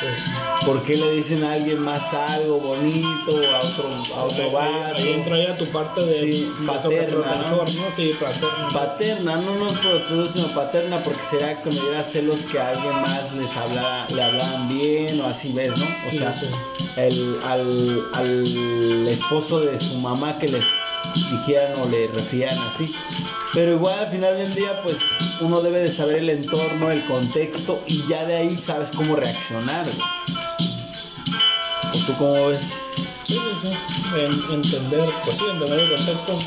pues 0.00 0.24
¿Por 0.64 0.84
qué 0.84 0.96
le 0.96 1.10
dicen 1.12 1.42
a 1.42 1.52
alguien 1.54 1.78
más 1.80 2.12
algo 2.14 2.60
bonito, 2.60 3.32
a 3.52 3.60
otro, 3.60 3.88
a 4.16 4.22
otro 4.24 4.50
vato? 4.52 4.96
ahí 4.96 5.12
entra 5.12 5.36
ya 5.38 5.56
tu 5.56 5.66
parte 5.66 6.02
de, 6.02 6.20
Sí, 6.20 6.52
paterna, 6.66 6.82
sobreprotector, 6.82 7.74
¿no? 7.74 7.92
Sí, 7.92 8.14
paterna. 8.20 8.68
Paterna, 8.72 9.36
no, 9.36 9.54
no, 9.56 9.80
pero 9.82 10.26
sino 10.28 10.48
paterna, 10.54 10.98
porque 10.98 11.24
será 11.24 11.60
que 11.62 11.70
me 11.70 11.76
diera 11.80 12.04
celos 12.04 12.44
que 12.44 12.58
a 12.60 12.68
alguien 12.70 13.00
más 13.00 13.32
les 13.34 13.56
hablara, 13.56 14.06
le 14.10 14.22
hablaban 14.22 14.68
bien 14.68 15.20
o 15.20 15.26
así, 15.26 15.52
¿ves, 15.52 15.76
no? 15.76 15.84
O 16.06 16.10
Sí, 16.10 16.18
sea, 16.18 16.32
sí. 16.38 16.46
El, 17.06 17.38
al, 17.44 18.02
al 18.14 19.08
esposo 19.08 19.60
de 19.60 19.78
su 19.78 19.94
mamá 19.98 20.36
que 20.38 20.48
les 20.48 20.64
dijeran 21.30 21.80
o 21.80 21.88
le 21.88 22.08
refieran 22.08 22.58
así. 22.66 22.92
Pero 23.54 23.72
igual 23.72 23.98
al 24.00 24.10
final 24.10 24.36
del 24.36 24.54
día, 24.54 24.82
pues 24.82 24.98
uno 25.40 25.60
debe 25.60 25.78
de 25.78 25.92
saber 25.92 26.16
el 26.16 26.28
entorno, 26.30 26.90
el 26.90 27.04
contexto 27.06 27.82
y 27.86 28.06
ya 28.08 28.24
de 28.24 28.36
ahí 28.36 28.56
sabes 28.56 28.90
cómo 28.94 29.16
reaccionar. 29.16 29.84
güey. 29.86 29.98
¿O 31.94 32.06
tú 32.06 32.12
cómo 32.18 32.48
ves? 32.48 32.60
Sí, 33.24 33.34
sí, 33.34 33.68
sí. 33.68 33.68
En- 34.18 34.54
entender, 34.54 35.08
pues 35.24 35.36
sí, 35.36 35.44
entender 35.50 35.80
el 35.80 35.96
contexto, 35.96 36.38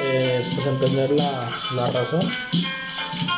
eh, 0.00 0.46
pues 0.54 0.66
entender 0.66 1.10
la, 1.12 1.50
la 1.74 1.90
razón. 1.90 2.20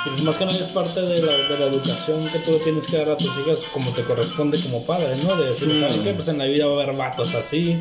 Y 0.07 0.09
pues 0.11 0.23
más 0.23 0.39
que 0.39 0.47
nada 0.47 0.59
es 0.59 0.69
parte 0.69 1.01
de 1.03 1.21
la, 1.21 1.33
de 1.33 1.59
la 1.59 1.67
educación 1.67 2.27
que 2.33 2.39
tú 2.39 2.59
tienes 2.65 2.87
que 2.87 2.97
dar 2.97 3.11
a 3.11 3.17
tus 3.19 3.31
hijas 3.39 3.65
como 3.73 3.91
te 3.93 4.03
corresponde 4.03 4.59
como 4.63 4.85
padre, 4.87 5.15
¿no? 5.23 5.37
De 5.37 5.47
decir, 5.47 5.73
Sí. 5.73 5.81
¿saben 5.81 6.03
qué? 6.03 6.15
Pues 6.15 6.29
en 6.29 6.39
la 6.39 6.47
vida 6.47 6.67
va 6.67 6.81
a 6.81 6.83
haber 6.85 6.97
vatos 6.97 7.35
así, 7.35 7.77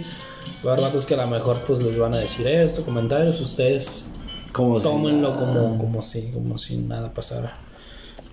va 0.65 0.71
a 0.71 0.73
haber 0.73 0.85
vatos 0.85 1.05
que 1.05 1.13
a 1.13 1.17
lo 1.17 1.27
mejor 1.27 1.63
pues 1.65 1.79
les 1.81 1.97
van 1.97 2.13
a 2.13 2.17
decir 2.17 2.45
esto, 2.47 2.83
comentarios, 2.83 3.39
ustedes 3.39 4.03
como 4.51 4.81
tómenlo 4.81 5.35
como, 5.35 5.77
como 5.77 6.01
si, 6.01 6.23
como 6.31 6.57
si 6.57 6.75
nada 6.77 7.13
pasara. 7.13 7.55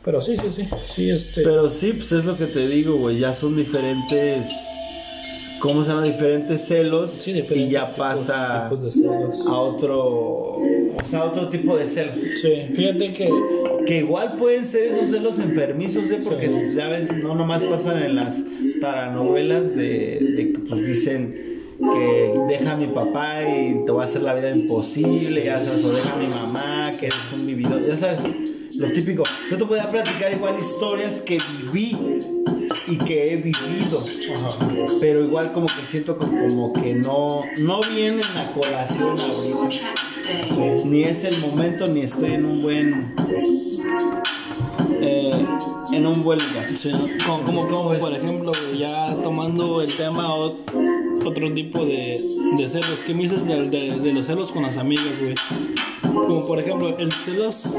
Pero 0.05 0.20
sí, 0.20 0.37
sí, 0.37 0.51
sí, 0.51 0.68
sí, 0.85 1.11
este... 1.11 1.42
Pero 1.42 1.68
sí, 1.68 1.92
pues 1.92 2.11
es 2.12 2.25
lo 2.25 2.37
que 2.37 2.46
te 2.46 2.66
digo, 2.68 2.96
güey, 2.96 3.18
ya 3.18 3.35
son 3.35 3.57
diferentes... 3.57 4.51
¿Cómo 5.59 5.83
se 5.85 5.90
llama? 5.90 6.03
Diferentes 6.05 6.66
celos 6.66 7.11
sí, 7.12 7.33
diferentes 7.33 7.70
y 7.70 7.72
ya 7.72 7.92
pasa 7.94 8.68
a 8.68 9.55
otro, 9.59 9.99
o 9.99 11.03
sea, 11.03 11.25
otro 11.25 11.49
tipo 11.49 11.77
de 11.79 11.87
celos. 11.87 12.14
Sí, 12.40 12.68
fíjate 12.75 13.12
que 13.14 13.31
que 13.87 13.99
igual 13.99 14.37
pueden 14.37 14.66
ser 14.66 14.83
esos 14.85 15.11
celos 15.11 15.38
enfermizos, 15.38 16.11
¿eh? 16.11 16.18
porque 16.25 16.51
ya 16.75 16.88
ves, 16.88 17.16
no 17.16 17.35
nomás 17.35 17.62
pasan 17.62 18.03
en 18.03 18.16
las 18.16 18.42
taranovelas 18.81 19.75
de, 19.75 20.18
de 20.37 20.53
que 20.53 20.59
pues 20.59 20.87
dicen 20.87 21.35
que 21.79 22.33
deja 22.49 22.72
a 22.72 22.77
mi 22.77 22.87
papá 22.88 23.42
y 23.42 23.85
te 23.85 23.92
va 23.92 24.03
a 24.03 24.05
hacer 24.07 24.22
la 24.22 24.35
vida 24.35 24.51
imposible, 24.51 25.44
ya 25.44 25.62
sabes, 25.62 25.85
o 25.85 25.92
deja 25.92 26.12
a 26.12 26.16
mi 26.16 26.27
mamá, 26.27 26.90
que 26.99 27.07
eres 27.07 27.33
un 27.38 27.46
vividor, 27.46 27.87
ya 27.87 27.96
sabes, 27.96 28.20
lo 28.79 28.92
típico. 28.92 29.25
Yo 29.51 29.59
te 29.59 29.64
podía 29.64 29.90
platicar 29.90 30.33
igual 30.33 30.57
historias 30.59 31.20
que 31.20 31.38
viví 31.59 31.96
y 32.87 32.96
que 32.99 33.33
he 33.33 33.37
vivido, 33.37 34.05
pero 35.01 35.25
igual 35.25 35.53
como 35.53 35.66
que 35.66 35.85
siento 35.85 36.16
como 36.16 36.72
que 36.72 36.94
no, 36.94 37.42
no 37.59 37.81
viene 37.83 38.22
en 38.22 38.35
la 38.35 38.51
colación 38.53 39.18
ahorita. 39.18 40.85
Ni 40.85 41.03
es 41.05 41.25
el 41.25 41.38
momento, 41.38 41.87
ni 41.87 42.01
estoy 42.01 42.33
en 42.33 42.44
un 42.44 42.62
buen 42.62 43.14
eh, 45.01 45.46
en 45.92 46.07
un 46.07 46.22
buen 46.22 46.38
lugar. 46.38 46.66
como, 47.27 47.66
como, 47.68 47.94
por 47.99 48.12
ejemplo, 48.12 48.53
ya 48.79 49.14
tomando 49.22 49.83
el 49.83 49.94
tema 49.96 50.35
otro 50.35 51.53
tipo 51.53 51.85
de, 51.85 52.20
de 52.57 52.68
celos. 52.68 53.01
¿Qué 53.05 53.14
me 53.14 53.22
dices 53.22 53.46
de, 53.46 53.68
de, 53.68 54.12
los 54.12 54.27
celos 54.27 54.53
con 54.53 54.62
las 54.62 54.79
amigas, 54.79 55.20
güey? 55.20 55.35
Como 56.03 56.46
por 56.46 56.59
ejemplo, 56.59 56.96
el 56.99 57.12
celos, 57.25 57.75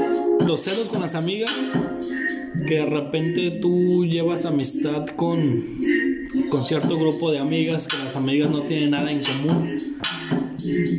los 0.46 0.62
celos 0.62 0.88
con 0.88 1.00
las 1.00 1.14
amigas, 1.14 1.52
que 2.66 2.74
de 2.74 2.86
repente 2.86 3.50
tú 3.62 4.04
llevas 4.04 4.44
amistad 4.44 5.06
con, 5.06 5.64
con 6.50 6.64
cierto 6.64 6.98
grupo 6.98 7.30
de 7.30 7.38
amigas, 7.38 7.88
que 7.88 7.96
las 7.98 8.16
amigas 8.16 8.50
no 8.50 8.62
tienen 8.62 8.90
nada 8.90 9.10
en 9.10 9.22
común 9.22 9.76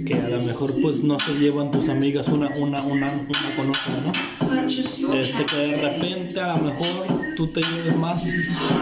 que 0.05 0.15
a 0.15 0.29
lo 0.29 0.41
mejor 0.41 0.71
pues 0.81 1.03
no 1.03 1.19
se 1.19 1.33
llevan 1.33 1.71
tus 1.71 1.89
amigas 1.89 2.27
una, 2.29 2.49
una, 2.59 2.81
una, 2.85 3.07
una 3.07 3.55
con 3.55 3.69
otra, 3.69 3.93
¿no? 4.03 5.13
Este, 5.13 5.45
que 5.45 5.55
de 5.55 5.75
repente 5.75 6.39
a 6.39 6.57
lo 6.57 6.63
mejor 6.63 7.07
tú 7.35 7.47
te 7.47 7.61
lleves 7.61 7.95
más 7.97 8.25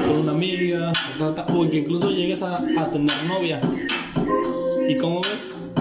con 0.05 0.21
una 0.21 0.31
amiga, 0.31 0.93
o 1.49 1.69
que 1.69 1.79
incluso 1.79 2.11
llegues 2.11 2.41
a, 2.41 2.55
a 2.55 2.91
tener 2.91 3.23
novia. 3.25 3.61
¿Y 4.87 4.95
cómo 4.95 5.21
ves? 5.21 5.73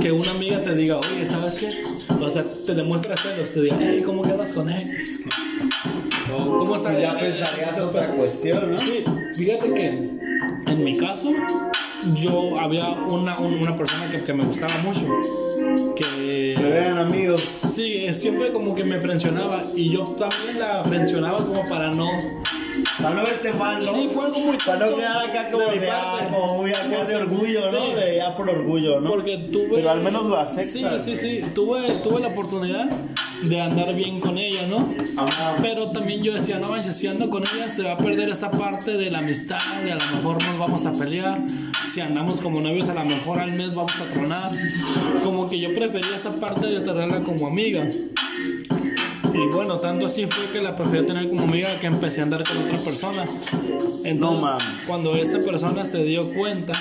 Que 0.00 0.12
una 0.12 0.32
amiga 0.32 0.62
te 0.62 0.74
diga, 0.74 0.98
oye, 0.98 1.26
¿sabes 1.26 1.58
qué? 1.58 1.82
O 2.20 2.28
sea, 2.28 2.44
te 2.66 2.74
demuestra 2.74 3.16
celos, 3.16 3.52
te 3.52 3.62
diga, 3.62 3.76
hey, 3.80 4.02
¿cómo 4.04 4.22
quedas 4.22 4.52
con 4.52 4.68
él? 4.70 4.82
¿Cómo 6.32 6.76
estás? 6.76 7.00
Ya 7.00 7.18
pensarías 7.18 7.80
otra 7.80 8.08
cuestión, 8.08 8.72
¿no? 8.72 8.78
Sí, 8.78 9.04
fíjate 9.34 9.74
que 9.74 10.22
en 10.66 10.84
mi 10.84 10.96
caso, 10.96 11.30
yo 12.14 12.58
había 12.58 12.88
una, 12.88 13.38
una 13.38 13.76
persona 13.76 14.10
que, 14.10 14.22
que, 14.22 14.32
me 14.32 14.44
gustaba 14.44 14.76
mucho. 14.78 15.06
Que. 15.96 16.54
eran 16.54 16.98
amigos. 16.98 17.42
Sí, 17.68 18.12
siempre 18.14 18.52
como 18.52 18.74
que 18.74 18.84
me 18.84 18.98
presionaba. 18.98 19.60
Y 19.74 19.90
yo 19.90 20.04
también 20.04 20.58
la 20.58 20.82
presionaba 20.84 21.38
como 21.38 21.64
para 21.64 21.90
no. 21.92 22.08
Para 23.00 23.14
no 23.14 23.22
verte 23.22 23.52
mal, 23.52 23.84
¿no? 23.84 23.92
Sí, 23.92 24.10
fue 24.14 24.24
algo 24.24 24.40
muy 24.40 24.56
Para 24.56 24.86
no 24.86 24.96
quedar 24.96 25.28
acá 25.28 25.50
como 25.50 25.70
de, 25.70 25.90
ah, 25.90 26.20
como 26.30 26.56
muy 26.56 26.72
acá 26.72 27.04
de 27.04 27.16
orgullo, 27.16 27.70
¿no? 27.70 27.94
De 27.94 28.16
ya 28.16 28.34
por 28.34 28.48
orgullo, 28.48 29.00
¿no? 29.00 29.10
Porque 29.10 29.38
tuve. 29.38 29.68
Pero 29.74 29.90
al 29.90 30.00
menos 30.00 30.24
lo 30.24 30.38
aceptas. 30.38 31.04
Sí, 31.04 31.16
sí, 31.16 31.16
sí. 31.16 31.44
Tuve, 31.54 32.00
tuve 32.02 32.20
la 32.20 32.28
oportunidad 32.28 32.88
de 33.44 33.60
andar 33.60 33.94
bien 33.94 34.20
con 34.20 34.38
ella, 34.38 34.66
¿no? 34.66 34.94
Pero 35.60 35.90
también 35.90 36.22
yo 36.22 36.34
decía, 36.34 36.58
no 36.58 36.68
manches, 36.68 36.96
si 36.96 37.06
ando 37.06 37.28
con 37.30 37.42
ella 37.42 37.68
se 37.68 37.82
va 37.82 37.92
a 37.92 37.98
perder 37.98 38.30
esa 38.30 38.50
parte 38.50 38.96
de 38.96 39.10
la 39.10 39.18
amistad, 39.18 39.60
y 39.86 39.90
a 39.90 39.96
lo 39.96 40.06
mejor 40.16 40.42
nos 40.44 40.58
vamos 40.58 40.86
a 40.86 40.92
pelear. 40.92 41.44
Si 41.92 42.00
andamos 42.00 42.40
como 42.40 42.60
novios, 42.60 42.88
a 42.88 42.94
lo 42.94 43.04
mejor 43.04 43.40
al 43.40 43.52
mes 43.52 43.74
vamos 43.74 43.92
a 44.00 44.08
tronar. 44.08 44.50
Como 45.22 45.48
que 45.50 45.58
yo 45.60 45.74
prefería 45.74 46.16
esa 46.16 46.30
parte 46.30 46.66
de 46.66 46.80
tenerla 46.80 47.20
como 47.22 47.46
amiga. 47.46 47.88
Y 49.34 49.54
bueno, 49.54 49.78
tanto 49.78 50.06
así 50.06 50.26
fue 50.26 50.50
que 50.50 50.60
la 50.60 50.76
preferí 50.76 51.06
tener 51.06 51.28
como 51.28 51.42
amiga 51.42 51.78
que 51.80 51.86
empecé 51.86 52.20
a 52.20 52.24
andar 52.24 52.44
con 52.46 52.58
otra 52.58 52.76
persona. 52.78 53.24
Entonces, 54.04 54.64
cuando 54.86 55.16
esa 55.16 55.38
persona 55.40 55.84
se 55.84 56.04
dio 56.04 56.22
cuenta 56.34 56.78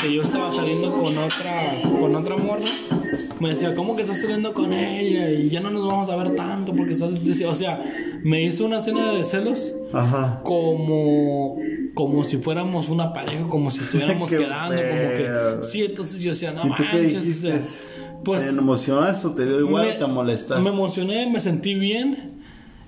que 0.00 0.12
yo 0.12 0.22
estaba 0.22 0.50
saliendo 0.50 0.92
con 0.92 1.18
otra, 1.18 1.82
con 2.00 2.14
otra 2.14 2.36
morra, 2.36 2.66
me 3.40 3.50
decía, 3.50 3.74
¿cómo 3.74 3.96
que 3.96 4.02
estás 4.02 4.20
saliendo 4.20 4.52
con 4.54 4.72
ella? 4.72 5.30
Y 5.30 5.48
ya 5.48 5.60
no 5.60 5.70
nos 5.70 5.86
vamos 5.86 6.08
a 6.08 6.16
ver 6.16 6.34
tanto 6.34 6.74
porque 6.74 6.92
estás... 6.92 7.10
O 7.46 7.54
sea, 7.54 7.80
me 8.22 8.42
hizo 8.42 8.64
una 8.64 8.78
escena 8.78 9.12
de 9.12 9.24
celos 9.24 9.74
Ajá. 9.92 10.40
como 10.44 11.58
como 11.94 12.24
si 12.24 12.38
fuéramos 12.38 12.88
una 12.88 13.12
pareja, 13.12 13.46
como 13.46 13.70
si 13.70 13.80
estuviéramos 13.80 14.28
quedando, 14.30 14.82
como 14.82 14.82
que 14.82 15.58
sí, 15.62 15.84
entonces 15.84 16.20
yo 16.20 16.30
decía, 16.30 16.52
no 16.52 16.64
manches, 16.64 17.88
pues, 18.24 18.44
¿Te 18.44 18.58
emocionas 18.58 19.24
o 19.24 19.34
te 19.34 19.44
dio 19.44 19.60
igual 19.60 19.88
o 19.90 19.98
te 19.98 20.06
molestas? 20.06 20.60
Me 20.62 20.70
emocioné, 20.70 21.30
me 21.30 21.40
sentí 21.40 21.74
bien. 21.74 22.32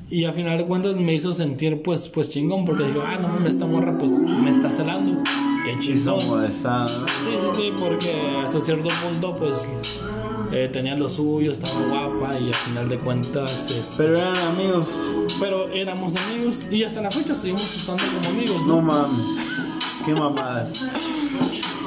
Y 0.08 0.24
al 0.24 0.34
final 0.34 0.56
de 0.56 0.64
cuentas 0.64 0.96
me 0.96 1.14
hizo 1.14 1.34
sentir 1.34 1.82
pues 1.82 2.08
pues 2.08 2.30
chingón 2.30 2.64
porque 2.64 2.84
dijo, 2.84 3.02
ah, 3.04 3.18
no 3.20 3.28
mames, 3.28 3.54
esta 3.54 3.66
morra 3.66 3.98
pues 3.98 4.12
me 4.12 4.50
está 4.50 4.72
celando. 4.72 5.22
Qué 5.64 5.76
chingón. 5.78 6.20
Sí, 6.50 6.64
sí, 7.24 7.48
sí, 7.56 7.72
porque 7.76 8.14
hasta 8.42 8.60
cierto 8.60 8.88
punto 9.04 9.34
pues 9.34 9.68
eh, 10.52 10.68
tenía 10.72 10.94
lo 10.94 11.08
suyo, 11.08 11.52
estaba 11.52 11.80
guapa 11.88 12.38
y 12.38 12.48
al 12.48 12.54
final 12.54 12.88
de 12.88 12.98
cuentas... 12.98 13.70
Este, 13.70 13.96
pero 13.96 14.16
eran 14.16 14.36
amigos. 14.36 14.88
Pero 15.40 15.68
éramos 15.68 16.16
amigos 16.16 16.66
y 16.70 16.84
hasta 16.84 17.00
la 17.00 17.10
fecha 17.10 17.34
seguimos 17.34 17.74
estando 17.74 18.02
como 18.14 18.28
amigos. 18.28 18.66
No, 18.66 18.76
no 18.76 18.82
mames. 18.82 19.26
Qué 20.04 20.14
mamadas. 20.14 20.84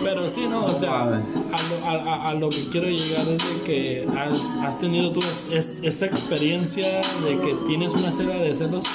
Pero 0.04 0.30
sí, 0.30 0.46
¿no? 0.50 0.66
O 0.66 0.74
sea, 0.74 1.04
a 1.04 1.10
lo, 1.10 1.86
a, 1.86 2.30
a 2.30 2.34
lo, 2.34 2.50
que 2.50 2.68
quiero 2.70 2.88
llegar 2.88 3.28
es 3.28 3.40
de 3.40 3.64
que 3.64 4.08
has, 4.18 4.56
has 4.56 4.80
tenido 4.80 5.12
tú 5.12 5.22
es, 5.22 5.80
esta 5.84 6.06
experiencia 6.06 7.02
de 7.24 7.40
que 7.42 7.54
tienes 7.66 7.94
una 7.94 8.12
serie 8.12 8.36
de 8.40 8.54
celos 8.54 8.86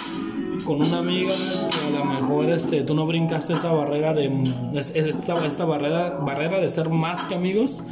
con 0.64 0.81
una 0.81 0.98
amiga 0.98 1.35
que 1.35 1.87
a 1.87 1.98
lo 1.98 2.05
mejor 2.05 2.48
este, 2.50 2.83
tú 2.83 2.94
no 2.94 3.07
brincaste 3.07 3.55
esa 3.55 3.72
barrera 3.72 4.14
de 4.14 4.31
esta, 4.74 5.44
esta 5.44 5.64
barrera, 5.64 6.18
barrera 6.20 6.59
de 6.59 6.68
ser 6.68 6.88
más 6.90 7.24
que 7.24 7.35
amigos 7.35 7.83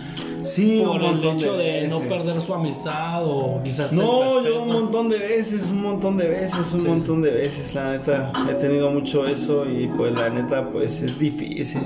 sí, 0.43 0.83
por 0.85 1.03
el 1.03 1.25
hecho 1.25 1.57
de, 1.57 1.89
no 1.89 2.01
perder 2.01 2.41
su 2.41 2.55
amistad 2.55 3.25
o 3.25 3.61
quizás 3.63 3.93
no 3.93 4.43
yo 4.45 4.63
un 4.63 4.69
montón 4.69 5.09
de 5.09 5.19
veces 5.19 5.63
un 5.71 5.83
montón 5.83 6.17
de 6.17 6.29
veces 6.29 6.73
un 6.73 6.85
montón 6.87 7.23
de 7.23 7.31
veces 7.31 7.75
la 7.75 7.93
neta. 7.93 8.33
He 8.51 8.55
tenido 8.55 8.91
mucho 8.91 9.27
eso 9.27 9.65
y 9.67 9.89
pues 9.89 10.13
la 10.13 10.31
neta 10.31 10.71
pues 10.71 11.03
es 11.03 11.19
difícil 11.19 11.83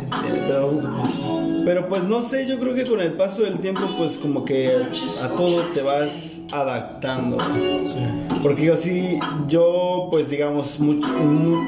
pero, 0.49 0.83
pero 1.65 1.89
pues 1.89 2.05
no 2.05 2.23
sé 2.23 2.47
yo 2.47 2.59
creo 2.59 2.75
que 2.75 2.87
con 2.87 3.01
el 3.01 3.13
paso 3.13 3.43
del 3.43 3.59
tiempo 3.59 3.81
pues 3.97 4.19
como 4.19 4.45
que 4.45 4.71
a 5.23 5.29
todo 5.31 5.67
te 5.73 5.83
vas 5.83 6.41
adaptando. 6.53 7.39
Sí. 7.85 7.99
porque 8.43 8.67
yo 8.67 8.77
sí 8.77 9.19
yo 9.49 10.09
pues 10.11 10.31
digamos 10.31 10.79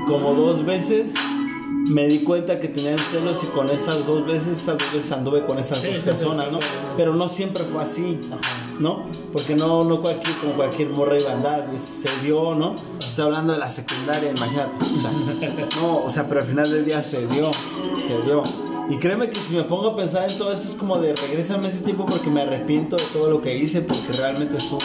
como 0.06 0.34
dos 0.34 0.64
veces 0.64 1.14
me 1.88 2.06
di 2.06 2.20
cuenta 2.20 2.60
que 2.60 2.68
tenían 2.68 2.98
celos 2.98 3.42
y 3.44 3.46
con 3.46 3.70
esas 3.70 4.06
dos 4.06 4.26
veces, 4.26 4.58
esas 4.58 4.78
dos 4.78 4.92
veces 4.92 5.12
anduve 5.12 5.44
con 5.46 5.58
esas 5.58 5.82
dos 5.82 6.04
personas, 6.04 6.52
¿no? 6.52 6.60
Pero 6.96 7.14
no 7.14 7.28
siempre 7.28 7.64
fue 7.64 7.82
así, 7.82 8.20
¿no? 8.78 9.06
Porque 9.32 9.54
no, 9.54 9.84
no 9.84 10.00
cualquier, 10.00 10.36
como 10.36 10.54
cualquier 10.54 10.90
morra 10.90 11.18
iba 11.18 11.30
a 11.30 11.34
andar, 11.34 11.70
se 11.78 12.10
dio, 12.22 12.54
¿no? 12.54 12.76
Estoy 13.00 13.24
hablando 13.26 13.54
de 13.54 13.58
la 13.58 13.68
secundaria, 13.68 14.30
imagínate. 14.30 14.76
O 14.76 14.98
sea, 14.98 15.10
no, 15.80 16.04
o 16.04 16.10
sea, 16.10 16.28
pero 16.28 16.42
al 16.42 16.46
final 16.46 16.70
del 16.70 16.84
día 16.84 17.02
se 17.02 17.26
dio, 17.26 17.50
se 18.06 18.20
dio. 18.22 18.44
Y 18.90 18.96
créeme 18.96 19.28
que 19.28 19.38
si 19.40 19.54
me 19.54 19.64
pongo 19.64 19.88
a 19.88 19.96
pensar 19.96 20.30
en 20.30 20.38
todo 20.38 20.50
eso 20.50 20.66
es 20.66 20.74
como 20.74 20.98
de 20.98 21.14
regresarme 21.14 21.68
ese 21.68 21.82
tiempo 21.82 22.06
porque 22.06 22.30
me 22.30 22.40
arrepiento 22.40 22.96
de 22.96 23.02
todo 23.12 23.28
lo 23.28 23.42
que 23.42 23.54
hice 23.54 23.82
porque 23.82 24.12
realmente 24.16 24.56
estuvo... 24.56 24.80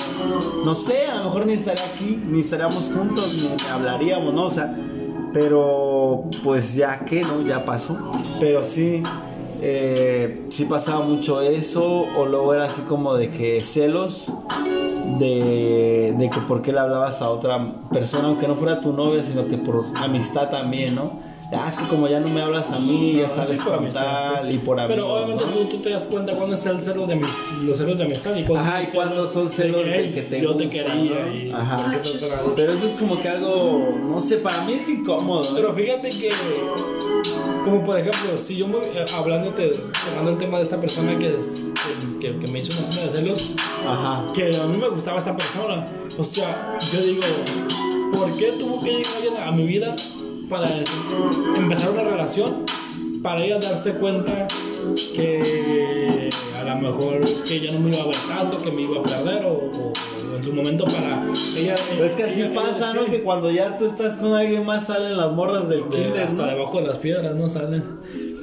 No 0.66 0.76
sé, 0.76 1.08
a 1.08 1.20
lo 1.20 1.26
mejor 1.26 1.46
ni 1.46 1.54
estaría 1.54 1.86
aquí, 1.86 2.22
ni 2.28 2.42
estaríamos 2.42 2.92
juntos, 2.94 3.34
ni 3.34 3.50
hablaríamos, 3.72 4.34
¿no? 4.34 4.48
O 4.48 4.50
sea, 4.50 4.76
pero 5.34 6.26
pues 6.44 6.76
ya 6.76 7.00
que, 7.00 7.22
¿no? 7.24 7.42
Ya 7.42 7.66
pasó. 7.66 7.98
Pero 8.40 8.64
sí, 8.64 9.04
eh, 9.62 10.46
sí 10.50 10.66
pasaba 10.66 11.06
mucho 11.06 11.42
eso 11.42 11.84
o 11.84 12.26
luego 12.26 12.54
era 12.54 12.66
así 12.66 12.82
como 12.84 13.16
de 13.16 13.30
que 13.30 13.62
celos 13.64 14.32
de, 15.18 16.14
de 16.18 16.30
que 16.30 16.40
por 16.42 16.62
qué 16.62 16.72
le 16.72 16.80
hablabas 16.80 17.22
a 17.22 17.30
otra 17.30 17.74
persona, 17.92 18.28
aunque 18.28 18.48
no 18.48 18.56
fuera 18.56 18.80
tu 18.80 18.94
novia, 18.94 19.24
sino 19.24 19.48
que 19.48 19.58
por 19.58 19.76
amistad 19.96 20.50
también, 20.50 20.96
¿no? 20.96 21.33
Ah, 21.52 21.68
es 21.68 21.76
que 21.76 21.86
como 21.88 22.08
ya 22.08 22.20
no 22.20 22.30
me 22.30 22.42
hablas 22.42 22.72
a 22.72 22.80
mí, 22.80 23.14
ya 23.14 23.30
sabes 23.30 23.60
sí, 23.60 23.66
por 23.66 23.90
tal 23.90 24.52
y 24.52 24.58
por 24.58 24.80
amigos. 24.80 24.96
Pero 24.96 25.14
obviamente 25.14 25.46
tú, 25.46 25.66
tú, 25.66 25.82
te 25.82 25.90
das 25.92 26.06
cuenta 26.06 26.36
cuándo 26.36 26.56
es 26.56 26.66
el 26.66 26.82
celo 26.82 27.06
de 27.06 27.16
mis, 27.16 27.36
los 27.62 27.78
celos 27.78 27.98
de 27.98 28.06
amistad 28.06 28.36
y 28.36 28.44
cuándo 28.44 28.70
Ajá, 28.70 28.84
y 28.84 28.88
cuándo 28.88 29.28
son 29.28 29.50
celos 29.50 29.86
de, 29.86 30.12
que 30.12 30.22
te 30.24 30.42
Yo 30.42 30.56
te 30.56 30.68
quería 30.68 31.34
y 31.34 31.52
Ajá. 31.54 31.92
Pero 32.56 32.74
eso 32.74 32.86
es 32.86 32.94
como 32.94 33.20
que 33.20 33.30
algo, 33.30 33.98
no 34.02 34.20
sé, 34.22 34.38
para 34.38 34.64
mí 34.64 34.74
es 34.74 34.90
incómodo. 34.90 35.44
¿eh? 35.44 35.52
Pero 35.56 35.74
fíjate 35.74 36.10
que 36.10 36.32
Como 37.64 37.84
por 37.84 38.00
ejemplo, 38.00 38.38
si 38.38 38.58
yo 38.58 38.68
me, 38.68 38.78
eh, 38.78 39.06
hablándote, 39.16 39.80
hablando 40.10 40.32
el 40.32 40.38
tema 40.38 40.58
de 40.58 40.64
esta 40.64 40.80
persona 40.80 41.18
que, 41.18 41.36
es, 41.36 41.64
que, 42.20 42.38
que, 42.38 42.48
me 42.48 42.60
hizo 42.60 42.74
una 42.74 42.88
escena 42.88 43.06
de 43.06 43.12
celos, 43.12 43.52
Ajá. 43.86 44.26
que 44.34 44.56
a 44.56 44.66
mí 44.66 44.78
me 44.78 44.90
gustaba 44.90 45.18
esta 45.18 45.36
persona. 45.36 45.88
O 46.18 46.24
sea, 46.24 46.78
yo 46.92 47.02
digo, 47.02 47.24
¿por 48.16 48.36
qué 48.38 48.54
tuvo 48.54 48.82
que 48.84 48.92
llegar 48.98 49.16
alguien 49.16 49.38
a 49.38 49.52
mi 49.52 49.66
vida 49.66 49.96
para 50.50 50.70
empezar 51.56 51.92
una 51.92 52.04
relación? 52.04 52.66
Para 53.22 53.44
ella 53.44 53.58
darse 53.60 53.94
cuenta 53.94 54.48
que 55.16 56.30
a 56.60 56.64
lo 56.64 56.76
mejor 56.82 57.24
que 57.48 57.60
ya 57.62 57.72
no 57.72 57.80
me 57.80 57.90
iba 57.92 58.04
a 58.04 58.08
ver 58.08 58.16
tanto, 58.28 58.58
que 58.60 58.72
me 58.72 58.82
iba 58.82 59.00
a 59.00 59.04
perder 59.04 59.46
o, 59.46 59.54
o 59.54 59.94
en 60.36 60.44
su 60.44 60.52
momento 60.54 60.86
para 60.86 61.24
ella. 61.58 61.76
Pero 61.90 62.06
es 62.06 62.14
que 62.14 62.24
así 62.24 62.42
ella- 62.42 62.54
pasa, 62.54 62.92
ella 62.92 62.94
¿no? 62.94 63.06
sí, 63.06 63.12
Que 63.12 63.22
cuando 63.24 63.50
ya 63.52 63.78
tú 63.78 63.86
estás 63.86 64.18
con 64.18 64.34
alguien 64.34 64.66
más 64.66 64.88
salen 64.88 65.16
las 65.18 65.32
morras 65.32 65.70
del 65.70 65.84
de- 65.90 65.90
kinder, 65.90 66.24
hasta 66.28 66.44
¿no? 66.46 66.52
debajo 66.52 66.82
de 66.82 66.88
las 66.88 66.98
piedras 66.98 67.36
no 67.36 67.48
salen. 67.48 67.84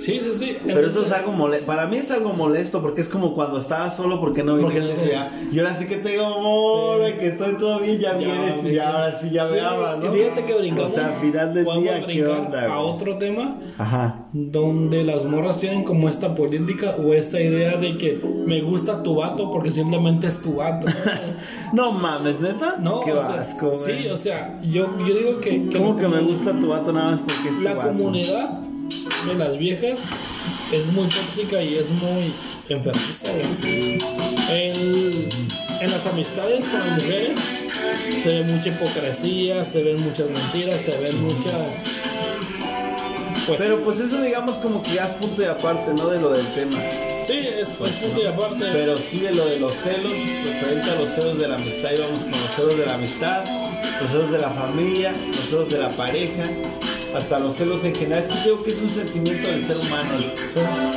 Sí, 0.01 0.19
sí, 0.21 0.31
sí. 0.33 0.57
Pero 0.65 0.87
eso 0.87 1.03
es 1.05 1.13
algo 1.13 1.33
molesto. 1.33 1.67
Para 1.67 1.87
mí 1.87 1.97
es 1.97 2.11
algo 2.11 2.33
molesto 2.33 2.81
porque 2.81 3.01
es 3.03 3.09
como 3.09 3.35
cuando 3.35 3.59
estabas 3.59 3.95
solo 3.97 4.21
porque 4.21 4.43
no 4.43 4.57
viniste 4.57 4.81
no- 4.81 5.11
ya. 5.13 5.31
Y 5.53 5.59
ahora 5.59 5.75
sí 5.75 5.87
que 5.87 5.97
tengo 5.97 6.25
amor, 6.25 7.07
Sí. 7.07 7.13
que 7.19 7.27
estoy 7.29 7.55
todo 7.57 7.81
bien, 7.81 7.99
ya, 7.99 8.13
Ya, 8.13 8.17
vienes 8.19 8.65
y 8.65 8.75
ya, 8.75 8.91
ahora 8.91 9.13
sí 9.13 9.31
ya 9.31 9.45
Sí, 9.47 9.55
me 9.55 9.61
amas, 9.61 9.99
¿no? 9.99 10.13
Fíjate 10.13 10.45
que 10.45 10.55
brincamos. 10.59 10.91
O 10.91 10.95
sea, 10.95 11.07
al 11.07 11.13
final 11.13 11.55
del 11.55 11.65
día, 11.65 12.07
¿qué 12.07 12.27
onda? 12.27 12.73
A 12.73 12.81
otro 12.81 13.19
tema 13.19 13.59
Ajá. 13.79 14.27
donde 14.33 15.05
las 15.05 15.25
morras 15.25 15.59
tienen 15.59 15.83
como 15.85 16.09
esta 16.09 16.35
política 16.35 16.97
o 16.99 17.13
esta 17.13 17.41
idea 17.41 17.77
de 17.77 17.99
que 17.99 18.21
me 18.47 18.63
gusta 18.63 19.03
tu 19.03 19.17
vato 19.17 19.51
porque 19.51 19.71
simplemente 19.71 20.27
es 20.29 20.41
tu 20.41 20.55
vato. 20.57 20.87
No 21.73 21.93
mames, 21.93 22.41
neta. 22.41 22.77
No, 22.81 23.01
Qué 23.01 23.13
o 23.13 23.17
sea, 23.21 23.41
asco. 23.41 23.71
Sí, 23.71 24.09
o 24.09 24.17
sea, 24.17 24.59
yo, 24.63 24.89
yo 25.07 25.15
digo 25.15 25.41
que. 25.41 25.69
que 25.69 25.79
¿Cómo 25.79 25.95
la 25.95 26.01
que 26.01 26.09
me 26.09 26.21
gusta 26.21 26.59
tu 26.59 26.69
vato 26.69 26.93
nada 26.93 27.13
más 27.13 27.21
porque 27.23 27.49
es 27.51 27.57
tu 27.59 27.63
La 27.63 27.75
vato? 27.75 27.89
comunidad 27.91 28.61
de 29.27 29.35
las 29.35 29.57
viejas 29.57 30.11
es 30.73 30.89
muy 30.89 31.09
tóxica 31.09 31.63
y 31.63 31.77
es 31.77 31.91
muy 31.91 32.35
enfermiza, 32.69 33.29
en 35.81 35.91
las 35.91 36.07
amistades 36.07 36.69
con 36.69 36.81
las 36.81 37.03
mujeres 37.03 37.39
se 38.23 38.29
ve 38.29 38.43
mucha 38.45 38.69
hipocresía, 38.69 39.65
se 39.65 39.83
ven 39.83 40.01
muchas 40.03 40.31
mentiras, 40.31 40.83
se 40.83 40.97
ven 40.99 41.21
muchas. 41.23 42.05
Pero 43.59 43.83
pues 43.83 43.99
eso 43.99 44.21
digamos 44.21 44.59
como 44.59 44.83
que 44.83 44.95
ya 44.95 45.07
es 45.07 45.13
punto 45.13 45.43
y 45.43 45.47
aparte, 45.47 45.93
¿no? 45.93 46.09
De 46.09 46.21
lo 46.21 46.31
del 46.31 46.47
tema. 46.53 46.79
Sí, 47.25 47.39
es, 47.39 47.69
es 47.69 47.71
punto 47.71 48.23
y 48.23 48.27
aparte. 48.27 48.67
Pero 48.73 48.99
sí 48.99 49.21
de 49.21 49.35
lo 49.35 49.47
de 49.47 49.59
los 49.59 49.75
celos, 49.75 50.13
referente 50.45 50.91
a 50.91 50.95
los 50.97 51.11
celos 51.11 51.39
de 51.39 51.49
la 51.49 51.57
amistad, 51.57 51.91
íbamos 51.93 52.23
con 52.23 52.33
los 52.33 52.51
celos 52.57 52.79
de 52.79 52.87
la 52.87 52.95
amistad, 52.95 53.45
los 54.01 54.11
celos 54.11 54.31
de 54.31 54.39
la 54.39 54.51
familia, 54.51 55.15
los 55.29 55.49
celos 55.49 55.69
de 55.69 55.79
la 55.79 55.91
pareja, 55.91 56.49
hasta 57.15 57.39
los 57.39 57.55
celos 57.55 57.85
en 57.85 57.95
general. 57.95 58.23
Es 58.23 58.29
que 58.29 58.41
digo 58.43 58.63
que 58.63 58.71
es 58.71 58.81
un 58.81 58.91
sentimiento 58.91 59.47
del 59.49 59.61
ser 59.61 59.77
humano. 59.77 60.11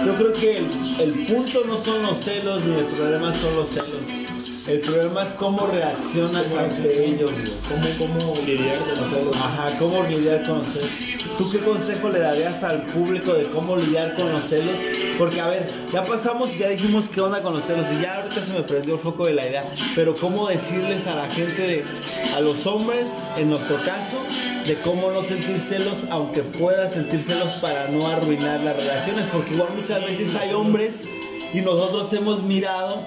Yo 0.05 0.15
creo 0.15 0.33
que 0.33 0.57
el, 0.57 0.71
el 0.99 1.25
punto 1.27 1.63
no 1.65 1.77
son 1.77 2.03
los 2.03 2.17
celos, 2.17 2.63
ni 2.63 2.75
el 2.79 2.85
problema 2.85 3.33
son 3.33 3.55
los 3.55 3.69
celos. 3.69 4.22
El 4.67 4.79
problema 4.79 5.23
es 5.23 5.29
cómo 5.31 5.67
reaccionas 5.67 6.47
Cómo 6.49 6.61
ante 6.61 7.05
ellos. 7.05 7.31
güey. 7.31 7.51
¿Cómo, 7.97 8.13
cómo 8.13 8.35
lidiar 8.45 8.79
con 8.79 8.97
los 8.97 9.09
celos? 9.09 9.35
Ajá, 9.35 9.77
cómo 9.77 10.03
lidiar 10.03 10.45
con 10.45 10.59
los 10.59 10.67
celos. 10.67 10.89
¿Tú 11.37 11.51
qué 11.51 11.59
consejo 11.59 12.09
le 12.09 12.19
darías 12.19 12.63
al 12.63 12.83
público 12.83 13.33
de 13.33 13.47
cómo 13.47 13.75
lidiar 13.75 14.15
con 14.15 14.31
los 14.31 14.45
celos? 14.45 14.79
Porque, 15.17 15.41
a 15.41 15.47
ver, 15.47 15.69
ya 15.91 16.05
pasamos 16.05 16.55
y 16.55 16.59
ya 16.59 16.69
dijimos 16.69 17.09
qué 17.09 17.19
onda 17.19 17.41
con 17.41 17.53
los 17.53 17.63
celos 17.65 17.87
y 17.91 18.01
ya 18.01 18.21
ahorita 18.21 18.41
se 18.41 18.53
me 18.53 18.61
prendió 18.61 18.93
el 18.93 18.99
foco 19.01 19.25
de 19.25 19.33
la 19.33 19.47
idea. 19.47 19.65
Pero, 19.95 20.15
¿cómo 20.15 20.47
decirles 20.47 21.07
a 21.07 21.15
la 21.15 21.29
gente, 21.29 21.61
de, 21.61 21.85
a 22.33 22.39
los 22.39 22.65
hombres, 22.65 23.27
en 23.37 23.49
nuestro 23.49 23.83
caso, 23.83 24.17
de 24.65 24.79
cómo 24.79 25.11
no 25.11 25.23
sentir 25.23 25.59
celos, 25.59 26.05
aunque 26.09 26.41
pueda 26.41 26.87
sentir 26.87 27.21
celos 27.21 27.53
para 27.61 27.89
no 27.89 28.07
arruinar 28.07 28.61
las 28.61 28.77
relaciones? 28.77 29.25
Porque, 29.33 29.55
igual, 29.55 29.69
muchas 29.75 30.01
veces 30.05 30.35
hay 30.35 30.53
hombres 30.53 31.05
y 31.53 31.61
nosotros 31.61 32.11
hemos 32.13 32.41
mirado 32.43 33.05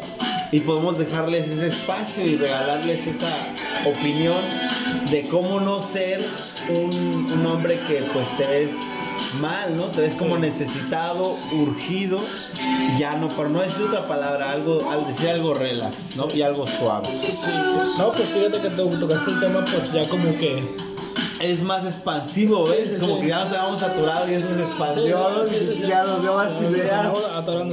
y 0.53 0.61
podemos 0.61 0.99
dejarles 0.99 1.49
ese 1.49 1.67
espacio 1.69 2.25
y 2.25 2.37
regalarles 2.37 3.07
esa 3.07 3.35
opinión 3.85 4.43
de 5.11 5.29
cómo 5.29 5.61
no 5.61 5.81
ser 5.81 6.25
un, 6.69 7.31
un 7.33 7.47
hombre 7.47 7.81
que 7.89 8.05
pues 8.13 8.37
te 8.37 8.47
ves 8.47 8.73
mal, 9.41 9.77
¿no? 9.77 9.87
Te 9.87 10.03
ves 10.03 10.15
como 10.15 10.39
necesitado, 10.39 11.37
urgido, 11.53 12.21
ya 12.99 13.15
no, 13.17 13.29
por 13.37 13.51
no 13.51 13.61
decir 13.61 13.85
otra 13.87 14.07
palabra, 14.07 14.53
algo, 14.53 14.89
al 14.91 15.07
decir 15.07 15.29
algo 15.29 15.53
relax, 15.55 16.17
¿no? 16.17 16.31
Y 16.33 16.43
algo 16.43 16.67
suave. 16.67 17.09
Sí, 17.13 17.51
no, 17.99 18.13
pues 18.13 18.29
fíjate 18.29 18.61
que 18.61 18.71
to- 18.71 18.99
tocaste 18.99 19.31
el 19.33 19.41
tema, 19.41 19.65
pues 19.65 19.93
ya 19.93 20.09
como 20.09 20.37
que. 20.39 20.77
Es 21.41 21.61
más 21.63 21.85
expansivo, 21.85 22.67
Sí, 22.67 22.73
¿ves? 22.79 22.93
sí, 22.95 22.99
como 22.99 23.17
sí. 23.17 23.21
que 23.23 23.29
ya 23.29 23.41
nos 23.41 23.53
habíamos 23.53 23.79
saturado 23.81 24.31
y 24.31 24.35
eso 24.35 24.49
se 24.49 24.55
Sí, 24.57 24.63
expandió, 24.63 25.47
sí, 25.49 25.57
sí, 25.61 25.75
sí. 25.81 25.87
ya 25.87 26.05
nos 26.05 26.23
dio 26.23 26.35
más 26.35 26.61
ideas. 26.61 27.07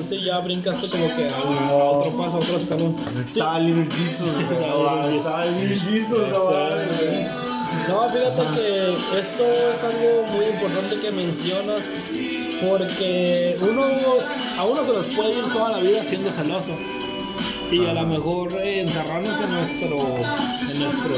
sí, 0.10 0.22
ya 0.24 0.40
brincaste 0.40 0.90
como 0.90 1.08
que 1.16 1.30
a, 1.30 1.70
a 1.70 1.74
otro 1.74 2.18
paso, 2.18 2.38
a 2.38 2.40
otro 2.42 2.58
escalón. 2.58 2.94
Pues 2.96 3.14
Sí. 3.16 3.22
Estaba 3.40 3.60
Little 3.62 3.86
Jesus. 3.96 4.30
Estaba 4.52 5.46
Little 5.46 5.80
Jesus. 5.80 6.20
No, 7.88 8.10
fíjate 8.12 8.56
que 8.56 9.20
eso 9.20 9.44
es 9.72 9.84
algo 9.84 10.26
muy 10.34 10.46
importante 10.46 11.00
que 11.00 11.12
mencionas 11.12 11.84
porque 12.68 13.58
uno 13.62 13.84
a 14.58 14.64
uno 14.66 14.86
se 14.86 14.94
los 14.94 15.06
puede 15.08 15.38
ir 15.40 15.52
toda 15.54 15.72
la 15.72 15.80
vida 15.80 16.04
siendo 16.04 16.32
celoso 16.32 16.74
y 17.74 17.86
a 17.86 17.94
lo 17.94 18.06
mejor 18.06 18.54
eh, 18.62 18.82
encerrarnos 18.82 19.40
en 19.42 19.52
nuestro 19.52 19.98
en 20.70 20.80
nuestro 20.80 21.16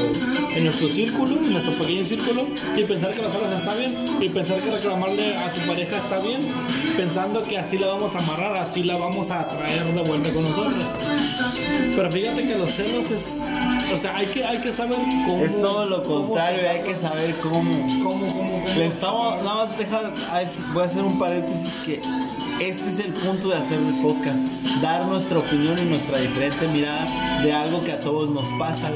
en 0.54 0.64
nuestro 0.64 0.88
círculo, 0.88 1.36
en 1.36 1.52
nuestro 1.52 1.76
pequeño 1.76 2.04
círculo 2.04 2.46
y 2.76 2.84
pensar 2.84 3.12
que 3.14 3.22
los 3.22 3.32
celos 3.32 3.52
está 3.52 3.74
bien 3.74 4.16
y 4.20 4.28
pensar 4.30 4.60
que 4.60 4.70
reclamarle 4.70 5.36
a 5.36 5.52
tu 5.52 5.60
pareja 5.66 5.98
está 5.98 6.18
bien, 6.20 6.48
pensando 6.96 7.42
que 7.44 7.58
así 7.58 7.78
la 7.78 7.88
vamos 7.88 8.14
a 8.14 8.18
amarrar, 8.20 8.56
así 8.56 8.82
la 8.82 8.96
vamos 8.96 9.30
a 9.30 9.48
traer 9.50 9.84
de 9.92 10.02
vuelta 10.02 10.32
con 10.32 10.44
nosotros. 10.44 10.84
Pero 11.94 12.10
fíjate 12.10 12.46
que 12.46 12.54
los 12.56 12.70
celos 12.70 13.10
es, 13.10 13.44
o 13.92 13.96
sea, 13.96 14.16
hay 14.16 14.26
que 14.26 14.44
hay 14.44 14.58
que 14.58 14.72
saber 14.72 14.98
cómo 15.26 15.42
Es 15.44 15.60
todo 15.60 15.84
lo 15.86 16.04
contrario, 16.04 16.68
hay 16.70 16.80
que 16.82 16.94
saber 16.94 17.36
cómo. 17.42 17.66
¿Cómo, 18.02 18.26
cómo, 18.32 18.62
cómo? 18.62 18.64
Le 18.76 18.86
estamos, 18.86 19.36
nada 19.44 19.66
más 19.66 19.78
deja, 19.78 20.12
a 20.30 20.42
es- 20.42 20.62
voy 20.72 20.82
a 20.82 20.86
hacer 20.86 21.02
un 21.04 21.18
paréntesis 21.18 21.76
que 21.84 22.00
este 22.60 22.88
es 22.88 22.98
el 23.00 23.12
punto 23.12 23.48
de 23.48 23.56
hacer 23.56 23.78
el 23.78 24.00
podcast, 24.00 24.48
dar 24.80 25.06
nuestra 25.06 25.38
opinión 25.38 25.78
y 25.78 25.82
nuestra 25.82 26.18
diferente 26.18 26.66
mirada 26.68 27.42
de 27.42 27.52
algo 27.52 27.84
que 27.84 27.92
a 27.92 28.00
todos 28.00 28.30
nos 28.30 28.50
pasa, 28.58 28.90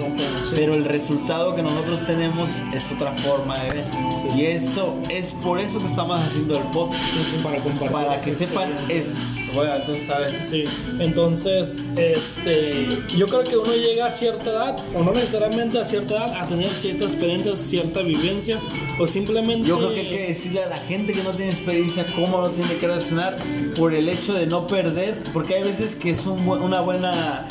pero 0.55 0.75
el 0.75 0.85
resultado 0.85 1.55
que 1.55 1.63
nosotros 1.63 2.07
tenemos 2.07 2.51
es 2.73 2.91
otra 2.93 3.13
forma 3.19 3.59
de 3.59 3.71
ver. 3.71 3.85
Sí. 4.19 4.27
Y 4.41 4.47
eso 4.47 4.99
es 5.11 5.33
por 5.35 5.59
eso 5.59 5.79
que 5.79 5.87
estamos 5.87 6.21
haciendo 6.21 6.57
el 6.59 6.65
podcast, 6.65 7.03
Sí, 7.11 7.19
sí, 7.31 7.37
para 7.43 7.59
compartir. 7.63 7.91
para 7.93 8.19
que 8.19 8.33
sepan 8.33 8.77
esto. 8.89 9.19
Bueno, 9.55 9.75
entonces 9.75 10.07
saben. 10.07 10.45
Sí, 10.45 10.65
entonces, 11.01 11.77
este, 11.97 12.87
yo 13.17 13.27
creo 13.27 13.43
que 13.43 13.57
uno 13.57 13.75
llega 13.75 14.07
a 14.07 14.11
cierta 14.11 14.51
edad, 14.51 14.77
o 14.95 15.03
no 15.03 15.13
necesariamente 15.13 15.79
a 15.81 15.85
cierta 15.85 16.15
edad, 16.15 16.41
a 16.41 16.47
tener 16.47 16.73
cierta 16.75 17.05
experiencia, 17.05 17.57
cierta 17.57 18.01
vivencia, 18.03 18.61
o 18.99 19.07
simplemente... 19.07 19.69
Yo 19.69 19.79
creo 19.79 19.93
que 19.93 20.01
hay 20.01 20.11
que 20.11 20.29
decirle 20.29 20.63
a 20.63 20.69
la 20.69 20.79
gente 20.79 21.13
que 21.13 21.23
no 21.23 21.35
tiene 21.35 21.51
experiencia 21.51 22.07
cómo 22.15 22.41
no 22.41 22.51
tiene 22.51 22.77
que 22.77 22.87
reaccionar 22.87 23.37
por 23.77 23.95
el 23.95 24.09
hecho 24.09 24.35
de 24.35 24.47
no 24.47 24.67
perder, 24.67 25.23
porque 25.33 25.55
hay 25.57 25.63
veces 25.63 25.95
que 25.95 26.11
es 26.11 26.27
un 26.27 26.45
bu- 26.47 26.61
una 26.63 26.81
buena, 26.81 27.47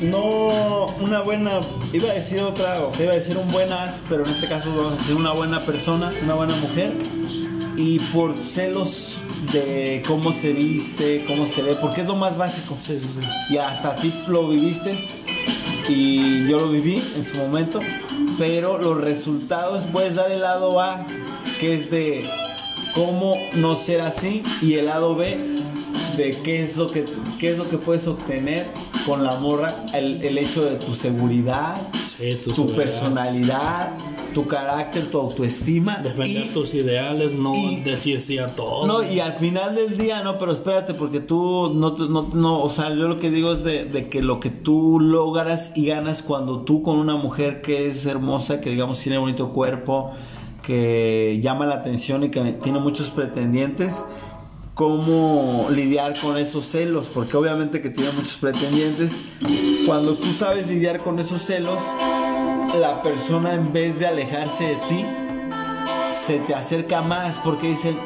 no 0.00 0.86
una 1.00 1.20
buena, 1.22 1.60
iba 1.92 2.10
a 2.10 2.14
decir 2.14 2.40
otra, 2.40 2.80
o 2.84 2.92
sea, 2.92 3.04
iba 3.04 3.12
a 3.12 3.16
decir 3.16 3.36
un 3.36 3.50
buen 3.50 3.72
as, 3.72 4.02
pero 4.08 4.24
en 4.24 4.30
este 4.30 4.46
caso 4.48 4.70
vamos 4.74 4.94
a 4.94 4.96
decir 4.96 5.14
una 5.14 5.32
buena 5.32 5.64
persona, 5.64 6.12
una 6.22 6.34
buena 6.34 6.54
mujer, 6.56 6.92
y 7.76 7.98
por 8.12 8.36
celos 8.42 9.16
de 9.52 10.02
cómo 10.06 10.32
se 10.32 10.52
viste, 10.52 11.24
cómo 11.26 11.46
se 11.46 11.62
ve, 11.62 11.74
porque 11.76 12.00
es 12.02 12.06
lo 12.06 12.16
más 12.16 12.36
básico 12.36 12.76
Sí, 12.80 12.98
sí, 12.98 13.08
sí. 13.14 13.20
y 13.50 13.56
hasta 13.58 13.94
ti 13.96 14.12
lo 14.26 14.48
viviste 14.48 14.94
y 15.88 16.46
yo 16.48 16.58
lo 16.60 16.68
viví 16.70 17.02
en 17.14 17.22
su 17.24 17.36
momento, 17.36 17.80
pero 18.36 18.78
los 18.78 19.00
resultados 19.00 19.84
puedes 19.84 20.16
dar 20.16 20.30
el 20.30 20.40
lado 20.40 20.80
A, 20.80 21.06
que 21.60 21.74
es 21.74 21.90
de 21.90 22.28
cómo 22.94 23.36
no 23.54 23.74
ser 23.76 24.00
así, 24.00 24.42
y 24.62 24.74
el 24.74 24.86
lado 24.86 25.14
B 25.14 25.38
de 26.16 26.38
qué 26.42 26.62
es 26.62 26.76
lo 26.76 26.90
que 26.90 27.04
qué 27.38 27.50
es 27.52 27.58
lo 27.58 27.68
que 27.68 27.78
puedes 27.78 28.06
obtener 28.08 28.66
con 29.06 29.22
la 29.24 29.36
morra, 29.36 29.84
el, 29.94 30.20
el 30.22 30.36
hecho 30.38 30.64
de 30.64 30.76
tu 30.76 30.92
seguridad, 30.94 31.76
Sí, 32.18 32.34
tu 32.42 32.50
tu 32.50 32.54
seguridad, 32.56 32.76
personalidad, 32.84 33.88
tu 34.34 34.46
carácter, 34.46 35.08
tu 35.10 35.18
autoestima 35.18 35.98
Defender 36.02 36.46
y 36.46 36.48
tus 36.48 36.74
ideales, 36.74 37.36
no 37.36 37.54
y- 37.54 37.76
decir 37.80 38.20
sí 38.20 38.38
a 38.38 38.54
todo. 38.56 38.86
no, 38.86 39.02
y 39.08 39.20
al 39.20 39.34
final 39.34 39.76
del 39.76 39.96
día, 39.96 40.22
no, 40.22 40.36
pero 40.36 40.52
espérate, 40.52 40.94
porque 40.94 41.20
tú 41.20 41.72
no, 41.74 41.90
no, 41.96 42.28
no, 42.34 42.60
o 42.62 42.68
sea, 42.68 42.88
yo 42.90 43.06
lo 43.08 43.18
que 43.18 43.30
digo 43.30 43.52
es 43.52 43.62
de, 43.62 43.84
de 43.84 44.08
que 44.08 44.20
lo 44.22 44.40
que 44.40 44.50
tú 44.50 44.98
logras 45.00 45.72
y 45.76 45.86
ganas 45.86 46.22
cuando 46.22 46.60
tú 46.62 46.82
con 46.82 46.98
una 46.98 47.14
mujer 47.16 47.62
que 47.62 47.88
es 47.88 48.04
hermosa, 48.06 48.60
que 48.60 48.70
digamos 48.70 48.98
tiene 49.00 49.18
bonito 49.18 49.50
cuerpo, 49.52 50.10
que 50.68 51.40
llama 51.40 51.64
la 51.64 51.76
atención 51.76 52.24
y 52.24 52.28
que 52.28 52.42
tiene 52.62 52.78
muchos 52.78 53.08
pretendientes, 53.08 54.04
cómo 54.74 55.66
lidiar 55.70 56.20
con 56.20 56.36
esos 56.36 56.66
celos, 56.66 57.08
porque 57.08 57.38
obviamente 57.38 57.80
que 57.80 57.88
tiene 57.88 58.12
muchos 58.12 58.36
pretendientes, 58.36 59.22
cuando 59.86 60.18
tú 60.18 60.30
sabes 60.30 60.68
lidiar 60.68 61.00
con 61.00 61.18
esos 61.20 61.40
celos, 61.40 61.82
la 62.78 63.02
persona 63.02 63.54
en 63.54 63.72
vez 63.72 63.98
de 63.98 64.08
alejarse 64.08 64.64
de 64.64 64.76
ti, 64.86 65.06
se 66.10 66.38
te 66.40 66.54
acerca 66.54 67.00
más 67.00 67.38
porque 67.38 67.68
dicen, 67.68 67.98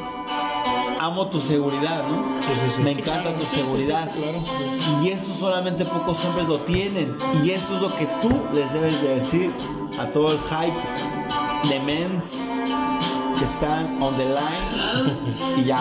amo 1.01 1.29
tu 1.29 1.41
seguridad, 1.41 2.07
¿no? 2.07 2.41
Sí, 2.41 2.49
sí, 2.55 2.71
sí. 2.77 2.81
Me 2.81 2.91
encanta 2.91 3.33
claro. 3.33 3.39
tu 3.39 3.45
seguridad. 3.45 4.09
claro. 4.09 4.41
Y 5.03 5.09
eso 5.09 5.33
solamente 5.33 5.83
pocos 5.83 6.23
hombres 6.23 6.47
lo 6.47 6.61
tienen. 6.61 7.17
Y 7.43 7.49
eso 7.49 7.75
es 7.75 7.81
lo 7.81 7.93
que 7.93 8.05
tú 8.21 8.29
les 8.53 8.71
debes 8.71 9.01
de 9.01 9.15
decir 9.15 9.53
a 9.99 10.09
todo 10.09 10.33
el 10.33 10.39
hype 10.39 11.69
de 11.69 11.79
mens 11.79 12.49
que 13.37 13.45
están 13.45 14.01
on 14.01 14.15
the 14.15 14.25
line 14.25 15.57
y 15.57 15.63
ya, 15.63 15.79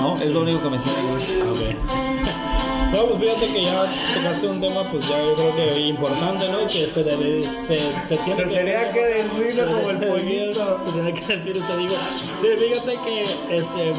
¿no? 0.00 0.16
Es 0.16 0.30
lo 0.30 0.42
único 0.42 0.62
que 0.62 0.70
me 0.70 0.76
en 0.76 1.06
inglés. 1.06 1.38
Ok. 1.50 2.34
No, 2.94 3.06
pues 3.06 3.22
fíjate 3.22 3.52
que 3.52 3.64
ya 3.64 4.14
tocaste 4.14 4.46
un 4.46 4.60
tema, 4.60 4.84
pues 4.84 5.08
ya 5.08 5.20
yo 5.20 5.34
creo 5.34 5.56
que 5.56 5.80
importante, 5.80 6.48
¿no? 6.48 6.68
Que 6.68 6.86
se 6.86 7.02
debe, 7.02 7.44
se, 7.44 7.80
se 8.04 8.16
tiene 8.18 8.34
Se 8.36 8.44
tenía 8.44 8.92
que 8.92 9.00
decirlo 9.00 9.66
como 9.66 9.90
el 9.90 9.98
se 9.98 10.06
pollito. 10.06 10.80
Se 10.86 10.92
tenía 10.92 11.12
que 11.14 11.36
decir, 11.36 11.60
se 11.60 11.76
digo. 11.76 11.94
Sí, 12.34 12.46
fíjate 12.56 12.96
que, 13.00 13.56
este, 13.56 13.92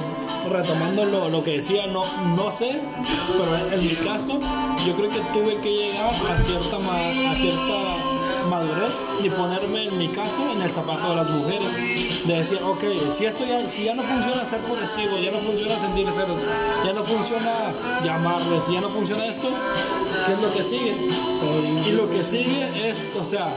retomando 0.49 1.03
lo, 1.03 1.27
lo 1.27 1.43
que 1.43 1.57
decía, 1.57 1.87
no, 1.87 2.05
no 2.37 2.49
sé, 2.53 2.79
pero 3.37 3.73
en 3.73 3.85
mi 3.85 3.95
caso, 3.97 4.39
yo 4.87 4.95
creo 4.95 5.09
que 5.09 5.19
tuve 5.33 5.57
que 5.57 5.71
llegar 5.73 6.13
a 6.31 6.37
cierta, 6.37 6.77
a 6.77 7.35
cierta 7.35 8.04
madurez 8.45 9.01
y 9.23 9.29
ponerme 9.29 9.85
en 9.85 9.97
mi 9.97 10.07
caso 10.07 10.51
en 10.51 10.61
el 10.61 10.71
zapato 10.71 11.09
de 11.09 11.15
las 11.15 11.29
mujeres. 11.29 11.77
De 12.25 12.37
decir 12.37 12.61
ok 12.63 12.83
si 13.09 13.25
esto 13.25 13.45
ya 13.45 13.67
si 13.67 13.85
ya 13.85 13.93
no 13.93 14.03
funciona 14.03 14.43
ser 14.45 14.59
posesivo 14.61 15.17
ya 15.17 15.31
no 15.31 15.39
funciona 15.39 15.77
sentir 15.77 16.09
celos 16.11 16.45
ya 16.85 16.93
no 16.93 17.03
funciona 17.03 17.73
llamarles 18.03 18.67
ya 18.67 18.81
no 18.81 18.89
funciona 18.89 19.25
esto 19.25 19.49
qué 20.25 20.33
es 20.33 20.41
lo 20.41 20.53
que 20.53 20.63
sigue 20.63 20.95
y 21.85 21.91
lo 21.91 22.09
que 22.09 22.23
sigue 22.23 22.89
es 22.89 23.13
o 23.19 23.23
sea 23.23 23.53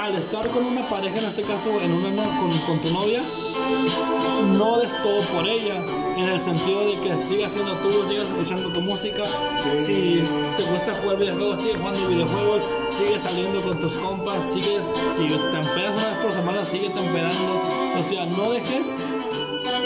al 0.00 0.14
estar 0.16 0.46
con 0.48 0.66
una 0.66 0.86
pareja 0.88 1.18
en 1.18 1.24
este 1.24 1.42
caso 1.42 1.70
en 1.80 1.92
una 1.92 2.38
con, 2.38 2.50
con 2.60 2.80
tu 2.80 2.90
novia 2.90 3.22
no 4.58 4.78
des 4.78 5.00
todo 5.00 5.20
por 5.28 5.46
ella, 5.46 5.84
en 6.16 6.28
el 6.28 6.42
sentido 6.42 6.86
de 6.86 7.00
que 7.00 7.20
sigas 7.20 7.52
siendo 7.52 7.76
tú, 7.78 7.90
sigas 8.06 8.28
escuchando 8.28 8.72
tu 8.72 8.80
música, 8.80 9.24
si 9.68 10.20
te 10.56 10.62
gusta 10.70 10.94
jugar 10.94 11.18
videojuegos, 11.18 11.58
sigue 11.58 11.74
jugando 11.78 12.08
videojuegos, 12.08 12.64
sigue 12.88 13.18
saliendo 13.18 13.62
con 13.62 13.78
tus 13.78 13.94
compas, 13.94 14.44
sigue, 14.52 14.80
si 15.10 15.28
te 15.28 15.56
empedas 15.56 15.94
una 15.96 16.08
vez 16.08 16.18
por 16.22 16.32
semana, 16.32 16.64
sigue 16.64 16.90
tempedando, 16.90 17.62
o 17.96 18.02
sea, 18.02 18.26
no 18.26 18.50
dejes 18.50 18.96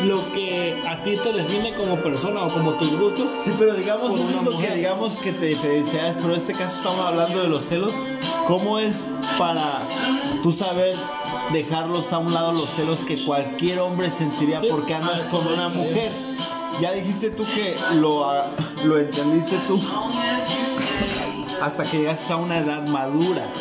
lo 0.02 0.30
que 0.32 0.55
a 0.86 1.02
ti 1.02 1.16
te 1.16 1.32
define 1.32 1.74
como 1.74 2.00
persona 2.00 2.42
o 2.44 2.48
como 2.48 2.74
tus 2.74 2.96
gustos. 2.96 3.30
Sí, 3.44 3.52
pero 3.58 3.74
digamos, 3.74 4.14
eso 4.14 4.28
es 4.28 4.44
lo 4.44 4.52
mujer. 4.52 4.70
que 4.70 4.76
digamos 4.76 5.16
que 5.16 5.32
te 5.32 5.46
diferencias, 5.46 6.14
pero 6.16 6.30
en 6.30 6.36
este 6.36 6.52
caso 6.52 6.76
estamos 6.76 7.04
hablando 7.04 7.40
de 7.40 7.48
los 7.48 7.64
celos. 7.64 7.92
¿Cómo 8.46 8.78
es 8.78 9.04
para 9.38 9.86
tú 10.42 10.52
saber 10.52 10.94
dejarlos 11.52 12.12
a 12.12 12.18
un 12.18 12.32
lado 12.32 12.52
los 12.52 12.70
celos 12.70 13.02
que 13.02 13.24
cualquier 13.24 13.80
hombre 13.80 14.10
sentiría 14.10 14.60
Sí, 14.60 14.68
porque 14.70 14.94
andas 14.94 15.24
ah, 15.26 15.30
con 15.30 15.46
una 15.48 15.68
mujer? 15.68 16.12
Ya 16.80 16.92
dijiste 16.92 17.30
tú 17.30 17.44
que 17.44 17.76
lo, 17.94 18.28
ah, 18.28 18.46
lo 18.84 18.98
entendiste 18.98 19.58
tú 19.66 19.80
hasta 21.60 21.84
que 21.84 21.98
llegaste 21.98 22.32
a 22.32 22.36
una 22.36 22.58
edad 22.58 22.86
madura. 22.86 23.52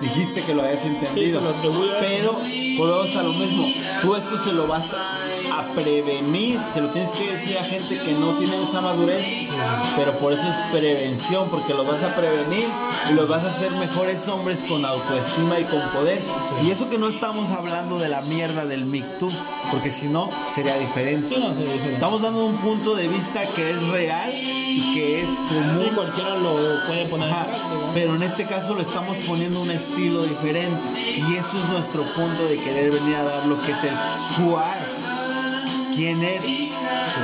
Dijiste 0.00 0.42
que 0.42 0.54
lo 0.54 0.62
habías 0.62 0.84
entendido. 0.84 1.40
se 1.40 1.64
lo 1.64 2.00
pero 2.00 2.32
volvemos 2.78 3.16
a 3.16 3.22
lo 3.22 3.32
mismo. 3.32 3.66
Tú 4.02 4.14
esto 4.14 4.36
se 4.38 4.52
lo 4.52 4.66
vas 4.66 4.92
a, 4.94 5.18
a 5.58 5.72
prevenir. 5.74 6.60
Se 6.74 6.80
lo 6.80 6.88
tienes 6.88 7.12
que 7.12 7.32
decir 7.32 7.58
a 7.58 7.64
gente 7.64 7.98
que 8.00 8.12
no 8.12 8.32
tiene 8.38 8.62
esa 8.62 8.80
madurez. 8.80 9.48
Pero 9.96 10.18
por 10.18 10.32
eso 10.32 10.46
es 10.46 10.56
prevención, 10.72 11.48
porque 11.50 11.74
lo 11.74 11.84
vas 11.84 12.02
a 12.02 12.14
prevenir 12.14 12.68
y 13.10 13.12
los 13.14 13.28
vas 13.28 13.44
a 13.44 13.48
hacer 13.48 13.70
mejores 13.72 14.26
hombres 14.28 14.62
con 14.64 14.84
autoestima 14.84 15.58
y 15.60 15.64
con 15.64 15.80
poder. 15.90 16.22
Sí. 16.42 16.66
Y 16.66 16.70
eso 16.70 16.88
que 16.90 16.98
no 16.98 17.08
estamos 17.08 17.50
hablando 17.50 17.98
de 17.98 18.08
la 18.08 18.20
mierda 18.22 18.64
del 18.66 18.84
MeToo, 18.84 19.30
porque 19.70 19.90
si 19.90 20.08
no 20.08 20.28
sería 20.46 20.78
diferente. 20.78 21.28
Sí, 21.28 21.36
no, 21.40 21.54
sí, 21.54 21.62
diferente. 21.62 21.94
Estamos 21.94 22.22
dando 22.22 22.44
un 22.46 22.58
punto 22.58 22.94
de 22.94 23.08
vista 23.08 23.46
que 23.54 23.70
es 23.70 23.82
real 23.88 24.32
y 24.34 24.92
que 24.94 25.22
es 25.22 25.30
Y 25.30 25.36
común. 25.54 25.90
cualquiera 25.94 26.34
lo 26.36 26.84
puede 26.86 27.06
poner 27.06 27.30
Ajá, 27.30 27.44
en 27.44 27.46
práctica. 27.50 27.90
pero 27.94 28.14
en 28.14 28.22
este 28.22 28.44
caso 28.46 28.74
lo 28.74 28.82
estamos 28.82 29.16
poniendo 29.26 29.60
un 29.62 29.70
estilo 29.70 30.24
diferente 30.24 30.86
y 31.16 31.36
eso 31.36 31.58
es 31.62 31.68
nuestro 31.70 32.02
punto 32.14 32.44
de 32.44 32.58
querer 32.58 32.90
venir 32.90 33.16
a 33.16 33.22
dar 33.24 33.46
lo 33.46 33.60
que 33.62 33.72
es 33.72 33.84
el 33.84 33.94
jugar 34.36 34.84
quién 35.96 36.22
eres 36.22 36.70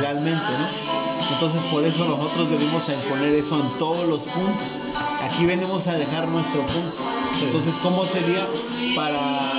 realmente, 0.00 0.44
¿no? 0.58 1.30
Entonces 1.30 1.62
por 1.64 1.84
eso 1.84 2.04
nosotros 2.06 2.48
venimos 2.48 2.88
a 2.88 2.94
imponer 2.94 3.34
eso 3.34 3.60
en 3.60 3.78
todos 3.78 4.08
los 4.08 4.26
puntos. 4.26 4.80
Aquí 5.22 5.44
venimos 5.44 5.86
a 5.86 5.92
dejar 5.92 6.26
nuestro 6.26 6.66
punto. 6.66 6.96
Entonces, 7.40 7.76
¿cómo 7.82 8.04
sería 8.06 8.46
para 8.96 9.52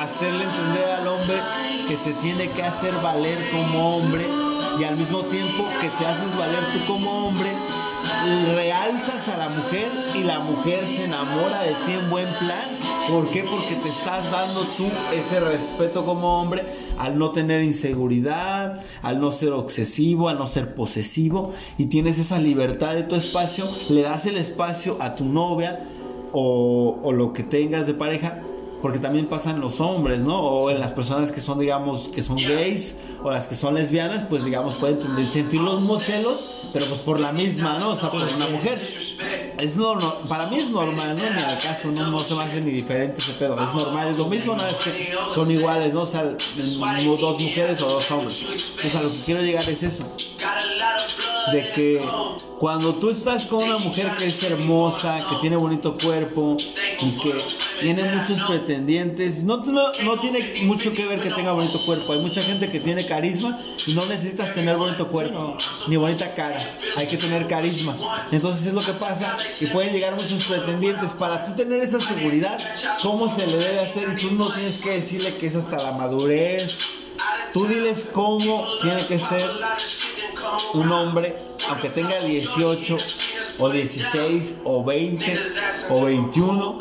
hacerle 0.00 0.44
entender 0.44 0.90
al 0.90 1.08
hombre 1.08 1.40
que 1.88 1.96
se 1.96 2.14
tiene 2.14 2.50
que 2.50 2.62
hacer 2.62 2.94
valer 3.02 3.50
como 3.50 3.96
hombre 3.96 4.26
y 4.78 4.84
al 4.84 4.96
mismo 4.96 5.24
tiempo 5.24 5.68
que 5.80 5.88
te 5.90 6.06
haces 6.06 6.36
valer 6.36 6.72
tú 6.72 6.86
como 6.86 7.26
hombre, 7.26 7.50
realzas 8.54 9.28
a 9.28 9.36
la 9.36 9.48
mujer 9.48 9.90
y 10.14 10.22
la 10.22 10.40
mujer 10.40 10.86
se 10.86 11.04
enamora 11.04 11.62
de 11.62 11.74
ti 11.74 11.92
en 11.92 12.10
buen 12.10 12.28
plan? 12.38 12.78
¿Por 13.10 13.30
qué? 13.30 13.44
Porque 13.44 13.76
te 13.76 13.88
estás 13.88 14.30
dando 14.30 14.62
tú 14.76 14.86
ese 15.12 15.40
respeto 15.40 16.04
como 16.04 16.40
hombre 16.40 16.64
al 16.98 17.18
no 17.18 17.30
tener 17.30 17.62
inseguridad, 17.62 18.82
al 19.02 19.20
no 19.20 19.32
ser 19.32 19.52
obsesivo, 19.52 20.28
al 20.28 20.38
no 20.38 20.46
ser 20.46 20.74
posesivo 20.74 21.52
y 21.78 21.86
tienes 21.86 22.18
esa 22.18 22.38
libertad 22.38 22.94
de 22.94 23.02
tu 23.02 23.14
espacio, 23.14 23.66
le 23.88 24.02
das 24.02 24.26
el 24.26 24.36
espacio 24.36 24.96
a 25.00 25.14
tu 25.14 25.24
novia 25.24 25.86
o, 26.32 26.98
o 27.02 27.12
lo 27.12 27.32
que 27.32 27.42
tengas 27.42 27.86
de 27.86 27.94
pareja, 27.94 28.42
porque 28.86 29.00
también 29.00 29.26
pasan 29.26 29.60
los 29.60 29.80
hombres, 29.80 30.20
¿no? 30.20 30.38
O 30.40 30.70
en 30.70 30.78
las 30.78 30.92
personas 30.92 31.32
que 31.32 31.40
son, 31.40 31.58
digamos, 31.58 32.06
que 32.06 32.22
son 32.22 32.36
gays 32.36 32.98
o 33.20 33.32
las 33.32 33.48
que 33.48 33.56
son 33.56 33.74
lesbianas, 33.74 34.26
pues 34.28 34.44
digamos, 34.44 34.76
pueden 34.76 35.00
tener- 35.00 35.32
sentir 35.32 35.60
los 35.60 35.80
mismos 35.80 36.04
celos, 36.04 36.68
pero 36.72 36.86
pues 36.86 37.00
por 37.00 37.18
la 37.18 37.32
misma, 37.32 37.80
¿no? 37.80 37.90
O 37.90 37.96
sea, 37.96 38.10
por 38.10 38.22
una 38.22 38.46
mujer. 38.46 38.80
Es 39.58 39.74
no, 39.74 39.96
no- 39.96 40.18
para 40.28 40.46
mí 40.46 40.58
es 40.58 40.70
normal, 40.70 41.16
¿no? 41.18 41.24
Ni 41.28 41.42
al 41.42 41.58
caso, 41.58 41.88
no, 41.90 42.06
no 42.12 42.22
se 42.22 42.34
me 42.36 42.44
hace 42.44 42.60
ni 42.60 42.70
diferente 42.70 43.20
ese 43.20 43.32
pedo. 43.32 43.56
Es 43.56 43.74
normal, 43.74 44.06
es 44.06 44.18
lo 44.18 44.26
mismo, 44.26 44.54
no 44.54 44.64
es 44.64 44.76
que 44.76 45.10
son 45.34 45.50
iguales, 45.50 45.92
¿no? 45.92 46.02
O 46.02 46.06
sea, 46.06 46.22
dos 47.18 47.40
mujeres 47.40 47.80
o 47.82 47.88
dos 47.88 48.08
hombres. 48.12 48.40
O 48.84 48.88
sea, 48.88 49.02
lo 49.02 49.10
que 49.10 49.18
quiero 49.18 49.42
llegar 49.42 49.68
es 49.68 49.82
eso 49.82 50.04
de 51.52 51.68
que 51.74 52.02
cuando 52.58 52.94
tú 52.94 53.10
estás 53.10 53.46
con 53.46 53.64
una 53.64 53.78
mujer 53.78 54.10
que 54.18 54.26
es 54.28 54.42
hermosa, 54.42 55.24
que 55.28 55.36
tiene 55.36 55.56
bonito 55.56 55.96
cuerpo 55.96 56.56
y 57.00 57.10
que 57.18 57.34
tiene 57.80 58.04
muchos 58.04 58.40
pretendientes, 58.48 59.44
no, 59.44 59.58
no, 59.58 59.92
no 60.04 60.18
tiene 60.20 60.62
mucho 60.62 60.92
que 60.92 61.06
ver 61.06 61.20
que 61.22 61.30
tenga 61.30 61.52
bonito 61.52 61.78
cuerpo. 61.84 62.12
Hay 62.12 62.20
mucha 62.20 62.42
gente 62.42 62.70
que 62.70 62.80
tiene 62.80 63.06
carisma 63.06 63.58
y 63.86 63.92
no 63.92 64.06
necesitas 64.06 64.54
tener 64.54 64.76
bonito 64.76 65.08
cuerpo 65.08 65.56
ni 65.88 65.96
bonita 65.96 66.34
cara. 66.34 66.58
Hay 66.96 67.06
que 67.06 67.16
tener 67.16 67.46
carisma. 67.46 67.96
Entonces 68.32 68.66
es 68.66 68.74
lo 68.74 68.84
que 68.84 68.92
pasa 68.92 69.36
y 69.60 69.66
pueden 69.66 69.92
llegar 69.92 70.16
muchos 70.16 70.44
pretendientes. 70.44 71.12
Para 71.12 71.44
tú 71.44 71.54
tener 71.54 71.80
esa 71.80 72.00
seguridad, 72.00 72.58
¿cómo 73.02 73.28
se 73.28 73.46
le 73.46 73.58
debe 73.58 73.80
hacer? 73.80 74.08
Y 74.16 74.20
tú 74.20 74.30
no 74.32 74.52
tienes 74.52 74.78
que 74.78 74.90
decirle 74.90 75.36
que 75.36 75.46
es 75.46 75.56
hasta 75.56 75.76
la 75.76 75.92
madurez. 75.92 76.76
Tú 77.52 77.66
diles 77.66 78.06
cómo 78.12 78.66
tiene 78.82 79.06
que 79.06 79.18
ser 79.18 79.50
un 80.74 80.90
hombre, 80.92 81.36
aunque 81.68 81.88
tenga 81.90 82.20
18 82.20 82.96
o 83.58 83.68
16 83.68 84.56
o 84.64 84.84
20 84.84 85.40
o 85.90 86.04
21 86.04 86.78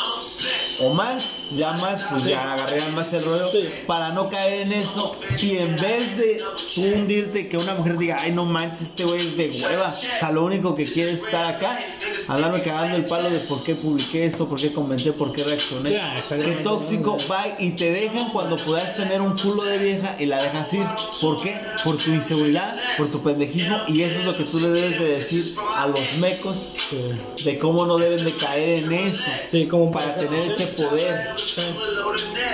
o 0.79 0.89
más, 0.93 1.34
ya 1.55 1.73
más, 1.73 2.01
pues 2.09 2.23
ya 2.25 2.53
agarrarían 2.53 2.93
más 2.95 3.13
el 3.13 3.23
rollo 3.23 3.49
Sí. 3.51 3.67
para 3.87 4.09
no 4.09 4.29
caer 4.29 4.61
en 4.61 4.73
eso 4.73 5.15
y 5.41 5.57
en 5.57 5.75
vez 5.75 6.17
de 6.17 6.41
tú 6.73 6.81
hundirte 6.83 7.47
que 7.47 7.57
una 7.57 7.73
mujer 7.75 7.97
diga, 7.97 8.19
ay 8.21 8.31
no 8.31 8.45
manches, 8.45 8.81
este 8.89 9.03
güey 9.03 9.27
es 9.27 9.37
de 9.37 9.49
hueva, 9.63 9.95
o 10.15 10.19
sea, 10.19 10.31
lo 10.31 10.43
único 10.45 10.73
que 10.75 10.85
quiere 10.85 11.11
es 11.13 11.23
estar 11.23 11.45
acá, 11.45 11.79
andarme 12.27 12.61
cagando 12.61 12.95
el 12.97 13.05
palo 13.05 13.29
de 13.29 13.39
por 13.41 13.63
qué 13.63 13.75
publiqué 13.75 14.25
esto, 14.25 14.47
por 14.47 14.59
qué 14.59 14.73
comenté, 14.73 15.11
por 15.13 15.31
qué 15.33 15.43
reaccioné, 15.43 15.89
Sí, 15.91 16.35
qué 16.43 16.51
tóxico, 16.63 17.17
va 17.29 17.45
y 17.59 17.71
te 17.71 17.91
dejan 17.91 18.29
cuando 18.29 18.57
puedas 18.57 18.95
tener 18.95 19.21
un 19.21 19.37
culo 19.37 19.63
de 19.63 19.77
vieja 19.77 20.15
y 20.19 20.25
la 20.25 20.41
dejas 20.41 20.73
ir, 20.73 20.85
¿por 21.21 21.41
qué? 21.41 21.57
Por 21.83 21.97
tu 21.97 22.11
inseguridad, 22.11 22.77
por 22.97 23.09
tu 23.11 23.21
pendejismo 23.21 23.77
y 23.87 24.01
eso 24.01 24.19
es 24.19 24.25
lo 24.25 24.35
que 24.35 24.43
tú 24.43 24.59
le 24.59 24.69
debes 24.69 24.99
de 24.99 25.05
decir 25.05 25.55
a 25.75 25.87
los 25.87 26.13
mecos 26.17 26.73
Sí. 26.89 27.43
de 27.43 27.57
cómo 27.57 27.85
no 27.85 27.97
deben 27.97 28.23
de 28.25 28.35
caer 28.35 28.83
en 28.83 28.91
eso 28.93 29.23
Sí, 29.43 29.65
como 29.67 29.91
para 29.91 30.15
tener 30.15 30.39
sí. 30.45 30.51
ese 30.53 30.67
poder. 30.67 31.34
Sí. 31.37 31.61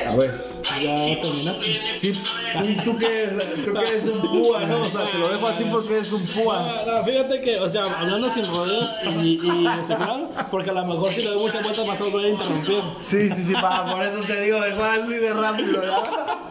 A 0.07 0.15
ver. 0.15 0.51
Ya 0.81 1.19
terminaste. 1.21 1.95
Sí, 1.95 2.13
tú, 2.57 2.83
tú 2.83 2.97
que 2.97 3.23
eres, 3.23 3.63
tú 3.65 3.73
que 3.73 3.87
eres 3.87 4.05
un 4.05 4.21
púa, 4.21 4.61
¿no? 4.61 4.83
O 4.83 4.89
sea, 4.89 5.11
te 5.11 5.17
lo 5.17 5.27
dejo 5.29 5.47
a 5.47 5.57
ti 5.57 5.65
porque 5.69 5.97
eres 5.97 6.11
un 6.11 6.25
púa. 6.27 6.83
No, 6.85 6.97
no, 6.97 7.03
fíjate 7.03 7.41
que, 7.41 7.59
o 7.59 7.69
sea, 7.69 7.85
hablando 7.85 8.29
sin 8.29 8.45
rodeos 8.47 8.91
y, 9.23 9.39
y 9.43 9.67
este, 9.79 9.95
claro, 9.95 10.29
porque 10.51 10.69
a 10.69 10.73
lo 10.73 10.85
mejor 10.85 11.13
si 11.13 11.23
le 11.23 11.29
doy 11.29 11.39
muchas 11.39 11.63
vueltas 11.63 11.87
vas 11.87 11.99
a 11.99 12.03
volver 12.03 12.25
a 12.25 12.29
interrumpir. 12.29 12.81
Sí, 13.01 13.29
sí, 13.29 13.43
sí, 13.43 13.53
pa, 13.53 13.85
por 13.91 14.03
eso 14.03 14.21
te 14.23 14.41
digo, 14.41 14.59
mejor 14.59 14.89
así 14.89 15.13
de 15.13 15.33
rápido, 15.33 15.81
¿ya? 15.83 16.50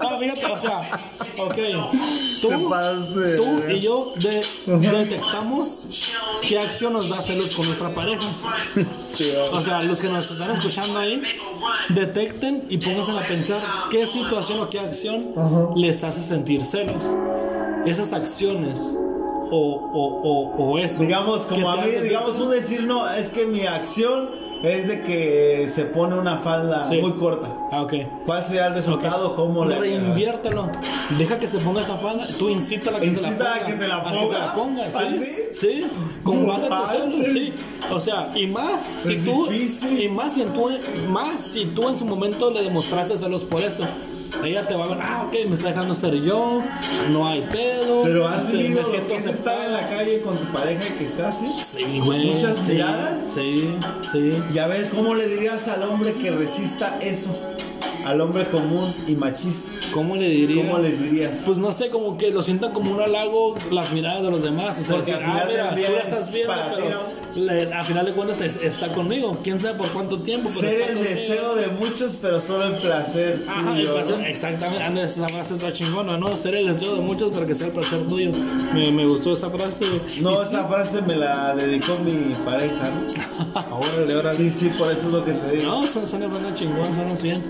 No, 0.00 0.18
fíjate, 0.18 0.46
o 0.46 0.58
sea, 0.58 0.90
ok, 1.38 1.56
tú, 2.40 2.48
tú 3.36 3.70
y 3.70 3.80
yo 3.80 4.12
de- 4.16 4.44
detectamos 4.66 5.88
qué 6.46 6.58
acción 6.58 6.92
nos 6.92 7.08
da 7.08 7.20
celos 7.20 7.54
con 7.54 7.66
nuestra 7.66 7.94
pareja. 7.94 8.22
Sí, 9.10 9.32
O 9.52 9.60
sea, 9.60 9.82
los 9.82 10.00
que 10.00 10.08
nos 10.08 10.30
están 10.30 10.50
escuchando 10.52 10.98
ahí, 10.98 11.20
detecten 11.90 12.66
y 12.68 12.78
pónganse 12.78 13.12
a 13.12 13.26
pensar 13.26 13.62
qué 13.90 14.06
situación 14.06 14.60
o 14.60 14.70
qué 14.70 14.80
acción 14.80 15.32
les 15.76 16.04
hace 16.04 16.22
sentir 16.22 16.64
celos. 16.64 17.04
esas 17.86 18.12
acciones 18.12 18.96
o, 19.50 19.56
o, 19.56 20.20
o, 20.22 20.72
o 20.72 20.78
eso. 20.78 21.02
Digamos, 21.02 21.42
como 21.46 21.70
a 21.70 21.76
mí, 21.78 21.90
digamos, 22.02 22.36
un 22.38 22.50
decir, 22.50 22.82
no, 22.84 23.08
es 23.08 23.30
que 23.30 23.46
mi 23.46 23.62
acción 23.66 24.30
es 24.62 24.88
de 24.88 25.02
que 25.02 25.66
se 25.68 25.84
pone 25.84 26.18
una 26.18 26.36
falda 26.38 26.82
Sí. 26.82 27.00
muy 27.00 27.12
corta. 27.12 27.48
Ah, 27.70 27.82
ok. 27.82 27.92
¿Cuál 28.26 28.42
sería 28.44 28.66
el 28.68 28.74
resultado? 28.74 29.36
¿Cómo 29.36 29.64
le 29.64 29.78
Reinviértelo. 29.78 30.70
Deja 31.16 31.38
que 31.38 31.46
se 31.46 31.58
ponga 31.60 31.80
esa 31.82 31.96
falda. 31.98 32.26
Tú 32.38 32.48
incítala 32.48 32.98
a 32.98 33.00
que 33.00 33.10
se 33.10 33.22
la 33.22 33.28
Incítala 33.28 33.50
ponga. 33.54 33.62
a 33.62 33.66
que 33.66 33.76
se 33.76 33.88
la 33.88 33.96
A 33.96 34.04
que 34.04 34.10
se 34.10 34.18
ponga. 34.24 34.38
la 34.38 34.54
ponga, 34.54 34.90
sí. 34.90 34.98
¿Así? 34.98 35.34
Sí. 35.54 35.86
No 36.24 36.32
tus 36.32 36.40
celos, 36.58 36.68
manches. 36.70 37.32
sí. 37.32 37.52
O 37.90 38.00
sea, 38.00 38.30
y 38.34 38.46
más 38.46 38.90
si 38.98 39.14
Es 39.14 39.24
tú. 39.24 39.46
difícil. 39.48 40.02
Y 40.02 40.08
más 40.08 40.34
si 40.34 40.42
tú, 40.42 40.70
y 40.70 41.06
más 41.06 41.44
si 41.44 41.66
tú 41.66 41.88
en 41.88 41.96
su 41.96 42.04
momento 42.06 42.50
le 42.50 42.62
demostraste 42.62 43.16
celos 43.16 43.44
por 43.44 43.62
eso. 43.62 43.86
Ella 44.44 44.68
te 44.68 44.74
va 44.74 44.84
a 44.84 44.88
ver, 44.88 44.98
ah, 45.00 45.24
ok, 45.26 45.48
me 45.48 45.54
está 45.54 45.68
dejando 45.68 45.94
ser 45.94 46.14
yo, 46.22 46.62
no 47.10 47.28
hay 47.28 47.42
pedo. 47.50 48.02
Pero 48.02 48.28
has 48.28 48.44
este, 48.44 48.58
vivido 48.58 48.82
lo 48.82 49.06
que 49.06 49.16
es 49.16 49.26
estar 49.26 49.64
en 49.64 49.72
la 49.72 49.88
calle 49.88 50.20
con 50.20 50.38
tu 50.38 50.46
pareja 50.52 50.86
y 50.86 50.98
que 50.98 51.04
está 51.06 51.28
así. 51.28 51.50
Sí, 51.64 52.00
güey. 52.04 52.32
Muchas 52.32 52.58
sí, 52.58 52.72
miradas. 52.72 53.22
Sí, 53.32 53.74
sí. 54.12 54.32
Y 54.54 54.58
a 54.58 54.66
ver, 54.66 54.90
¿cómo 54.90 55.14
le 55.14 55.26
dirías 55.28 55.66
al 55.68 55.82
hombre 55.82 56.12
que 56.14 56.30
resista 56.30 56.98
eso? 57.00 57.36
Al 58.08 58.20
hombre 58.22 58.46
común 58.48 58.94
y 59.06 59.14
machista. 59.14 59.70
¿Cómo 59.92 60.16
le 60.16 60.28
diría? 60.30 60.64
¿Cómo 60.66 60.78
les 60.78 61.02
dirías? 61.02 61.42
Pues 61.44 61.58
no 61.58 61.72
sé, 61.72 61.90
como 61.90 62.16
que 62.16 62.30
lo 62.30 62.42
sientan 62.42 62.72
como 62.72 62.90
un 62.92 63.00
halago 63.00 63.54
las 63.70 63.92
miradas 63.92 64.22
de 64.22 64.30
los 64.30 64.42
demás. 64.42 64.78
O 64.80 64.84
sea, 64.84 64.96
Porque 64.96 65.12
decir, 65.12 65.26
al 65.26 65.40
final 65.48 65.66
ah, 65.68 65.72
mira, 65.76 65.88
tú 65.88 65.92
la 65.94 66.00
estás 66.00 66.32
viendo, 66.32 66.52
para 66.54 66.74
ti, 66.76 66.82
pero 66.84 67.44
le- 67.44 67.72
al 67.74 67.84
final 67.84 68.06
de 68.06 68.12
cuentas 68.12 68.40
es- 68.40 68.62
está 68.62 68.92
conmigo. 68.92 69.36
Quién 69.44 69.58
sabe 69.58 69.76
por 69.78 69.88
cuánto 69.92 70.20
tiempo. 70.22 70.48
pero 70.54 70.60
Ser 70.70 70.80
el 70.80 70.86
conmigo. 70.88 71.04
deseo 71.10 71.54
de 71.54 71.66
muchos, 71.68 72.18
pero 72.20 72.40
solo 72.40 72.64
el 72.64 72.76
placer 72.80 73.38
Ajá, 73.46 73.70
el 73.72 73.76
tuyo, 73.76 73.92
placer, 73.94 74.18
¿no? 74.18 74.24
exactamente. 74.26 74.84
Anda, 74.84 75.02
esa 75.04 75.28
frase 75.28 75.54
está 75.54 75.72
chingona, 75.72 76.16
¿no? 76.16 76.34
Ser 76.36 76.54
el 76.54 76.66
deseo 76.66 76.94
de 76.94 77.00
muchos, 77.02 77.30
pero 77.34 77.46
que 77.46 77.54
sea 77.54 77.66
el 77.66 77.72
placer 77.74 78.06
tuyo. 78.06 78.30
Me, 78.72 78.90
me 78.90 79.06
gustó 79.06 79.32
esa 79.32 79.50
frase. 79.50 79.84
No, 80.22 80.30
Y 80.30 80.34
esa 80.34 80.64
frase 80.66 81.02
me 81.02 81.16
la 81.16 81.54
dedicó 81.54 81.96
mi 81.98 82.34
pareja, 82.44 82.90
¿no? 82.90 83.08
sí, 83.08 83.16
órale, 83.70 84.16
órale. 84.16 84.36
Sí, 84.36 84.48
sí, 84.50 84.68
por 84.78 84.90
eso 84.90 85.08
es 85.08 85.12
lo 85.12 85.24
que 85.24 85.32
te 85.32 85.56
digo. 85.56 85.64
No, 85.70 85.86
son, 85.86 86.06
son 86.06 86.28
buena 86.30 86.54
chingón, 86.54 86.94
suenas 86.94 87.22
bien. 87.22 87.42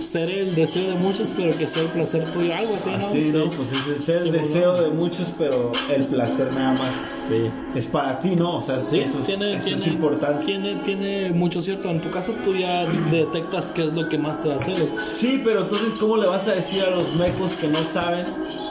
Ser 0.00 0.30
el 0.30 0.54
deseo 0.54 0.88
de 0.88 0.94
muchos, 0.96 1.32
pero 1.36 1.56
que 1.56 1.66
sea 1.66 1.82
el 1.82 1.88
placer 1.88 2.24
tuyo. 2.30 2.54
Algo 2.54 2.74
así, 2.76 2.90
¿no? 2.90 2.96
Así, 3.06 3.22
Sí. 3.22 3.32
¿no? 3.36 3.50
Pues 3.50 3.68
es 3.72 3.86
el 3.86 4.00
ser 4.02 4.26
el 4.26 4.32
deseo 4.32 4.82
de 4.82 4.90
muchos, 4.90 5.28
pero 5.38 5.72
el 5.94 6.04
placer 6.06 6.52
nada 6.54 6.72
más 6.72 7.26
Sí. 7.28 7.50
es 7.74 7.86
para 7.86 8.18
ti, 8.18 8.34
¿no? 8.36 8.56
O 8.56 8.60
sea, 8.60 8.76
Sí, 8.78 9.00
eso, 9.00 9.20
es, 9.20 9.26
tiene, 9.26 9.54
eso 9.56 9.64
tiene, 9.66 9.80
es 9.80 9.86
importante. 9.86 10.46
Tiene, 10.46 10.76
tiene 10.76 11.30
mucho 11.32 11.60
cierto. 11.60 11.88
En 11.90 12.00
tu 12.00 12.10
caso, 12.10 12.32
tú 12.42 12.54
ya 12.56 12.86
detectas 13.10 13.72
qué 13.72 13.84
es 13.86 13.92
lo 13.92 14.08
que 14.08 14.18
más 14.18 14.42
te 14.42 14.48
da 14.48 14.58
celos. 14.58 14.94
Sí, 15.12 15.40
pero 15.44 15.62
entonces, 15.62 15.94
¿cómo 15.94 16.16
le 16.16 16.26
vas 16.26 16.48
a 16.48 16.54
decir 16.54 16.82
a 16.82 16.90
los 16.90 17.14
mecos 17.14 17.52
que 17.54 17.68
no 17.68 17.84
saben 17.84 18.24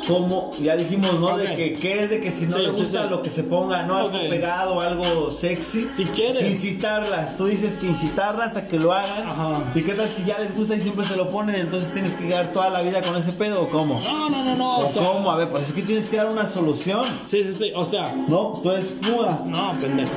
cómo? 0.09 0.51
Ya 0.59 0.75
dijimos, 0.75 1.17
¿no? 1.19 1.37
De 1.37 1.53
que, 1.53 1.75
¿qué 1.75 2.03
es 2.03 2.09
de 2.09 2.19
que 2.19 2.31
si 2.31 2.45
no 2.47 2.53
Sí, 2.53 2.59
le 2.63 2.69
gusta 2.71 3.03
sí. 3.03 3.09
lo 3.09 3.21
que 3.21 3.29
se 3.29 3.43
ponga, 3.43 3.83
¿no? 3.83 3.95
Algo 3.95 4.19
pegado, 4.29 4.81
algo 4.81 5.31
sexy. 5.31 5.87
Si 5.89 6.03
quieres. 6.05 6.49
Incitarlas, 6.49 7.37
tú 7.37 7.45
dices 7.45 7.75
que 7.75 7.85
incitarlas 7.87 8.57
a 8.57 8.67
que 8.67 8.77
lo 8.79 8.91
hagan. 8.91 9.27
Ajá. 9.29 9.71
¿Y 9.75 9.81
qué 9.83 9.93
tal 9.93 10.09
si 10.09 10.25
ya 10.25 10.39
les 10.39 10.53
gusta 10.55 10.75
y 10.75 10.81
siempre 10.81 11.05
se 11.05 11.15
lo 11.15 11.29
ponen? 11.29 11.55
Entonces 11.55 11.93
tienes 11.93 12.15
que 12.15 12.27
quedar 12.27 12.51
toda 12.51 12.69
la 12.69 12.81
vida 12.81 13.01
con 13.01 13.15
ese 13.15 13.31
pedo 13.33 13.61
o 13.61 13.69
cómo? 13.69 13.99
No, 14.01 14.29
no, 14.29 14.43
no, 14.43 14.55
no. 14.55 14.77
¿O 14.79 14.85
O 14.85 14.91
sea, 14.91 15.03
cómo? 15.05 15.31
A 15.31 15.35
ver, 15.37 15.49
pues 15.49 15.67
es 15.67 15.73
que 15.73 15.83
tienes 15.83 16.09
que 16.09 16.17
dar 16.17 16.27
una 16.27 16.47
solución. 16.47 17.05
Sí, 17.23 17.43
sí, 17.43 17.53
sí. 17.53 17.71
O 17.75 17.85
sea, 17.85 18.13
No, 18.27 18.51
tú 18.63 18.71
eres 18.71 18.89
púa. 18.91 19.43
no, 19.45 19.73
pendejo. 19.79 20.11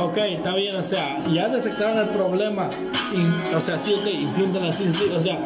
Ok, 0.00 0.16
está 0.16 0.54
bien, 0.54 0.74
o 0.76 0.82
sea, 0.82 1.20
ya 1.30 1.48
detectaron 1.48 1.98
el 1.98 2.08
problema. 2.08 2.70
O 3.54 3.60
sea, 3.60 3.78
sí, 3.78 3.92
ok, 3.92 4.06
insíntala, 4.06 4.74
sí, 4.74 4.86
sí, 4.90 5.04
o 5.14 5.20
sea, 5.20 5.44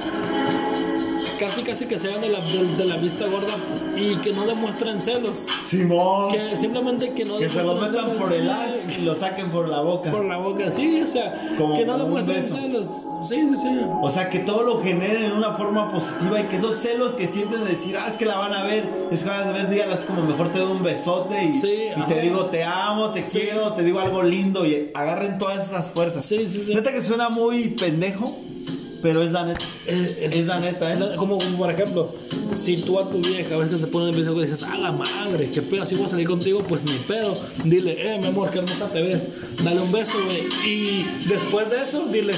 casi, 1.48 1.62
casi 1.62 1.86
que 1.86 1.98
se 1.98 2.08
hagan 2.08 2.22
de 2.22 2.28
la, 2.30 2.40
de, 2.40 2.64
de 2.76 2.84
la 2.84 2.96
vista 2.96 3.26
gorda 3.26 3.54
y 3.96 4.16
que 4.16 4.32
no 4.32 4.46
demuestren 4.46 4.98
celos. 5.00 5.46
Simón. 5.64 6.32
Que 6.32 6.56
simplemente 6.56 7.10
que 7.12 7.24
no 7.24 7.38
Que 7.38 7.48
se 7.48 7.62
los 7.62 7.74
metan 7.80 8.06
celos, 8.06 8.22
por 8.22 8.32
el 8.32 8.48
as 8.50 8.98
y 8.98 9.02
lo 9.02 9.14
saquen 9.14 9.50
por 9.50 9.68
la 9.68 9.80
boca. 9.80 10.10
Por 10.10 10.24
la 10.24 10.36
boca, 10.38 10.70
sí, 10.70 11.00
o 11.02 11.06
sea, 11.06 11.54
Como- 11.58 11.76
que 11.76 11.84
no 11.84 11.98
demuestren 11.98 12.42
celos. 12.42 12.86
Sí, 13.28 13.36
sí, 13.48 13.56
sí. 13.56 13.80
O 14.02 14.08
sea, 14.08 14.28
que 14.30 14.40
todo 14.40 14.62
lo 14.62 14.82
generen 14.82 15.24
en 15.24 15.32
una 15.32 15.52
forma 15.52 15.90
positiva 15.90 16.40
y 16.40 16.44
que 16.44 16.56
esos 16.56 16.76
celos 16.76 17.14
que 17.14 17.26
sienten 17.26 17.64
de 17.64 17.70
decir, 17.70 17.96
ah, 17.98 18.06
es 18.08 18.16
que 18.16 18.26
la 18.26 18.36
van 18.36 18.52
a 18.52 18.64
ver, 18.64 18.84
es 19.10 19.22
que 19.22 19.28
van 19.30 19.48
a 19.48 19.52
ver, 19.52 19.68
díganlas 19.68 20.04
como 20.04 20.22
mejor 20.22 20.50
te 20.52 20.58
doy 20.58 20.72
un 20.72 20.82
besote 20.82 21.42
y, 21.44 21.52
Sí, 21.52 21.88
y 21.96 22.02
te 22.06 22.20
digo 22.20 22.46
te 22.46 22.64
amo, 22.64 23.10
te 23.10 23.26
Sí. 23.26 23.38
quiero, 23.40 23.72
te 23.72 23.82
digo 23.82 24.00
algo 24.00 24.22
lindo 24.22 24.66
y 24.66 24.90
agarren 24.94 25.38
todas 25.38 25.66
esas 25.66 25.88
fuerzas. 25.90 26.24
Sí, 26.24 26.46
sí, 26.46 26.60
sí. 26.60 26.74
Neta 26.74 26.92
que 26.92 27.00
suena 27.02 27.28
muy 27.30 27.68
pendejo, 27.68 28.36
pero 29.04 29.22
es 29.22 29.32
la 29.32 29.44
neta. 29.44 29.60
Es 29.86 30.46
la 30.46 30.58
neta, 30.60 30.90
¿eh? 30.90 30.98
la- 30.98 31.14
Como, 31.16 31.36
como 31.36 31.58
por 31.58 31.70
ejemplo, 31.70 32.14
si 32.54 32.78
tú 32.78 32.98
a 32.98 33.10
tu 33.10 33.18
vieja 33.18 33.54
a 33.54 33.58
veces 33.58 33.80
se 33.82 33.86
pone 33.86 34.08
en 34.08 34.14
el 34.14 34.20
y 34.38 34.40
dices, 34.40 34.62
a 34.62 34.78
la 34.78 34.92
madre, 34.92 35.50
qué 35.50 35.60
pedo, 35.60 35.84
si 35.84 35.94
voy 35.94 36.06
a 36.06 36.08
salir 36.08 36.26
contigo, 36.26 36.64
pues 36.66 36.86
ni 36.86 36.94
pedo. 37.06 37.34
Dile, 37.64 38.14
eh, 38.14 38.18
mi 38.18 38.28
amor, 38.28 38.48
qué 38.50 38.60
hermosa 38.60 38.90
te 38.90 39.02
ves. 39.02 39.28
Dale 39.62 39.82
un 39.82 39.92
beso, 39.92 40.14
güey. 40.24 40.44
Y 40.66 41.04
después 41.28 41.68
de 41.70 41.82
eso, 41.82 42.06
dile, 42.10 42.32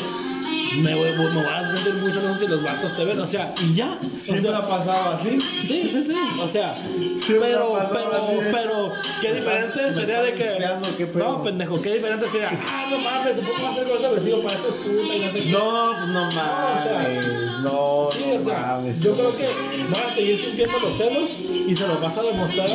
me 0.83 0.95
voy, 0.95 1.13
me 1.13 1.29
voy 1.29 1.45
a 1.47 1.71
sentir 1.71 1.95
muy 1.95 2.13
celoso 2.13 2.35
si 2.35 2.47
los 2.47 2.63
vatos 2.63 2.95
te 2.97 3.05
ven. 3.05 3.19
O 3.21 3.27
sea, 3.27 3.55
y 3.63 3.75
ya. 3.75 3.99
O 4.15 4.19
Siempre 4.19 4.49
sea, 4.51 4.59
ha 4.59 4.67
pasado 4.67 5.11
así. 5.15 5.39
Sí, 5.61 5.89
sí, 5.89 6.03
sí. 6.03 6.15
O 6.41 6.47
sea, 6.49 6.75
Siempre 6.75 7.39
pero, 7.51 7.73
pero, 7.93 8.13
así, 8.13 8.37
pero, 8.53 8.93
qué 9.21 9.35
diferente 9.35 9.81
estás- 9.81 9.97
sería 9.97 10.23
de 10.23 10.33
que. 10.33 10.59
qué 10.97 11.07
pedo. 11.07 11.25
no, 11.39 11.43
pendejo, 11.43 11.81
qué 11.83 11.95
diferente 11.95 12.29
sería. 12.29 12.51
Ah, 12.67 12.87
no 12.91 12.99
mames, 12.99 13.37
¿por 13.37 13.55
qué 13.57 13.63
vas 13.63 13.71
a 13.77 13.81
hacer 13.81 13.89
cosas 13.89 14.13
vestido 14.13 14.41
para 14.43 14.57
esas 14.57 14.75
puta 14.75 15.15
y 15.15 15.21
no 15.21 15.31
sé 15.31 15.41
qué? 15.41 15.51
No, 15.51 15.93
pues 15.99 16.09
no 16.09 16.25
mames, 16.33 16.81
o 16.81 16.83
sea, 16.83 17.61
no, 17.63 18.03
Sí, 18.13 18.25
no 18.27 18.35
o 18.37 18.41
sea, 18.41 18.61
mames, 18.61 19.01
yo 19.03 19.11
no. 19.11 19.17
creo 19.17 19.37
que 19.37 19.49
vas 19.91 20.13
a 20.13 20.15
seguir 20.15 20.37
sintiendo 20.39 20.79
los 20.79 20.95
celos 20.97 21.39
y 21.41 21.75
se 21.75 21.87
los 21.89 22.01
vas 22.01 22.17
a 22.19 22.23
demostrar 22.23 22.69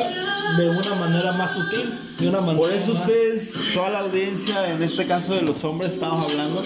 de 0.58 0.70
una 0.70 0.96
manera 0.96 1.32
más 1.34 1.54
sutil, 1.54 1.98
de 2.20 2.28
una 2.30 2.42
manera 2.42 2.58
Por 2.60 2.72
eso 2.72 2.94
más- 2.94 3.02
ustedes, 3.08 3.56
toda 3.74 3.90
la 3.90 4.00
audiencia, 4.00 4.72
en 4.72 4.82
este 4.84 5.06
caso 5.08 5.34
de 5.36 5.42
los 5.44 5.64
hombres, 5.64 5.94
estamos 5.94 6.30
hablando. 6.30 6.64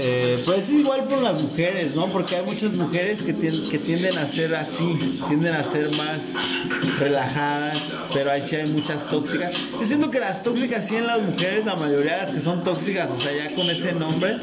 Eh, 0.00 0.42
pues 0.44 0.60
es 0.62 0.70
igual 0.70 1.04
por 1.04 1.20
las 1.22 1.42
mujeres, 1.42 1.94
¿no? 1.94 2.06
Porque 2.10 2.36
hay 2.36 2.44
muchas 2.44 2.72
mujeres 2.72 3.22
que, 3.22 3.34
tien- 3.36 3.68
que 3.68 3.78
tienden 3.78 4.16
a 4.16 4.28
ser 4.28 4.54
así, 4.54 4.96
tienden 5.28 5.54
a 5.54 5.64
ser 5.64 5.90
más 5.96 6.34
relajadas, 6.98 7.94
pero 8.12 8.30
ahí 8.30 8.42
sí 8.42 8.56
hay 8.56 8.68
muchas 8.68 9.08
tóxicas. 9.08 9.54
Yo 9.78 9.84
siento 9.86 10.10
que 10.10 10.20
las 10.20 10.42
tóxicas 10.42 10.86
sí 10.86 10.96
en 10.96 11.06
las 11.06 11.20
mujeres, 11.20 11.64
la 11.64 11.76
mayoría 11.76 12.12
de 12.12 12.18
las 12.22 12.30
que 12.32 12.40
son 12.40 12.62
tóxicas, 12.62 13.10
o 13.10 13.18
sea, 13.20 13.32
ya 13.34 13.54
con 13.54 13.68
ese 13.70 13.92
nombre, 13.92 14.36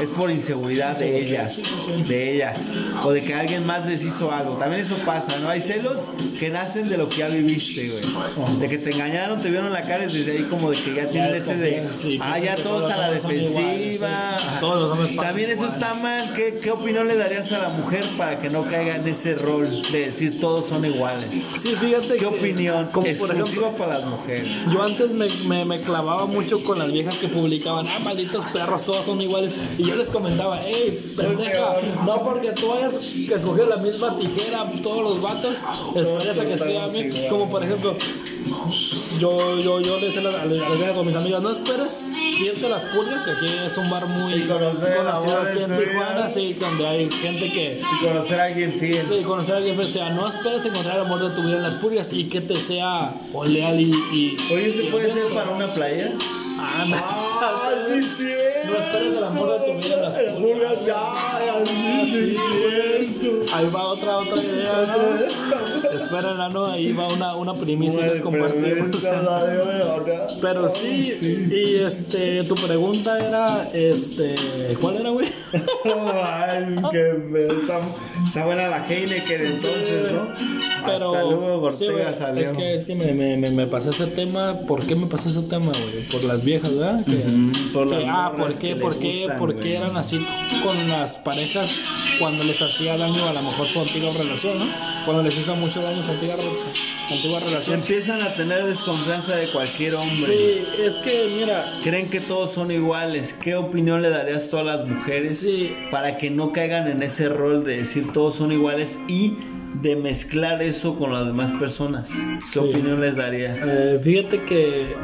es 0.00 0.10
por 0.10 0.30
inseguridad 0.30 0.98
de 0.98 1.20
ellas, 1.26 1.62
de 2.08 2.34
ellas, 2.34 2.70
o 3.02 3.12
de 3.12 3.24
que 3.24 3.34
alguien 3.34 3.66
más 3.66 3.86
les 3.86 4.04
hizo 4.04 4.32
algo. 4.32 4.56
También 4.56 4.82
eso 4.82 4.96
pasa, 5.04 5.38
¿no? 5.40 5.48
Hay 5.48 5.60
celos 5.60 6.12
que 6.38 6.50
nacen 6.50 6.88
de 6.88 6.96
lo 6.96 7.08
que 7.08 7.18
ya 7.18 7.28
viviste, 7.28 7.88
güey. 7.88 8.58
De 8.60 8.68
que 8.68 8.78
te 8.78 8.92
engañaron, 8.92 9.40
te 9.40 9.50
vieron 9.50 9.72
la 9.72 9.82
cara 9.82 10.04
y 10.04 10.12
desde 10.12 10.32
ahí 10.32 10.42
como 10.44 10.70
de 10.70 10.78
que 10.82 10.94
ya 10.94 11.08
tienen 11.08 11.34
ese 11.34 11.56
de, 11.56 11.86
ah, 12.20 12.34
piensan 12.36 12.42
ya 12.42 12.56
todos 12.62 12.90
a 12.90 12.96
la 12.96 13.10
defensiva. 13.10 14.36
Ajá. 14.36 14.60
Todos 14.70 14.82
los 14.82 14.90
hombres 14.92 15.10
pasan 15.16 15.26
También 15.30 15.50
eso 15.50 15.62
igual. 15.64 15.72
está 15.72 15.94
mal. 15.94 16.32
¿Qué, 16.34 16.54
¿Qué 16.62 16.70
opinión 16.70 17.08
le 17.08 17.16
darías 17.16 17.50
a 17.52 17.58
la 17.58 17.68
mujer 17.70 18.04
para 18.16 18.38
que 18.40 18.50
no 18.50 18.64
caiga 18.66 18.96
en 18.96 19.06
ese 19.08 19.34
rol 19.34 19.68
de 19.90 20.06
decir 20.06 20.38
todos 20.40 20.66
son 20.68 20.84
iguales? 20.84 21.26
Sí, 21.58 21.74
fíjate 21.80 22.08
¿Qué 22.08 22.18
que- 22.18 22.26
opinión? 22.26 22.86
Como 22.92 23.06
por 23.06 23.30
Exclusiva 23.30 23.66
ejemplo, 23.66 23.76
para 23.76 23.98
las 23.98 24.08
mujeres. 24.08 24.46
yo 24.72 24.82
antes 24.82 25.12
me, 25.14 25.28
me, 25.46 25.64
me 25.64 25.80
clavaba 25.82 26.26
mucho 26.26 26.62
con 26.62 26.78
las 26.78 26.92
viejas 26.92 27.18
que 27.18 27.28
publicaban, 27.28 27.86
ah, 27.88 27.98
malditos 28.04 28.44
perros, 28.46 28.84
todos 28.84 29.06
son 29.06 29.20
iguales. 29.20 29.56
Y 29.78 29.84
yo 29.84 29.96
les 29.96 30.08
comentaba, 30.08 30.60
hey, 30.62 30.96
pendeja, 31.16 31.76
no 32.06 32.22
porque 32.22 32.52
tú 32.52 32.72
hayas 32.72 32.98
que 32.98 33.34
escoger 33.34 33.66
la 33.68 33.76
misma 33.78 34.16
tijera, 34.16 34.70
todos 34.82 35.02
los 35.02 35.20
vatos, 35.20 35.56
espera 35.96 36.30
hasta 36.30 36.46
que 36.46 36.58
sea 36.58 36.86
iguales. 36.86 37.26
Como 37.30 37.50
por 37.50 37.62
ejemplo, 37.64 37.96
yo, 39.18 39.58
yo, 39.60 39.80
yo 39.80 39.98
le 39.98 40.06
decía 40.06 40.20
a 40.20 40.24
las, 40.24 40.34
a 40.36 40.44
las 40.44 40.76
viejas 40.78 40.96
o 40.96 41.00
a 41.00 41.04
mis 41.04 41.14
amigas, 41.14 41.42
no 41.42 41.50
esperes 41.50 42.04
irte 42.40 42.66
a 42.66 42.68
las 42.70 42.84
pulgas, 42.84 43.24
que 43.24 43.32
aquí 43.32 43.46
es 43.66 43.76
un 43.76 43.90
bar 43.90 44.06
muy 44.06 44.34
Y 44.34 44.46
conocer 44.60 44.96
el 44.96 45.08
amor 45.08 45.44
de 45.44 45.52
tu 45.52 45.66
vida. 45.66 45.78
Tijuana, 45.78 46.28
sí, 46.28 46.54
donde 46.54 46.86
hay 46.86 47.10
gente 47.10 47.52
que 47.52 47.80
Y 47.80 48.04
conocer 48.04 48.40
a 48.40 48.44
alguien 48.44 48.72
fiel. 48.72 49.04
Sí, 49.06 49.22
conocer 49.22 49.54
a 49.54 49.58
alguien, 49.58 49.78
o 49.78 49.88
sea, 49.88 50.10
no 50.10 50.28
esperes 50.28 50.64
encontrar 50.66 50.96
el 50.96 51.02
amor 51.02 51.22
de 51.22 51.34
tu 51.34 51.42
vida 51.42 51.56
en 51.56 51.62
las 51.62 51.74
pulgas 51.74 52.12
y 52.12 52.24
que 52.28 52.40
te 52.40 52.60
sea 52.60 53.14
leal 53.46 53.80
y. 53.80 53.90
y 54.12 54.36
Oye, 54.52 54.72
¿se 54.72 54.84
y 54.84 54.90
puede 54.90 55.12
ser 55.12 55.32
para 55.32 55.50
una 55.50 55.72
playera? 55.72 56.12
Ah, 56.62 56.84
no. 56.86 56.96
Ah, 56.96 57.70
sí, 57.88 58.02
sí. 58.16 58.28
No 58.66 58.76
esperes 58.76 59.14
el 59.14 59.24
amor 59.24 59.60
de 59.60 59.72
tu 59.72 59.78
vida 59.82 59.96
las 59.96 60.16
pulgas. 60.16 60.74
ya, 60.86 60.94
Ah, 60.96 61.38
sí, 62.06 62.12
sí, 62.12 62.36
cierto. 62.38 63.54
Ahí 63.54 63.68
va 63.68 63.82
otra, 63.88 64.18
otra 64.18 64.42
idea, 64.42 64.86
¿no? 64.86 65.90
Espera, 65.90 66.48
¿no? 66.50 66.66
Ahí 66.66 66.92
va 66.92 67.08
una, 67.08 67.34
una 67.36 67.54
primicia 67.54 68.02
que 68.02 68.10
les 68.10 68.20
compartimos. 68.20 68.88
Pero 70.40 70.68
sí, 70.68 71.48
y 71.50 71.76
este, 71.76 72.44
tu 72.44 72.54
pregunta 72.54 73.18
era, 73.18 73.68
este, 73.72 74.36
¿cuál 74.80 74.96
era, 74.98 75.10
güey? 75.10 75.28
Ay, 75.84 76.76
qué 76.92 77.14
feo. 77.32 77.60
Está, 77.60 77.78
está 78.26 78.44
buena 78.46 78.68
la 78.68 78.86
Heineken 78.88 79.46
entonces, 79.46 80.12
¿no? 80.12 80.28
Pero, 80.86 81.14
Hasta 81.14 81.22
luego 81.24 81.70
sí, 81.72 81.86
Ortega 81.86 82.04
güey, 82.04 82.14
salió. 82.18 82.42
es 82.42 82.52
que, 82.52 82.74
es 82.74 82.84
que 82.86 82.94
me, 82.94 83.12
me, 83.12 83.36
me, 83.36 83.50
me 83.50 83.66
pasó 83.66 83.90
ese 83.90 84.06
tema. 84.06 84.60
¿Por 84.66 84.86
qué 84.86 84.94
me 84.96 85.06
pasó 85.06 85.28
ese 85.28 85.42
tema, 85.42 85.72
güey? 85.72 86.08
Por 86.08 86.24
las 86.24 86.42
viejas, 86.50 86.74
¿verdad? 86.76 87.04
Que, 87.04 87.12
Ujú, 87.12 87.72
por 87.72 87.86
las 87.86 88.02
ah, 88.06 88.32
¿por 88.36 88.52
qué, 88.58 88.68
que 88.70 88.76
por 88.76 88.98
qué, 88.98 89.18
gustan, 89.20 89.38
por 89.38 89.60
qué 89.60 89.76
eran 89.76 89.96
así 89.96 90.18
con 90.64 90.88
las 90.88 91.16
parejas 91.18 91.70
cuando 92.18 92.42
les 92.44 92.60
hacía 92.60 92.96
daño 92.96 93.24
a 93.28 93.32
lo 93.32 93.42
mejor 93.42 93.66
su 93.66 93.80
antigua 93.80 94.10
relación, 94.18 94.58
¿no? 94.58 94.66
Cuando 95.04 95.22
les 95.22 95.38
hizo 95.38 95.54
mucho 95.56 95.80
daño 95.80 96.02
su 96.02 96.10
antigua, 96.10 96.34
antigua 97.10 97.40
relación. 97.40 97.80
Empiezan 97.80 98.20
a 98.22 98.32
tener 98.34 98.64
desconfianza 98.64 99.36
de 99.36 99.50
cualquier 99.52 99.94
hombre. 99.94 100.26
Sí, 100.26 100.82
es 100.84 100.94
que 100.96 101.32
mira, 101.38 101.64
Creen 101.84 102.10
que 102.10 102.20
todos 102.20 102.52
son 102.52 102.70
iguales. 102.70 103.32
¿Qué 103.34 103.54
opinión 103.54 104.02
le 104.02 104.10
darías 104.10 104.50
tú 104.50 104.58
a 104.58 104.64
las 104.64 104.84
mujeres 104.86 105.38
Sí. 105.38 105.72
para 105.90 106.18
que 106.18 106.30
no 106.30 106.52
caigan 106.52 106.88
en 106.88 107.02
ese 107.02 107.28
rol 107.28 107.64
de 107.64 107.78
decir 107.78 108.12
todos 108.12 108.34
son 108.34 108.52
iguales 108.52 108.98
y 109.08 109.34
de 109.82 109.94
mezclar 109.96 110.60
eso 110.62 110.96
con 110.98 111.12
las 111.12 111.24
demás 111.26 111.52
personas? 111.52 112.10
¿Qué 112.10 112.46
Sí. 112.46 112.58
opinión 112.58 113.00
les 113.00 113.16
darías? 113.16 113.56
Eh, 113.64 113.98
fíjate 114.02 114.44
que 114.44 114.94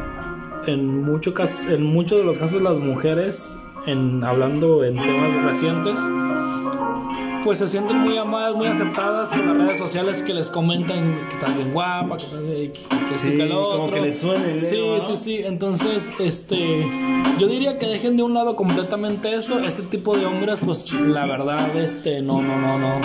en, 0.73 1.03
mucho 1.05 1.35
caso, 1.35 1.69
en 1.71 1.83
muchos 1.85 2.19
de 2.19 2.25
los 2.25 2.39
casos 2.39 2.62
las 2.62 2.79
mujeres, 2.79 3.57
en, 3.87 4.23
hablando 4.25 4.85
en 4.85 4.97
temas 4.97 5.35
recientes, 5.45 6.01
pues 7.45 7.59
se 7.61 7.69
sienten 7.69 7.99
muy 7.99 8.17
amadas, 8.17 8.57
muy 8.57 8.67
aceptadas 8.67 9.29
por 9.29 9.39
las 9.45 9.57
redes 9.57 9.79
sociales 9.79 10.21
que 10.23 10.35
les 10.35 10.51
comentan 10.51 11.21
que 11.29 11.35
estás 11.35 11.57
bien 11.57 11.73
guapa, 11.73 12.17
que, 12.17 12.25
estás- 12.25 12.41
que, 12.43 12.73
que 12.73 13.14
sí, 13.14 13.31
Sí, 13.31 13.37
que 13.37 13.47
lo 13.47 13.71
como 13.71 13.85
otro. 13.85 13.95
que 13.97 14.01
les 14.03 14.19
suena 14.19 14.51
el 14.51 14.61
Sí, 14.61 14.81
sí, 15.03 15.17
sí. 15.17 15.41
Entonces, 15.45 16.11
este, 16.19 16.85
yo 17.39 17.47
diría 17.47 17.79
que 17.79 17.87
dejen 17.87 18.17
de 18.17 18.25
un 18.25 18.35
lado 18.35 18.57
completamente 18.57 19.33
eso. 19.35 19.61
Ese 19.61 19.83
tipo 19.85 20.17
de 20.17 20.27
hombres, 20.27 20.59
pues 20.64 20.93
la 20.93 21.25
verdad, 21.27 21.77
este, 21.77 22.21
no, 22.21 22.43
no, 22.43 22.59
no, 22.59 22.79
no 22.79 23.01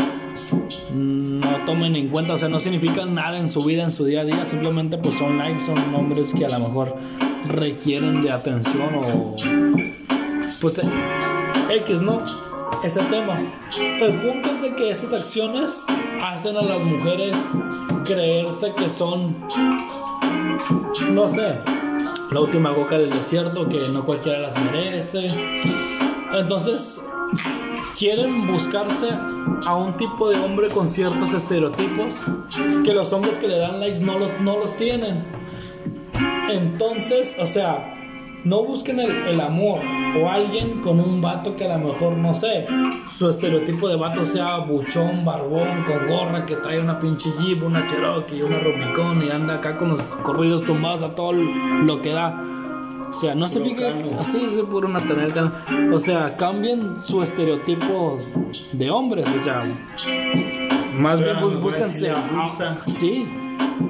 no 0.94 1.66
tomen 1.66 1.96
en 1.96 2.08
cuenta, 2.08 2.34
o 2.34 2.38
sea, 2.38 2.50
no 2.50 2.60
significan 2.60 3.14
nada 3.14 3.38
en 3.38 3.48
su 3.48 3.64
vida, 3.64 3.84
en 3.84 3.92
su 3.92 4.06
día 4.06 4.22
a 4.22 4.26
día, 4.26 4.46
simplemente 4.46 4.98
pues 4.98 5.16
son 5.16 5.38
likes, 5.38 5.60
son 5.62 5.94
hombres 5.94 6.34
que 6.34 6.46
a 6.46 6.50
lo 6.50 6.60
mejor 6.60 6.96
requieren 7.46 8.22
de 8.22 8.32
atención 8.32 8.96
o 8.96 9.36
pues 10.60 10.80
eh, 10.80 10.90
X, 11.70 12.02
¿no? 12.02 12.22
Ese 12.84 13.02
tema. 13.04 13.42
El 13.78 14.20
punto 14.20 14.52
es 14.52 14.62
de 14.62 14.76
que 14.76 14.92
esas 14.92 15.14
acciones 15.14 15.84
hacen 16.22 16.58
a 16.58 16.62
las 16.62 16.82
mujeres 16.82 17.38
creerse 18.06 18.74
que 18.78 18.90
son, 18.90 19.36
no 21.12 21.30
sé, 21.30 21.58
la 22.32 22.40
última 22.40 22.72
boca 22.72 22.98
del 22.98 23.10
desierto, 23.10 23.68
que 23.68 23.90
no 23.90 24.06
cualquiera 24.06 24.40
las 24.40 24.56
merece. 24.60 25.28
Entonces, 26.34 27.00
quieren 27.98 28.48
buscarse 28.48 29.10
a 29.66 29.76
un 29.76 29.96
tipo 29.98 30.30
de 30.30 30.38
hombre 30.38 30.70
con 30.70 30.88
ciertos 30.88 31.34
estereotipos 31.34 32.26
que 32.84 32.94
los 32.94 33.12
hombres 33.14 33.38
que 33.38 33.48
le 33.48 33.58
dan 33.58 33.80
likes 33.80 34.00
no 34.00 34.18
los, 34.18 34.30
no 34.42 34.58
los 34.58 34.76
tienen. 34.78 35.24
Entonces, 36.52 37.36
o 37.40 37.46
sea, 37.46 37.96
no 38.44 38.64
busquen 38.64 39.00
el, 39.00 39.12
el 39.28 39.42
amor 39.42 39.80
o 40.20 40.30
alguien 40.30 40.82
con 40.82 41.00
un 41.00 41.22
vato 41.22 41.56
que 41.56 41.66
a 41.72 41.78
lo 41.78 41.88
mejor, 41.88 42.18
no 42.18 42.34
sé, 42.36 42.66
su 43.08 43.30
estereotipo 43.30 43.88
de 43.88 43.96
vato 43.96 44.26
sea 44.26 44.58
buchón, 44.58 45.24
barbón, 45.24 45.86
con 45.86 46.08
gorra, 46.08 46.46
que 46.46 46.56
trae 46.58 46.80
una 46.80 47.00
pinche 47.00 47.30
Jeep, 47.40 47.64
una 47.64 47.86
Cherokee, 47.88 48.42
una 48.42 48.60
Rubicon 48.60 49.24
y 49.26 49.30
anda 49.30 49.56
acá 49.56 49.78
con 49.78 49.90
los 49.90 50.02
corridos 50.02 50.64
tumbados 50.64 51.02
a 51.02 51.16
todo 51.16 51.34
lo 51.34 52.02
que 52.02 52.12
da. 52.12 52.44
O 53.10 53.14
sea, 53.14 53.36
no 53.36 53.48
se 53.50 53.60
fijen, 53.60 53.94
así 54.18 54.42
es 54.46 54.54
puro 54.64 54.88
Nathaniel 54.88 55.34
Cano. 55.34 55.52
O 55.94 56.00
sea, 56.00 56.36
cambien 56.38 57.02
su 57.04 57.22
estereotipo 57.22 58.20
de 58.72 58.90
hombres, 58.90 59.26
o 59.28 59.40
sea, 59.40 59.66
más 60.96 61.20
Pero 61.20 61.48
bien 61.48 61.62
búsquense. 61.62 62.14
gusta. 62.32 62.78
sí, 62.90 63.28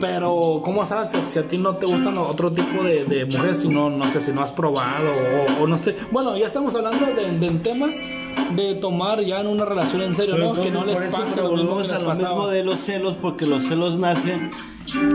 pero 0.02 0.60
¿cómo 0.64 0.86
sabes 0.86 1.10
si, 1.12 1.18
si 1.28 1.39
a 1.39 1.47
ti 1.47 1.58
no 1.58 1.76
te 1.78 1.86
gustan 1.86 2.18
otro 2.18 2.52
tipo 2.52 2.84
de, 2.84 3.06
de 3.06 3.26
mujeres 3.26 3.62
si 3.62 3.70
no, 3.70 3.89
no 3.89 4.10
sé, 4.10 4.20
si 4.20 4.34
no 4.34 4.41
has 4.41 4.52
probado 4.52 5.10
o, 5.12 5.64
o 5.64 5.68
no 5.68 5.78
sé? 5.78 5.95
Bueno, 6.12 6.36
ya 6.36 6.47
estamos 6.47 6.76
hablando 6.76 7.06
de, 7.06 7.32
de 7.38 7.49
temas 7.60 8.02
de 8.56 8.76
tomar 8.76 9.22
ya 9.22 9.39
en 9.39 9.47
una 9.47 9.64
relación 9.64 10.02
en 10.02 10.16
serio, 10.16 10.36
Pero 10.36 10.54
¿no? 10.56 10.62
Que 10.62 10.72
no 10.72 10.84
les 10.84 10.95
por 10.97 11.06
eso 11.06 11.18
lo 11.43 11.56
mismo 11.56 11.78
que 11.82 11.91
a 11.93 11.99
lo 11.99 12.14
mismo 12.16 12.47
de 12.47 12.64
los 12.64 12.80
celos, 12.80 13.16
porque 13.22 13.45
los 13.45 13.64
celos 13.64 13.99
nacen 13.99 14.52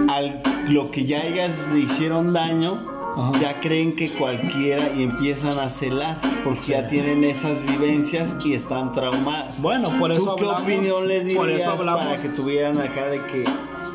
al 0.09 0.41
lo 0.68 0.91
que 0.91 1.05
ya 1.05 1.22
ellas 1.26 1.68
le 1.72 1.80
hicieron 1.80 2.32
daño. 2.32 2.95
Ajá. 3.18 3.32
Ya 3.41 3.61
creen 3.61 3.97
que 3.97 4.12
cualquiera 4.12 4.91
y 4.95 5.03
empiezan 5.05 5.59
a 5.59 5.70
celar 5.70 6.18
porque 6.45 6.72
ya 6.72 6.87
tienen 6.87 7.24
esas 7.24 7.62
vivencias 7.62 8.37
y 8.45 8.53
están 8.53 8.93
traumadas. 8.93 9.62
Bueno, 9.62 9.91
por 9.99 10.12
eso 10.12 10.34
¿Tú 10.34 10.45
qué 10.45 10.51
hablamos- 10.51 10.62
opinión 10.64 11.09
les 11.09 11.24
dirías 11.24 11.66
para 11.78 12.18
que 12.18 12.28
tuvieran 12.28 12.78
acá 12.78 13.07
de 13.07 13.24
que 13.24 13.45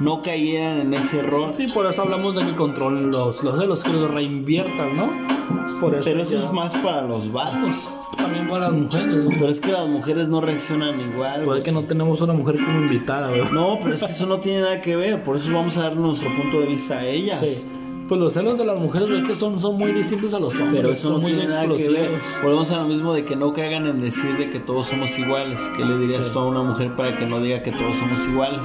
no 0.01 0.21
cayeran 0.21 0.79
en 0.81 0.93
ese 0.93 1.19
error? 1.19 1.51
Sí, 1.53 1.67
por 1.67 1.85
eso 1.85 2.01
hablamos 2.01 2.35
de 2.35 2.45
que 2.45 2.55
controlen 2.55 3.11
los, 3.11 3.43
los 3.43 3.59
celos, 3.59 3.83
que 3.83 3.91
los 3.93 4.11
reinviertan, 4.11 4.95
¿no? 4.97 5.79
Por 5.79 5.95
eso 5.95 6.03
Pero 6.05 6.21
eso 6.21 6.31
ya- 6.33 6.39
es 6.45 6.51
más 6.53 6.75
para 6.75 7.03
los 7.03 7.31
vatos. 7.31 7.89
también 8.17 8.47
para 8.47 8.69
las 8.69 8.73
mujeres, 8.73 9.23
¿no? 9.25 9.29
Pero 9.31 9.47
es 9.47 9.59
que 9.61 9.71
las 9.71 9.87
mujeres 9.87 10.29
no 10.29 10.41
reaccionan 10.41 10.99
igual. 10.99 11.43
Puede 11.43 11.63
que 11.63 11.71
no 11.71 11.83
tenemos 11.85 12.21
una 12.21 12.33
mujer 12.33 12.57
como 12.63 12.79
invitada, 12.81 13.29
güey. 13.29 13.43
No, 13.51 13.79
pero 13.81 13.95
es 13.95 14.03
que 14.03 14.11
eso 14.11 14.25
no 14.27 14.39
tiene 14.39 14.61
nada 14.61 14.81
que 14.81 14.95
ver. 14.95 15.23
Por 15.23 15.37
eso 15.37 15.51
vamos 15.53 15.75
a 15.77 15.83
dar 15.83 15.95
nuestro 15.95 16.29
punto 16.35 16.59
de 16.59 16.67
vista 16.67 16.99
a 16.99 17.05
ellas. 17.07 17.39
Sí. 17.39 17.67
Pues 18.07 18.19
los 18.21 18.33
celos 18.33 18.57
de 18.57 18.65
las 18.65 18.77
mujeres, 18.77 19.09
güey, 19.09 19.23
que 19.23 19.33
son, 19.35 19.59
son 19.61 19.77
muy 19.77 19.93
distintos 19.93 20.33
a 20.33 20.39
los 20.39 20.53
hombres. 20.59 20.81
Pero 20.81 20.91
eso 20.91 21.03
son 21.03 21.13
no 21.13 21.19
muy 21.29 21.31
explosivos. 21.31 22.39
Volvemos 22.43 22.69
a 22.71 22.77
lo 22.77 22.87
mismo 22.87 23.13
de 23.13 23.23
que 23.25 23.35
no 23.37 23.53
caigan 23.53 23.87
en 23.87 24.01
decir 24.01 24.37
de 24.37 24.49
que 24.49 24.59
todos 24.59 24.87
somos 24.87 25.17
iguales. 25.17 25.59
¿Qué 25.77 25.85
le 25.85 25.97
dirías 25.97 26.25
Sí. 26.25 26.31
tú 26.33 26.39
a 26.39 26.45
una 26.47 26.61
mujer 26.61 26.95
para 26.95 27.15
que 27.15 27.25
no 27.25 27.39
diga 27.41 27.61
que 27.61 27.71
todos 27.71 27.97
somos 27.97 28.19
iguales? 28.27 28.59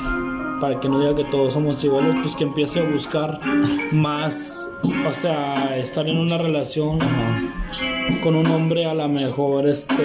Para 0.61 0.81
que 0.81 0.89
no 0.89 0.99
diga 1.01 1.15
que 1.15 1.25
todos 1.25 1.53
somos 1.53 1.83
iguales, 1.85 2.15
pues 2.23 2.35
que 2.35 2.45
empiece 2.45 2.81
a 2.81 2.85
buscar 2.85 3.39
más, 3.93 4.67
o 5.07 5.13
sea, 5.13 5.77
estar 5.77 6.09
en 6.09 6.17
una 6.19 6.39
relación 6.39 6.99
con 8.23 8.35
un 8.35 8.47
hombre 8.47 8.87
a 8.87 8.95
lo 8.95 9.09
mejor, 9.09 9.67
este, 9.69 10.03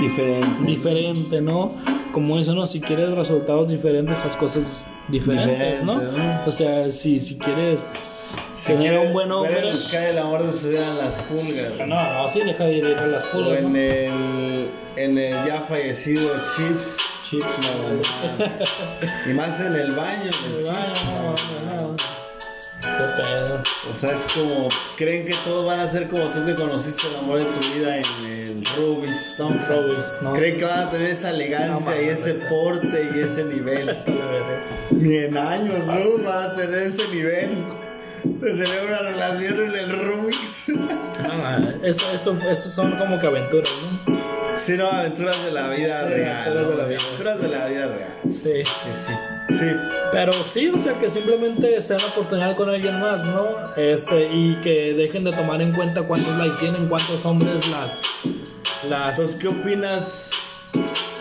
Diferente. 0.00 0.66
diferente, 0.66 1.40
¿no? 1.40 1.72
Como 2.12 2.38
eso, 2.38 2.54
¿no? 2.54 2.66
Si 2.66 2.80
quieres 2.80 3.10
resultados 3.12 3.68
diferentes, 3.68 4.24
haz 4.24 4.36
cosas 4.36 4.88
diferentes, 5.08 5.82
¿no? 5.82 5.94
¿no? 5.96 6.40
O 6.46 6.52
sea, 6.52 6.90
si, 6.90 7.18
si 7.20 7.38
quieres 7.38 8.28
Si 8.54 8.66
tener 8.72 8.90
quiere- 8.90 9.06
un 9.06 9.12
buen 9.12 9.32
hombre... 9.32 9.72
buscar 9.72 10.04
el 10.08 10.18
amor 10.18 10.44
de 10.46 10.56
su 10.56 10.68
vida 10.68 10.86
en 10.90 10.98
las 10.98 11.18
pulgas. 11.20 11.72
No, 11.88 12.12
no, 12.22 12.28
sí, 12.28 12.40
deja 12.44 12.64
de 12.64 12.72
ir 12.78 12.84
a 12.86 13.06
las 13.06 13.24
O 13.24 13.30
pulgas, 13.30 13.58
en 13.58 13.72
¿no? 13.72 13.78
el, 13.78 14.70
en 14.96 15.18
el 15.18 15.44
ya 15.46 15.60
fallecido 15.62 16.30
Chips. 16.54 16.98
Chips, 17.34 17.60
No. 17.60 19.30
Y 19.30 19.34
más 19.34 19.60
en 19.60 19.74
el 19.74 19.92
baño 19.92 20.30
Chips. 20.30 20.66
no, 20.66 20.72
no, 20.72 21.90
no. 21.90 21.96
Qué 22.80 23.22
pedo. 23.22 23.62
O 23.90 23.94
sea, 23.94 24.10
es 24.12 24.26
como, 24.34 24.68
creen 24.96 25.26
que 25.26 25.34
todos 25.44 25.64
van 25.66 25.80
a 25.80 25.88
ser 25.88 26.06
como 26.08 26.24
tú 26.30 26.44
que 26.44 26.54
conociste 26.54 27.06
el 27.08 27.16
amor 27.16 27.38
de 27.38 27.46
tu 27.46 27.60
vida 27.74 27.96
en 27.96 28.04
el 28.26 28.64
Rubis, 28.76 29.36
¿no? 29.38 29.50
Rubis, 29.50 30.18
¿no? 30.20 30.32
Creen 30.34 30.58
que 30.58 30.64
van 30.64 30.80
a 30.80 30.90
tener 30.90 31.08
esa 31.08 31.30
elegancia 31.30 31.94
No, 31.94 32.02
y 32.02 32.04
ese 32.04 32.34
porte 32.34 33.10
y 33.14 33.20
ese 33.20 33.44
nivel. 33.44 33.96
Ni 34.90 35.16
en 35.16 35.36
años, 35.36 35.86
¿no? 35.86 36.24
Van 36.24 36.50
a 36.50 36.54
tener 36.54 36.78
ese 36.80 37.08
nivel 37.08 37.64
de 38.24 38.50
tener 38.50 38.86
una 38.86 38.98
relación 38.98 39.60
en 39.60 39.74
el 39.74 40.06
Rubik's. 40.06 40.68
No, 40.68 41.86
eso, 41.86 42.10
eso, 42.12 42.38
eso 42.50 42.68
son 42.68 42.98
como 42.98 43.18
que 43.18 43.26
aventuras, 43.26 43.72
¿no? 44.06 44.23
Sí, 44.56 44.76
no, 44.76 44.86
aventuras 44.88 45.44
de 45.44 45.50
la 45.50 45.68
vida 45.68 46.04
Sí, 46.06 46.14
real. 46.14 46.58
aventuras 46.58 46.64
¿no? 46.64 46.70
de 46.70 46.76
la 46.76 46.84
vida. 46.88 47.00
Aventuras 47.06 47.42
de 47.42 47.48
la 47.48 47.66
vida 47.66 47.86
real. 47.86 48.18
Sí. 48.24 48.62
Sí, 48.64 48.90
sí. 48.94 49.12
Sí. 49.58 49.66
Pero 50.12 50.32
sí, 50.44 50.68
o 50.68 50.78
sea, 50.78 50.98
que 50.98 51.10
simplemente 51.10 51.82
se 51.82 51.94
den 51.94 52.02
la 52.02 52.08
oportunidad 52.08 52.56
con 52.56 52.70
alguien 52.70 52.98
más, 53.00 53.26
¿no? 53.26 53.56
Este, 53.76 54.28
y 54.32 54.56
que 54.62 54.94
dejen 54.94 55.24
de 55.24 55.32
tomar 55.32 55.60
en 55.60 55.72
cuenta 55.72 56.02
cuántos 56.04 56.38
likes 56.38 56.60
tienen, 56.60 56.88
cuántos 56.88 57.26
hombres 57.26 57.66
las. 57.68 58.02
las 58.88 59.10
Entonces, 59.10 59.36
¿qué 59.40 59.48
opinas 59.48 60.30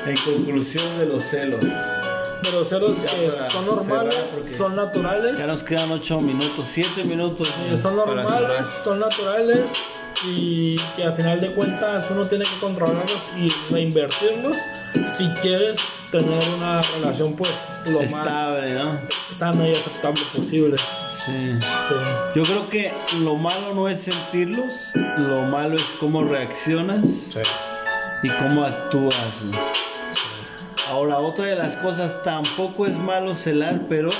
en 0.05 0.17
conclusión 0.17 0.97
de 0.99 1.05
los 1.07 1.23
celos? 1.23 1.63
de 1.63 2.51
los 2.51 2.67
celos 2.67 3.01
Ya 3.01 3.09
que 3.09 3.31
son 3.51 3.65
normales, 3.65 4.53
son 4.57 4.75
naturales. 4.75 5.39
Ya 5.39 5.47
nos 5.47 5.63
quedan 5.63 5.91
8 5.91 6.19
minutos, 6.21 6.65
7 6.69 7.05
minutos. 7.05 7.47
Son 7.81 7.95
normales, 7.95 8.67
son 8.83 8.99
naturales 8.99 9.73
y 10.25 10.75
que 10.95 11.03
al 11.03 11.13
final 11.13 11.41
de 11.41 11.51
cuentas 11.51 12.09
uno 12.11 12.25
tiene 12.25 12.45
que 12.45 12.59
controlarlos 12.59 13.21
y 13.37 13.49
reinvertirlos 13.71 14.57
si 15.07 15.27
quieres 15.41 15.77
tener 16.11 16.47
una 16.55 16.81
relación 16.81 17.35
pues 17.35 17.51
lo 17.87 17.99
más 17.99 18.11
Estable, 18.11 18.73
¿no? 18.75 18.91
sana 19.31 19.67
y 19.67 19.73
aceptable 19.73 20.21
posible. 20.35 20.77
Sí. 21.09 21.31
Sí. 21.87 21.95
Yo 22.35 22.43
creo 22.43 22.69
que 22.69 22.93
lo 23.19 23.35
malo 23.35 23.73
no 23.73 23.89
es 23.89 24.01
sentirlos, 24.01 24.91
lo 24.93 25.41
malo 25.43 25.75
es 25.75 25.95
cómo 25.99 26.23
reaccionas 26.23 27.35
y 28.21 28.29
cómo 28.29 28.63
actúas. 28.63 29.41
¿no? 29.43 29.57
Ahora, 30.87 31.17
otra 31.17 31.45
de 31.45 31.55
las 31.55 31.77
cosas, 31.77 32.21
tampoco 32.23 32.85
es 32.85 32.99
malo 32.99 33.33
celar, 33.33 33.87
pero 33.89 34.11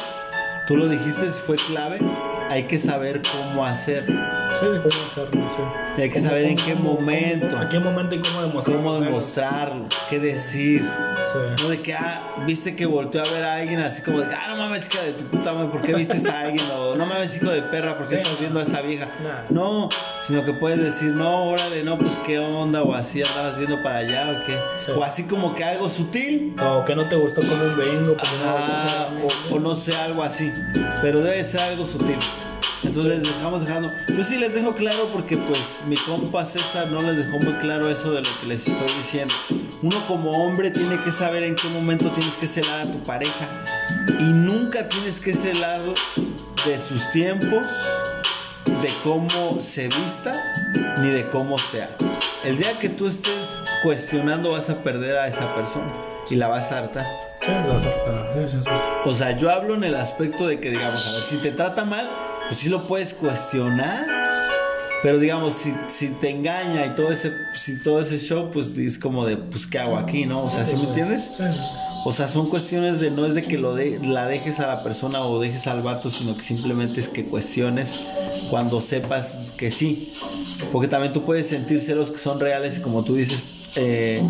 tú 0.67 0.75
lo 0.75 0.87
dijiste, 0.87 1.31
fue 1.31 1.57
clave, 1.57 1.99
hay 2.53 2.63
que 2.63 2.77
saber 2.77 3.21
cómo 3.31 3.65
hacer. 3.65 4.05
Sí, 4.05 4.67
cómo 4.67 5.05
hacerlo, 5.07 5.49
sí. 5.49 5.63
Y 5.97 6.01
hay 6.03 6.09
que 6.11 6.19
saber 6.19 6.45
en 6.45 6.55
qué 6.55 6.75
momento. 6.75 7.59
¿En 7.59 7.69
qué 7.69 7.79
momento 7.79 8.13
y 8.13 8.19
cómo 8.19 8.43
demostrarlo? 8.43 8.83
Cómo 8.83 8.99
demostrarlo, 8.99 9.87
qué 10.07 10.19
decir. 10.19 10.87
Sí. 11.31 11.63
No 11.63 11.69
de 11.69 11.81
que, 11.81 11.95
ah, 11.95 12.35
viste 12.45 12.75
que 12.75 12.85
volteó 12.85 13.23
a 13.23 13.29
ver 13.31 13.43
a 13.43 13.55
alguien 13.55 13.79
así 13.79 14.03
como 14.03 14.19
de 14.19 14.27
ah, 14.35 14.49
no 14.49 14.57
mames, 14.57 14.87
hija 14.87 15.01
de 15.01 15.13
tu 15.13 15.23
puta 15.25 15.53
madre, 15.53 15.69
¿por 15.69 15.81
qué 15.81 15.95
viste 15.95 16.29
a 16.29 16.41
alguien? 16.41 16.65
O 16.69 16.95
no 16.95 17.07
mames, 17.07 17.35
hijo 17.35 17.49
de 17.49 17.63
perra, 17.63 17.97
¿por 17.97 18.07
qué 18.07 18.15
estás 18.15 18.39
viendo 18.39 18.59
a 18.59 18.63
esa 18.63 18.81
vieja? 18.81 19.07
No, 19.49 19.89
sino 20.21 20.45
que 20.45 20.53
puedes 20.53 20.79
decir, 20.79 21.09
no, 21.09 21.45
órale, 21.45 21.83
no, 21.83 21.97
pues 21.97 22.17
qué 22.17 22.37
onda, 22.37 22.83
o 22.83 22.93
así 22.93 23.23
andabas 23.23 23.57
viendo 23.57 23.81
para 23.81 23.99
allá, 23.99 24.29
o 24.29 24.45
qué. 24.45 24.55
Sí. 24.85 24.91
O 24.95 25.03
así 25.03 25.23
como 25.23 25.55
que 25.55 25.63
algo 25.63 25.89
sutil. 25.89 26.55
O 26.61 26.85
que 26.85 26.95
no 26.95 27.09
te 27.09 27.15
gustó 27.15 27.41
como 27.41 27.63
vengo, 27.75 28.13
porque 28.13 28.27
Ajá, 28.45 29.07
o, 29.49 29.55
o 29.55 29.59
no 29.59 29.75
sé, 29.75 29.95
algo 29.95 30.21
así. 30.21 30.51
Pero 31.01 31.21
debe 31.21 31.43
ser 31.45 31.61
algo 31.61 31.85
sutil. 31.87 32.17
Entonces 32.83 33.23
dejamos 33.23 33.65
dejando. 33.65 33.89
Yo 34.09 34.23
sí 34.23 34.37
les 34.37 34.53
dejo 34.53 34.73
claro 34.73 35.09
porque 35.11 35.37
pues 35.37 35.83
mi 35.87 35.95
compa 35.95 36.45
César 36.45 36.87
no 36.87 37.01
les 37.01 37.17
dejó 37.17 37.39
muy 37.39 37.53
claro 37.55 37.89
eso 37.89 38.11
de 38.11 38.21
lo 38.21 38.29
que 38.41 38.47
les 38.47 38.67
estoy 38.67 38.91
diciendo. 38.97 39.33
Uno 39.81 40.05
como 40.05 40.31
hombre 40.31 40.69
tiene 40.69 40.99
que 40.99 41.11
saber 41.11 41.43
en 41.43 41.55
qué 41.55 41.67
momento 41.69 42.09
tienes 42.11 42.37
que 42.37 42.45
celar 42.45 42.87
a 42.87 42.91
tu 42.91 43.01
pareja. 43.03 43.47
Y 44.19 44.25
nunca 44.25 44.87
tienes 44.89 45.19
que 45.19 45.33
celar 45.33 45.81
de 46.65 46.79
sus 46.79 47.09
tiempos, 47.11 47.67
de 48.65 48.93
cómo 49.03 49.59
se 49.59 49.87
vista, 49.87 50.33
ni 50.99 51.09
de 51.09 51.27
cómo 51.29 51.57
sea. 51.57 51.89
El 52.43 52.57
día 52.57 52.77
que 52.79 52.89
tú 52.89 53.07
estés 53.07 53.63
cuestionando 53.81 54.51
vas 54.51 54.69
a 54.69 54.83
perder 54.83 55.17
a 55.17 55.27
esa 55.27 55.55
persona 55.55 55.91
y 56.29 56.35
la 56.35 56.49
vas 56.49 56.71
a 56.71 56.79
hartar. 56.79 57.05
Sí, 57.41 57.51
lo 57.65 57.73
vas 57.73 57.83
a 57.83 57.87
hartar. 57.87 58.47
Sí, 58.47 58.57
sí. 58.61 58.69
O 59.05 59.13
sea, 59.13 59.31
yo 59.37 59.49
hablo 59.49 59.75
en 59.75 59.83
el 59.83 59.95
aspecto 59.95 60.47
de 60.47 60.59
que, 60.59 60.69
digamos, 60.69 61.05
a 61.07 61.11
ver, 61.11 61.23
si 61.23 61.37
te 61.37 61.51
trata 61.51 61.83
mal, 61.85 62.09
pues 62.47 62.59
sí 62.59 62.69
lo 62.69 62.87
puedes 62.87 63.13
cuestionar. 63.13 64.07
Pero 65.01 65.19
digamos, 65.19 65.55
si, 65.55 65.73
si 65.89 66.07
te 66.09 66.29
engaña 66.29 66.85
y 66.85 66.95
todo 66.95 67.11
ese, 67.11 67.33
si 67.55 67.81
todo 67.81 67.99
ese 67.99 68.17
show, 68.17 68.49
pues 68.51 68.77
es 68.77 68.97
como 68.97 69.25
de, 69.25 69.35
pues, 69.35 69.67
¿qué 69.67 69.77
hago 69.77 69.97
aquí, 69.97 70.25
no? 70.25 70.45
O 70.45 70.49
sea, 70.49 70.65
¿sí 70.65 70.77
me 70.77 70.83
entiendes? 70.83 71.33
O 72.05 72.11
sea, 72.13 72.29
son 72.29 72.49
cuestiones 72.49 73.01
de, 73.01 73.11
no 73.11 73.25
es 73.25 73.33
de 73.33 73.43
que 73.43 73.57
lo 73.57 73.75
de, 73.75 73.99
la 73.99 74.27
dejes 74.27 74.61
a 74.61 74.67
la 74.67 74.81
persona 74.81 75.21
o 75.21 75.41
dejes 75.41 75.67
al 75.67 75.81
vato, 75.81 76.09
sino 76.09 76.37
que 76.37 76.43
simplemente 76.43 77.01
es 77.01 77.09
que 77.09 77.25
cuestiones 77.25 77.99
cuando 78.49 78.79
sepas 78.79 79.51
que 79.57 79.71
sí. 79.71 80.13
Porque 80.71 80.87
también 80.87 81.11
tú 81.11 81.23
puedes 81.23 81.47
sentir 81.47 81.81
celos 81.81 82.09
que 82.09 82.17
son 82.17 82.39
reales 82.39 82.77
y 82.77 82.81
como 82.81 83.03
tú 83.03 83.15
dices, 83.15 83.49
eh, 83.75 84.21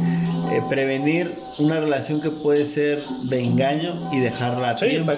eh, 0.52 0.62
prevenir 0.70 1.36
una 1.60 1.80
relación 1.80 2.22
que 2.22 2.30
puede 2.30 2.66
ser 2.66 3.04
de 3.24 3.40
engaño 3.44 4.10
y 4.14 4.20
dejarla 4.20 4.72
a 4.72 4.78
Sí, 4.78 4.88
tiempo. 4.90 5.14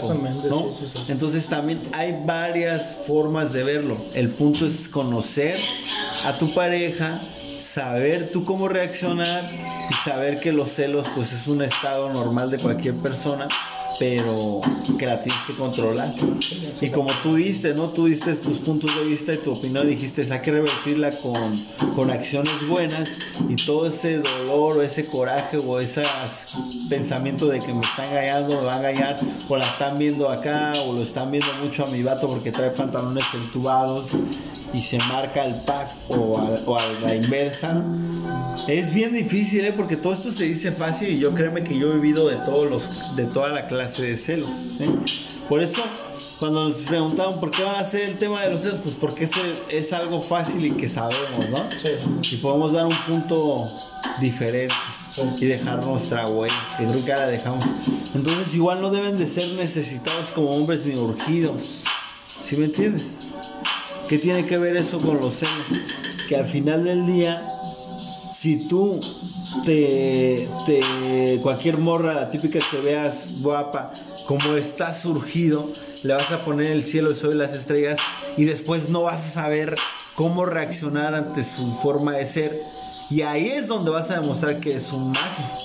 ¿no? 0.49 0.69
sí, 0.77 0.85
sí, 0.85 0.91
sí. 1.05 1.11
Entonces 1.11 1.47
también 1.47 1.79
hay 1.91 2.21
varias 2.25 2.97
formas 3.07 3.53
de 3.53 3.63
verlo. 3.63 3.97
El 4.13 4.29
punto 4.29 4.65
es 4.65 4.87
conocer 4.89 5.59
a 6.23 6.37
tu 6.37 6.53
pareja, 6.53 7.21
saber 7.59 8.31
tú 8.31 8.45
cómo 8.45 8.67
reaccionar 8.67 9.45
y 9.89 9.93
saber 10.09 10.39
que 10.39 10.51
los 10.51 10.69
celos 10.69 11.07
pues 11.15 11.31
es 11.33 11.47
un 11.47 11.61
estado 11.61 12.11
normal 12.11 12.49
de 12.51 12.57
cualquier 12.59 12.95
persona, 12.95 13.47
pero 13.99 14.61
que 14.97 15.05
la 15.05 15.21
tienes 15.21 15.41
que 15.47 15.53
controlar. 15.53 16.13
Y 16.81 16.89
como 16.89 17.11
tú 17.23 17.35
dices, 17.35 17.75
¿no? 17.75 17.89
Tú 17.89 18.05
diste 18.05 18.35
tus 18.35 18.59
puntos 18.59 18.95
de 18.95 19.05
vista 19.05 19.33
y 19.33 19.37
tu 19.37 19.51
opinión, 19.53 19.87
dijiste, 19.87 20.25
hay 20.31 20.41
que 20.41 20.51
revertirla 20.51 21.11
con, 21.11 21.55
con 21.95 22.09
acciones 22.09 22.53
buenas 22.67 23.19
y 23.49 23.55
todo 23.55 23.87
ese 23.87 24.19
dolor 24.19 24.77
o 24.77 24.81
ese 24.81 25.05
coraje 25.05 25.57
o 25.57 25.79
ese 25.79 26.03
pensamiento 26.89 27.47
de 27.47 27.59
que 27.59 27.73
me 27.73 27.81
están 27.81 28.07
engañando, 28.09 28.61
me 28.61 28.65
van 28.67 28.85
a 28.85 28.89
engañar, 28.89 29.17
o 29.47 29.57
la 29.57 29.67
están 29.67 29.97
viendo 29.97 30.29
acá, 30.29 30.73
o 30.85 30.93
lo 30.93 31.01
están 31.01 31.31
viendo 31.31 31.51
mucho 31.63 31.85
a 31.85 31.87
mi 31.87 32.03
vato 32.03 32.29
porque 32.29 32.51
trae 32.51 32.71
pantalones 32.71 33.25
entubados 33.33 34.11
y 34.75 34.79
se 34.79 34.97
marca 34.97 35.45
el 35.45 35.55
pack 35.61 35.91
o 36.09 36.37
a, 36.37 36.49
o 36.65 36.77
a 36.77 36.85
la 37.01 37.15
inversa. 37.15 37.81
Es 38.67 38.93
bien 38.93 39.13
difícil, 39.13 39.63
¿eh? 39.65 39.73
Porque 39.73 39.95
todo 39.95 40.13
esto 40.13 40.31
se 40.31 40.43
dice 40.43 40.71
fácil 40.71 41.09
y 41.09 41.19
yo 41.19 41.33
créeme 41.33 41.63
que 41.63 41.77
yo 41.77 41.91
he 41.91 41.95
vivido 41.95 42.27
de 42.27 42.35
todos 42.37 42.69
los, 42.69 43.15
de 43.15 43.25
toda 43.25 43.49
la 43.49 43.67
clase 43.67 44.03
de 44.03 44.17
celos. 44.17 44.77
¿eh? 44.81 44.85
Por 45.47 45.61
eso, 45.61 45.81
cuando 46.39 46.67
nos 46.67 46.81
preguntaban 46.81 47.39
por 47.39 47.51
qué 47.51 47.63
van 47.63 47.75
a 47.75 47.79
hacer 47.79 48.09
el 48.09 48.17
tema 48.17 48.41
de 48.41 48.51
los 48.51 48.61
celos, 48.61 48.79
pues 48.83 48.95
porque 48.95 49.25
es, 49.25 49.31
es 49.69 49.93
algo 49.93 50.21
fácil 50.21 50.65
y 50.65 50.71
que 50.71 50.89
sabemos, 50.89 51.49
¿no? 51.49 51.59
Sí. 51.77 51.89
Y 52.33 52.37
podemos 52.37 52.73
dar 52.73 52.85
un 52.85 52.97
punto 53.07 53.69
diferente 54.19 54.75
y 55.39 55.45
dejar 55.45 55.85
nuestra 55.85 56.27
huella, 56.27 56.55
que 56.77 56.85
creo 56.85 57.05
que 57.05 57.13
ahora 57.13 57.27
dejamos. 57.27 57.63
Entonces 58.13 58.53
igual 58.53 58.81
no 58.81 58.89
deben 58.89 59.15
de 59.17 59.27
ser 59.27 59.53
necesitados 59.53 60.29
como 60.29 60.49
hombres 60.49 60.85
ni 60.85 60.95
urgidos. 60.95 61.83
¿Sí 62.43 62.57
me 62.57 62.65
entiendes? 62.65 63.19
¿Qué 64.07 64.19
tiene 64.19 64.45
que 64.45 64.59
ver 64.59 64.77
eso 64.77 64.99
con 64.99 65.19
los 65.19 65.35
celos? 65.35 65.65
Que 66.27 66.35
al 66.35 66.45
final 66.45 66.83
del 66.83 67.07
día, 67.07 67.43
si 68.31 68.67
tú 68.67 68.99
te, 69.65 70.47
cualquier 71.41 71.79
morra, 71.79 72.13
la 72.13 72.29
típica 72.29 72.59
que 72.69 72.77
veas 72.77 73.41
guapa, 73.41 73.93
como 74.27 74.55
está 74.57 74.93
surgido, 74.93 75.69
le 76.03 76.13
vas 76.13 76.31
a 76.31 76.39
poner 76.41 76.71
el 76.71 76.83
cielo 76.83 77.11
y 77.11 77.15
soy 77.15 77.33
las 77.33 77.53
estrellas 77.53 77.99
y 78.37 78.43
después 78.43 78.89
no 78.89 79.01
vas 79.01 79.25
a 79.25 79.29
saber 79.29 79.75
cómo 80.13 80.45
reaccionar 80.45 81.15
ante 81.15 81.43
su 81.43 81.73
forma 81.77 82.13
de 82.13 82.27
ser. 82.27 82.63
Y 83.09 83.21
ahí 83.21 83.47
es 83.47 83.67
donde 83.67 83.89
vas 83.89 84.11
a 84.11 84.21
demostrar 84.21 84.59
que 84.59 84.75
es 84.75 84.91
un 84.91 85.11
mago 85.11 85.57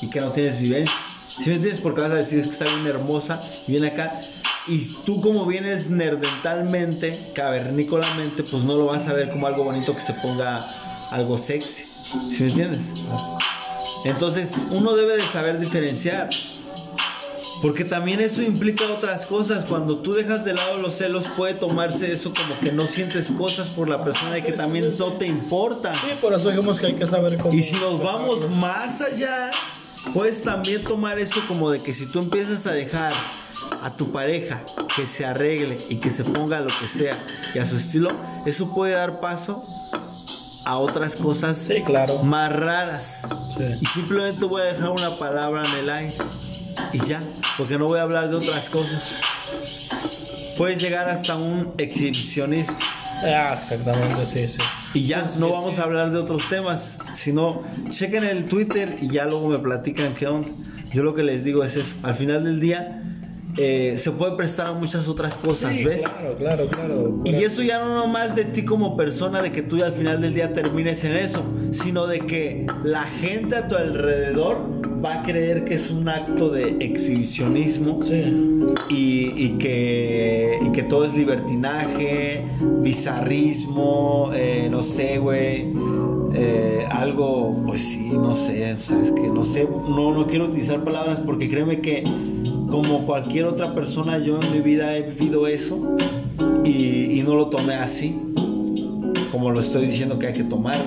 y 0.00 0.08
que 0.08 0.20
no 0.20 0.30
tienes 0.30 0.60
vivencia. 0.60 0.94
Si 1.28 1.50
me 1.50 1.56
entiendes? 1.56 1.80
Porque 1.80 2.00
vas 2.00 2.12
a 2.12 2.16
decir 2.16 2.42
que 2.42 2.50
está 2.50 2.64
bien 2.64 2.86
hermosa 2.86 3.42
y 3.66 3.72
viene 3.72 3.88
acá. 3.88 4.20
Y 4.68 4.86
tú 5.06 5.20
como 5.20 5.46
vienes 5.46 5.88
nerdentalmente, 5.88 7.32
cavernícolamente, 7.34 8.42
pues 8.42 8.64
no 8.64 8.76
lo 8.76 8.86
vas 8.86 9.08
a 9.08 9.14
ver 9.14 9.30
como 9.30 9.46
algo 9.46 9.64
bonito 9.64 9.94
que 9.94 10.00
se 10.00 10.12
ponga 10.14 10.68
algo 11.10 11.38
sexy. 11.38 11.84
¿Sí 12.30 12.42
me 12.42 12.48
entiendes? 12.50 12.92
Entonces 14.04 14.52
uno 14.70 14.94
debe 14.94 15.16
de 15.16 15.26
saber 15.26 15.58
diferenciar. 15.58 16.28
Porque 17.60 17.84
también 17.84 18.20
eso 18.20 18.40
implica 18.40 18.84
otras 18.84 19.26
cosas. 19.26 19.64
Cuando 19.64 19.96
tú 19.96 20.12
dejas 20.12 20.44
de 20.44 20.54
lado 20.54 20.78
los 20.78 20.94
celos, 20.94 21.24
puede 21.36 21.54
tomarse 21.54 22.12
eso 22.12 22.32
como 22.32 22.56
que 22.56 22.70
no 22.70 22.86
sientes 22.86 23.32
cosas 23.32 23.68
por 23.70 23.88
la 23.88 24.04
persona 24.04 24.38
y 24.38 24.42
que 24.42 24.52
también 24.52 24.96
no 24.96 25.12
te 25.14 25.26
importa. 25.26 25.92
Sí, 25.94 26.12
por 26.20 26.32
eso 26.34 26.50
dijimos 26.50 26.78
que 26.78 26.86
hay 26.86 26.94
que 26.94 27.06
saber 27.06 27.36
cómo. 27.36 27.52
Y 27.52 27.62
si 27.62 27.74
nos 27.76 28.00
vamos 28.00 28.48
más 28.50 29.00
allá, 29.00 29.50
puedes 30.14 30.42
también 30.42 30.84
tomar 30.84 31.18
eso 31.18 31.40
como 31.46 31.70
de 31.70 31.80
que 31.80 31.92
si 31.92 32.06
tú 32.06 32.18
empiezas 32.20 32.66
a 32.66 32.72
dejar 32.72 33.12
a 33.82 33.94
tu 33.96 34.10
pareja 34.12 34.62
que 34.96 35.06
se 35.06 35.24
arregle 35.24 35.78
y 35.88 35.96
que 35.96 36.10
se 36.10 36.24
ponga 36.24 36.60
lo 36.60 36.70
que 36.80 36.88
sea 36.88 37.18
y 37.54 37.58
a 37.58 37.64
su 37.64 37.76
estilo, 37.76 38.10
eso 38.46 38.72
puede 38.74 38.92
dar 38.94 39.20
paso 39.20 39.64
a 40.64 40.76
otras 40.78 41.16
cosas 41.16 41.56
Sí, 41.58 41.82
claro. 41.82 42.22
más 42.22 42.52
raras. 42.52 43.22
Sí. 43.56 43.64
Y 43.80 43.86
simplemente 43.86 44.44
voy 44.44 44.62
a 44.62 44.64
dejar 44.66 44.90
una 44.90 45.16
palabra 45.18 45.64
en 45.64 45.72
el 45.78 45.90
aire 45.90 46.14
y 46.92 46.98
ya, 47.06 47.20
porque 47.56 47.78
no 47.78 47.86
voy 47.86 47.98
a 47.98 48.02
hablar 48.02 48.28
de 48.30 48.36
otras 48.36 48.68
cosas. 48.70 49.16
Puedes 50.56 50.80
llegar 50.80 51.08
hasta 51.08 51.36
un 51.36 51.72
exhibicionismo. 51.78 52.76
Ah, 53.24 53.56
exactamente, 53.58 54.26
sí, 54.26 54.48
sí. 54.48 54.58
Y 54.94 55.06
ya 55.06 55.24
no 55.38 55.50
vamos 55.50 55.78
a 55.78 55.82
hablar 55.82 56.10
de 56.10 56.18
otros 56.18 56.48
temas, 56.48 56.98
sino 57.14 57.62
chequen 57.88 58.24
el 58.24 58.44
Twitter 58.44 58.96
y 59.00 59.08
ya 59.08 59.24
luego 59.26 59.48
me 59.48 59.58
platican 59.58 60.14
qué 60.14 60.26
onda. 60.26 60.48
Yo 60.92 61.02
lo 61.02 61.14
que 61.14 61.22
les 61.22 61.44
digo 61.44 61.64
es 61.64 61.76
eso, 61.76 61.96
al 62.02 62.14
final 62.14 62.44
del 62.44 62.60
día 62.60 63.02
eh, 63.58 63.94
se 63.98 64.12
puede 64.12 64.36
prestar 64.36 64.68
a 64.68 64.72
muchas 64.72 65.08
otras 65.08 65.36
cosas, 65.36 65.76
Sí, 65.76 65.84
¿ves? 65.84 66.04
Claro, 66.08 66.36
claro, 66.38 66.66
claro. 66.68 67.20
Y 67.24 67.34
eso 67.42 67.62
ya 67.62 67.78
no 67.84 67.94
nomás 67.94 68.34
de 68.36 68.44
ti 68.44 68.64
como 68.64 68.96
persona, 68.96 69.42
de 69.42 69.50
que 69.52 69.62
tú 69.62 69.82
al 69.82 69.92
final 69.92 70.20
del 70.20 70.32
día 70.34 70.52
termines 70.52 71.02
en 71.04 71.16
eso, 71.16 71.42
sino 71.72 72.06
de 72.06 72.20
que 72.20 72.66
la 72.84 73.02
gente 73.04 73.56
a 73.56 73.66
tu 73.68 73.74
alrededor 73.76 74.58
va 75.04 75.14
a 75.14 75.22
creer 75.22 75.64
que 75.64 75.74
es 75.74 75.90
un 75.90 76.08
acto 76.08 76.50
de 76.50 76.76
exhibicionismo 76.80 78.02
Sí. 78.02 78.24
y, 78.90 79.32
y 79.44 79.50
que, 79.58 80.58
y 80.64 80.70
que 80.70 80.82
todo 80.84 81.04
es 81.04 81.14
libertinaje, 81.14 82.44
bizarrismo, 82.80 84.30
eh, 84.34 84.68
no 84.70 84.82
sé, 84.82 85.18
güey. 85.18 85.72
eh, 86.34 86.84
algo, 86.90 87.62
pues 87.66 87.80
sí, 87.82 88.10
no 88.12 88.34
sé, 88.34 88.74
o 88.74 88.78
sea, 88.78 89.00
es 89.02 89.10
que 89.12 89.22
no 89.28 89.42
sé, 89.44 89.66
no, 89.88 90.12
no 90.12 90.26
quiero 90.26 90.44
utilizar 90.44 90.84
palabras 90.84 91.20
porque 91.24 91.48
créeme 91.48 91.80
que 91.80 92.04
como 92.70 93.06
cualquier 93.06 93.46
otra 93.46 93.74
persona 93.74 94.18
yo 94.18 94.40
en 94.42 94.52
mi 94.52 94.60
vida 94.60 94.96
he 94.96 95.02
vivido 95.02 95.46
eso 95.46 95.96
y, 96.64 97.18
y 97.18 97.22
no 97.24 97.34
lo 97.34 97.46
tomé 97.46 97.74
así, 97.74 98.18
como 99.30 99.50
lo 99.50 99.60
estoy 99.60 99.86
diciendo 99.86 100.18
que 100.18 100.28
hay 100.28 100.34
que 100.34 100.44
tomar, 100.44 100.84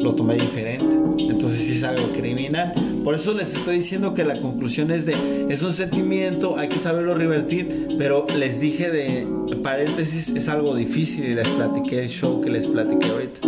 lo 0.00 0.14
tomé 0.14 0.34
diferente. 0.34 0.96
Entonces 1.18 1.60
sí 1.60 1.72
es 1.72 1.84
algo 1.84 2.12
criminal. 2.12 2.72
Por 3.02 3.14
eso 3.14 3.34
les 3.34 3.54
estoy 3.54 3.76
diciendo 3.76 4.14
que 4.14 4.24
la 4.24 4.40
conclusión 4.40 4.90
es 4.90 5.06
de, 5.06 5.46
es 5.48 5.62
un 5.62 5.72
sentimiento, 5.72 6.56
hay 6.56 6.68
que 6.68 6.78
saberlo 6.78 7.14
revertir, 7.14 7.88
pero 7.98 8.26
les 8.36 8.60
dije 8.60 8.90
de 8.90 9.26
paréntesis, 9.62 10.28
es 10.28 10.48
algo 10.48 10.74
difícil 10.74 11.24
y 11.26 11.34
les 11.34 11.48
platiqué 11.48 12.02
el 12.02 12.08
show 12.08 12.40
que 12.40 12.50
les 12.50 12.66
platiqué 12.66 13.06
ahorita. 13.06 13.40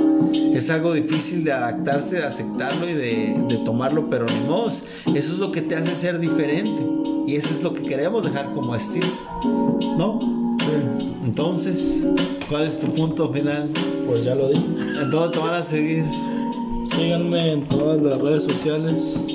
Es 0.53 0.71
algo 0.71 0.93
difícil 0.93 1.45
de 1.45 1.53
adaptarse, 1.53 2.17
de 2.17 2.25
aceptarlo 2.25 2.89
y 2.89 2.95
de, 2.95 3.37
de 3.49 3.59
tomarlo, 3.65 4.09
pero 4.09 4.27
ni 4.27 4.41
modo. 4.41 4.69
Eso 4.69 4.85
es 5.15 5.39
lo 5.39 5.53
que 5.53 5.63
te 5.63 5.77
hace 5.77 5.95
ser 5.95 6.19
diferente. 6.19 6.83
Y 7.29 7.37
eso 7.37 7.51
es 7.51 7.63
lo 7.63 7.75
que 7.75 7.83
queremos 7.83 8.25
dejar 8.25 8.55
como 8.55 8.75
estilo. 8.75 9.07
¿No? 9.99 10.19
Sí. 10.61 11.11
Entonces, 11.27 12.09
¿cuál 12.49 12.63
es 12.63 12.79
tu 12.79 12.87
punto 12.87 13.29
final? 13.31 13.69
Pues 14.07 14.25
ya 14.25 14.35
lo 14.35 14.49
dije. 14.49 14.65
¿En 15.03 15.11
dónde 15.11 15.37
te 15.37 15.39
van 15.39 15.55
a 15.57 15.63
seguir? 15.63 16.07
Síganme 16.87 17.53
en 17.53 17.69
todas 17.69 18.01
las 18.01 18.19
redes 18.19 18.45
sociales. 18.45 19.27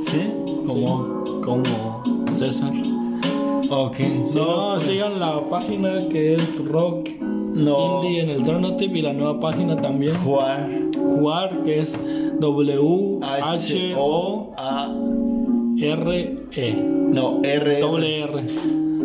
¿Sí? 0.00 0.22
Como, 0.66 1.42
como 1.44 2.02
César. 2.32 2.72
Ok. 3.68 3.98
No, 3.98 4.26
solo, 4.26 4.80
sigan 4.80 5.20
la 5.20 5.42
página 5.50 6.08
que 6.08 6.36
es 6.36 6.64
Rock 6.64 7.10
No. 7.20 8.02
Indie 8.04 8.22
en 8.22 8.30
Alternative 8.30 8.98
y 9.00 9.02
la 9.02 9.12
nueva 9.12 9.38
página 9.38 9.76
también. 9.76 10.16
Jugar. 10.24 10.66
Jugar 10.96 11.62
que 11.62 11.80
es 11.80 12.00
W 12.40 13.18
H 15.80 15.92
H 15.92 16.02
O 16.02 16.08
O 16.08 16.10
A. 16.10 16.12
R 16.12 16.38
E. 16.52 16.74
No, 16.74 17.40
R. 17.42 17.80
Doble 17.80 18.20
R. 18.22 18.42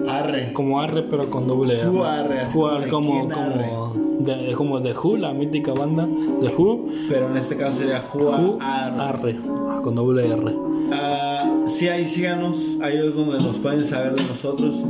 R. 0.07 0.53
Como 0.53 0.83
R 0.83 1.03
pero 1.03 1.29
con 1.29 1.47
doble 1.47 1.79
R. 1.79 1.87
Jugar, 1.89 2.31
así 2.33 2.57
Jugar 2.57 2.89
como 2.89 3.29
como, 3.29 3.29
de 3.29 4.33
arre. 4.33 4.53
como, 4.55 4.79
de 4.79 4.93
Who, 4.93 5.17
la 5.17 5.33
mítica 5.33 5.73
banda 5.73 6.05
de 6.05 6.47
Who. 6.49 6.87
Pero 7.09 7.29
en 7.29 7.37
este 7.37 7.55
caso 7.55 7.79
sería 7.79 8.01
Who 8.13 8.57
jugar. 8.57 8.93
Arre. 8.99 9.37
Con 9.83 9.95
doble 9.95 10.27
R. 10.27 10.55
Ah, 10.91 11.49
sí, 11.65 11.87
ahí 11.87 12.05
síganos, 12.05 12.57
ahí 12.81 12.97
es 12.97 13.15
donde 13.15 13.39
nos 13.39 13.57
pueden 13.57 13.83
saber 13.83 14.15
de 14.15 14.23
nosotros. 14.23 14.83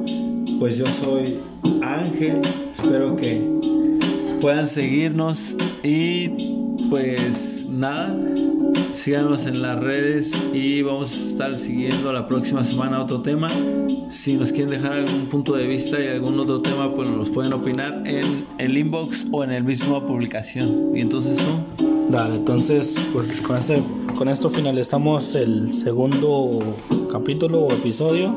Pues 0.60 0.78
yo 0.78 0.88
soy 0.88 1.38
Ángel, 1.82 2.42
espero 2.72 3.16
que 3.16 3.42
puedan 4.42 4.68
seguirnos 4.68 5.56
y 5.84 6.30
pues 6.90 7.68
nada, 7.70 8.18
síganos 8.94 9.48
en 9.48 9.62
las 9.62 9.80
redes 9.80 10.38
y 10.54 10.82
vamos 10.82 11.12
a 11.12 11.16
estar 11.16 11.58
siguiendo 11.58 12.14
la 12.14 12.26
próxima 12.26 12.64
semana 12.64 13.02
otro 13.02 13.22
tema. 13.22 13.52
Si 14.10 14.36
nos 14.36 14.52
quieren 14.52 14.70
dejar 14.70 14.94
algún 14.94 15.28
punto 15.28 15.56
de 15.56 15.68
vista 15.68 16.00
y 16.00 16.08
algún 16.08 16.40
otro 16.40 16.62
tema, 16.62 16.94
pues 16.94 17.10
nos 17.10 17.30
pueden 17.30 17.54
opinar 17.54 18.04
en 18.06 18.46
el 18.58 18.78
inbox 18.78 19.28
o 19.32 19.44
en 19.44 19.52
el 19.52 19.64
mismo 19.64 20.04
publicación. 20.06 20.92
Y 20.96 21.02
entonces 21.02 21.38
tú, 21.38 21.84
Dale, 22.10 22.36
entonces, 22.36 23.02
pues 23.14 23.42
con, 23.42 23.58
ese, 23.58 23.82
con 24.18 24.28
esto 24.28 24.50
finalizamos 24.50 25.34
el 25.36 25.74
segundo 25.74 26.60
capítulo 27.12 27.62
o 27.62 27.72
episodio. 27.72 28.32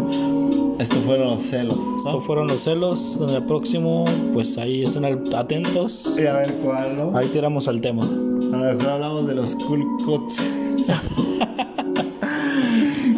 estos 0.79 0.99
fueron 1.05 1.29
los 1.29 1.43
celos. 1.43 1.77
¿no? 1.77 1.99
Estos 1.99 2.25
fueron 2.25 2.47
los 2.49 2.63
celos. 2.63 3.19
En 3.21 3.31
el 3.31 3.43
próximo, 3.45 4.07
pues 4.33 4.57
ahí 4.57 4.85
estén 4.85 5.05
atentos. 5.35 6.17
Y 6.19 6.27
a 6.27 6.35
ver 6.35 6.55
cuál, 6.65 6.97
¿no? 6.97 7.19
Ahí 7.19 7.29
tiramos 7.29 7.69
al 7.69 7.81
tema. 7.81 8.09
A 8.57 8.59
lo 8.59 8.75
mejor 8.75 8.89
hablamos 8.93 9.29
de 9.29 9.35
los 9.35 9.55
cool 9.55 9.85
cuts. 10.05 10.43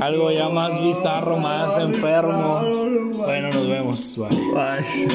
Algo 0.00 0.32
ya 0.32 0.48
más 0.48 0.82
bizarro, 0.82 1.36
más 1.36 1.78
enfermo. 1.78 2.60
Bueno, 3.14 3.54
nos 3.54 3.68
vemos. 3.68 4.16
Bye. 4.18 4.28
Bye. 4.52 5.08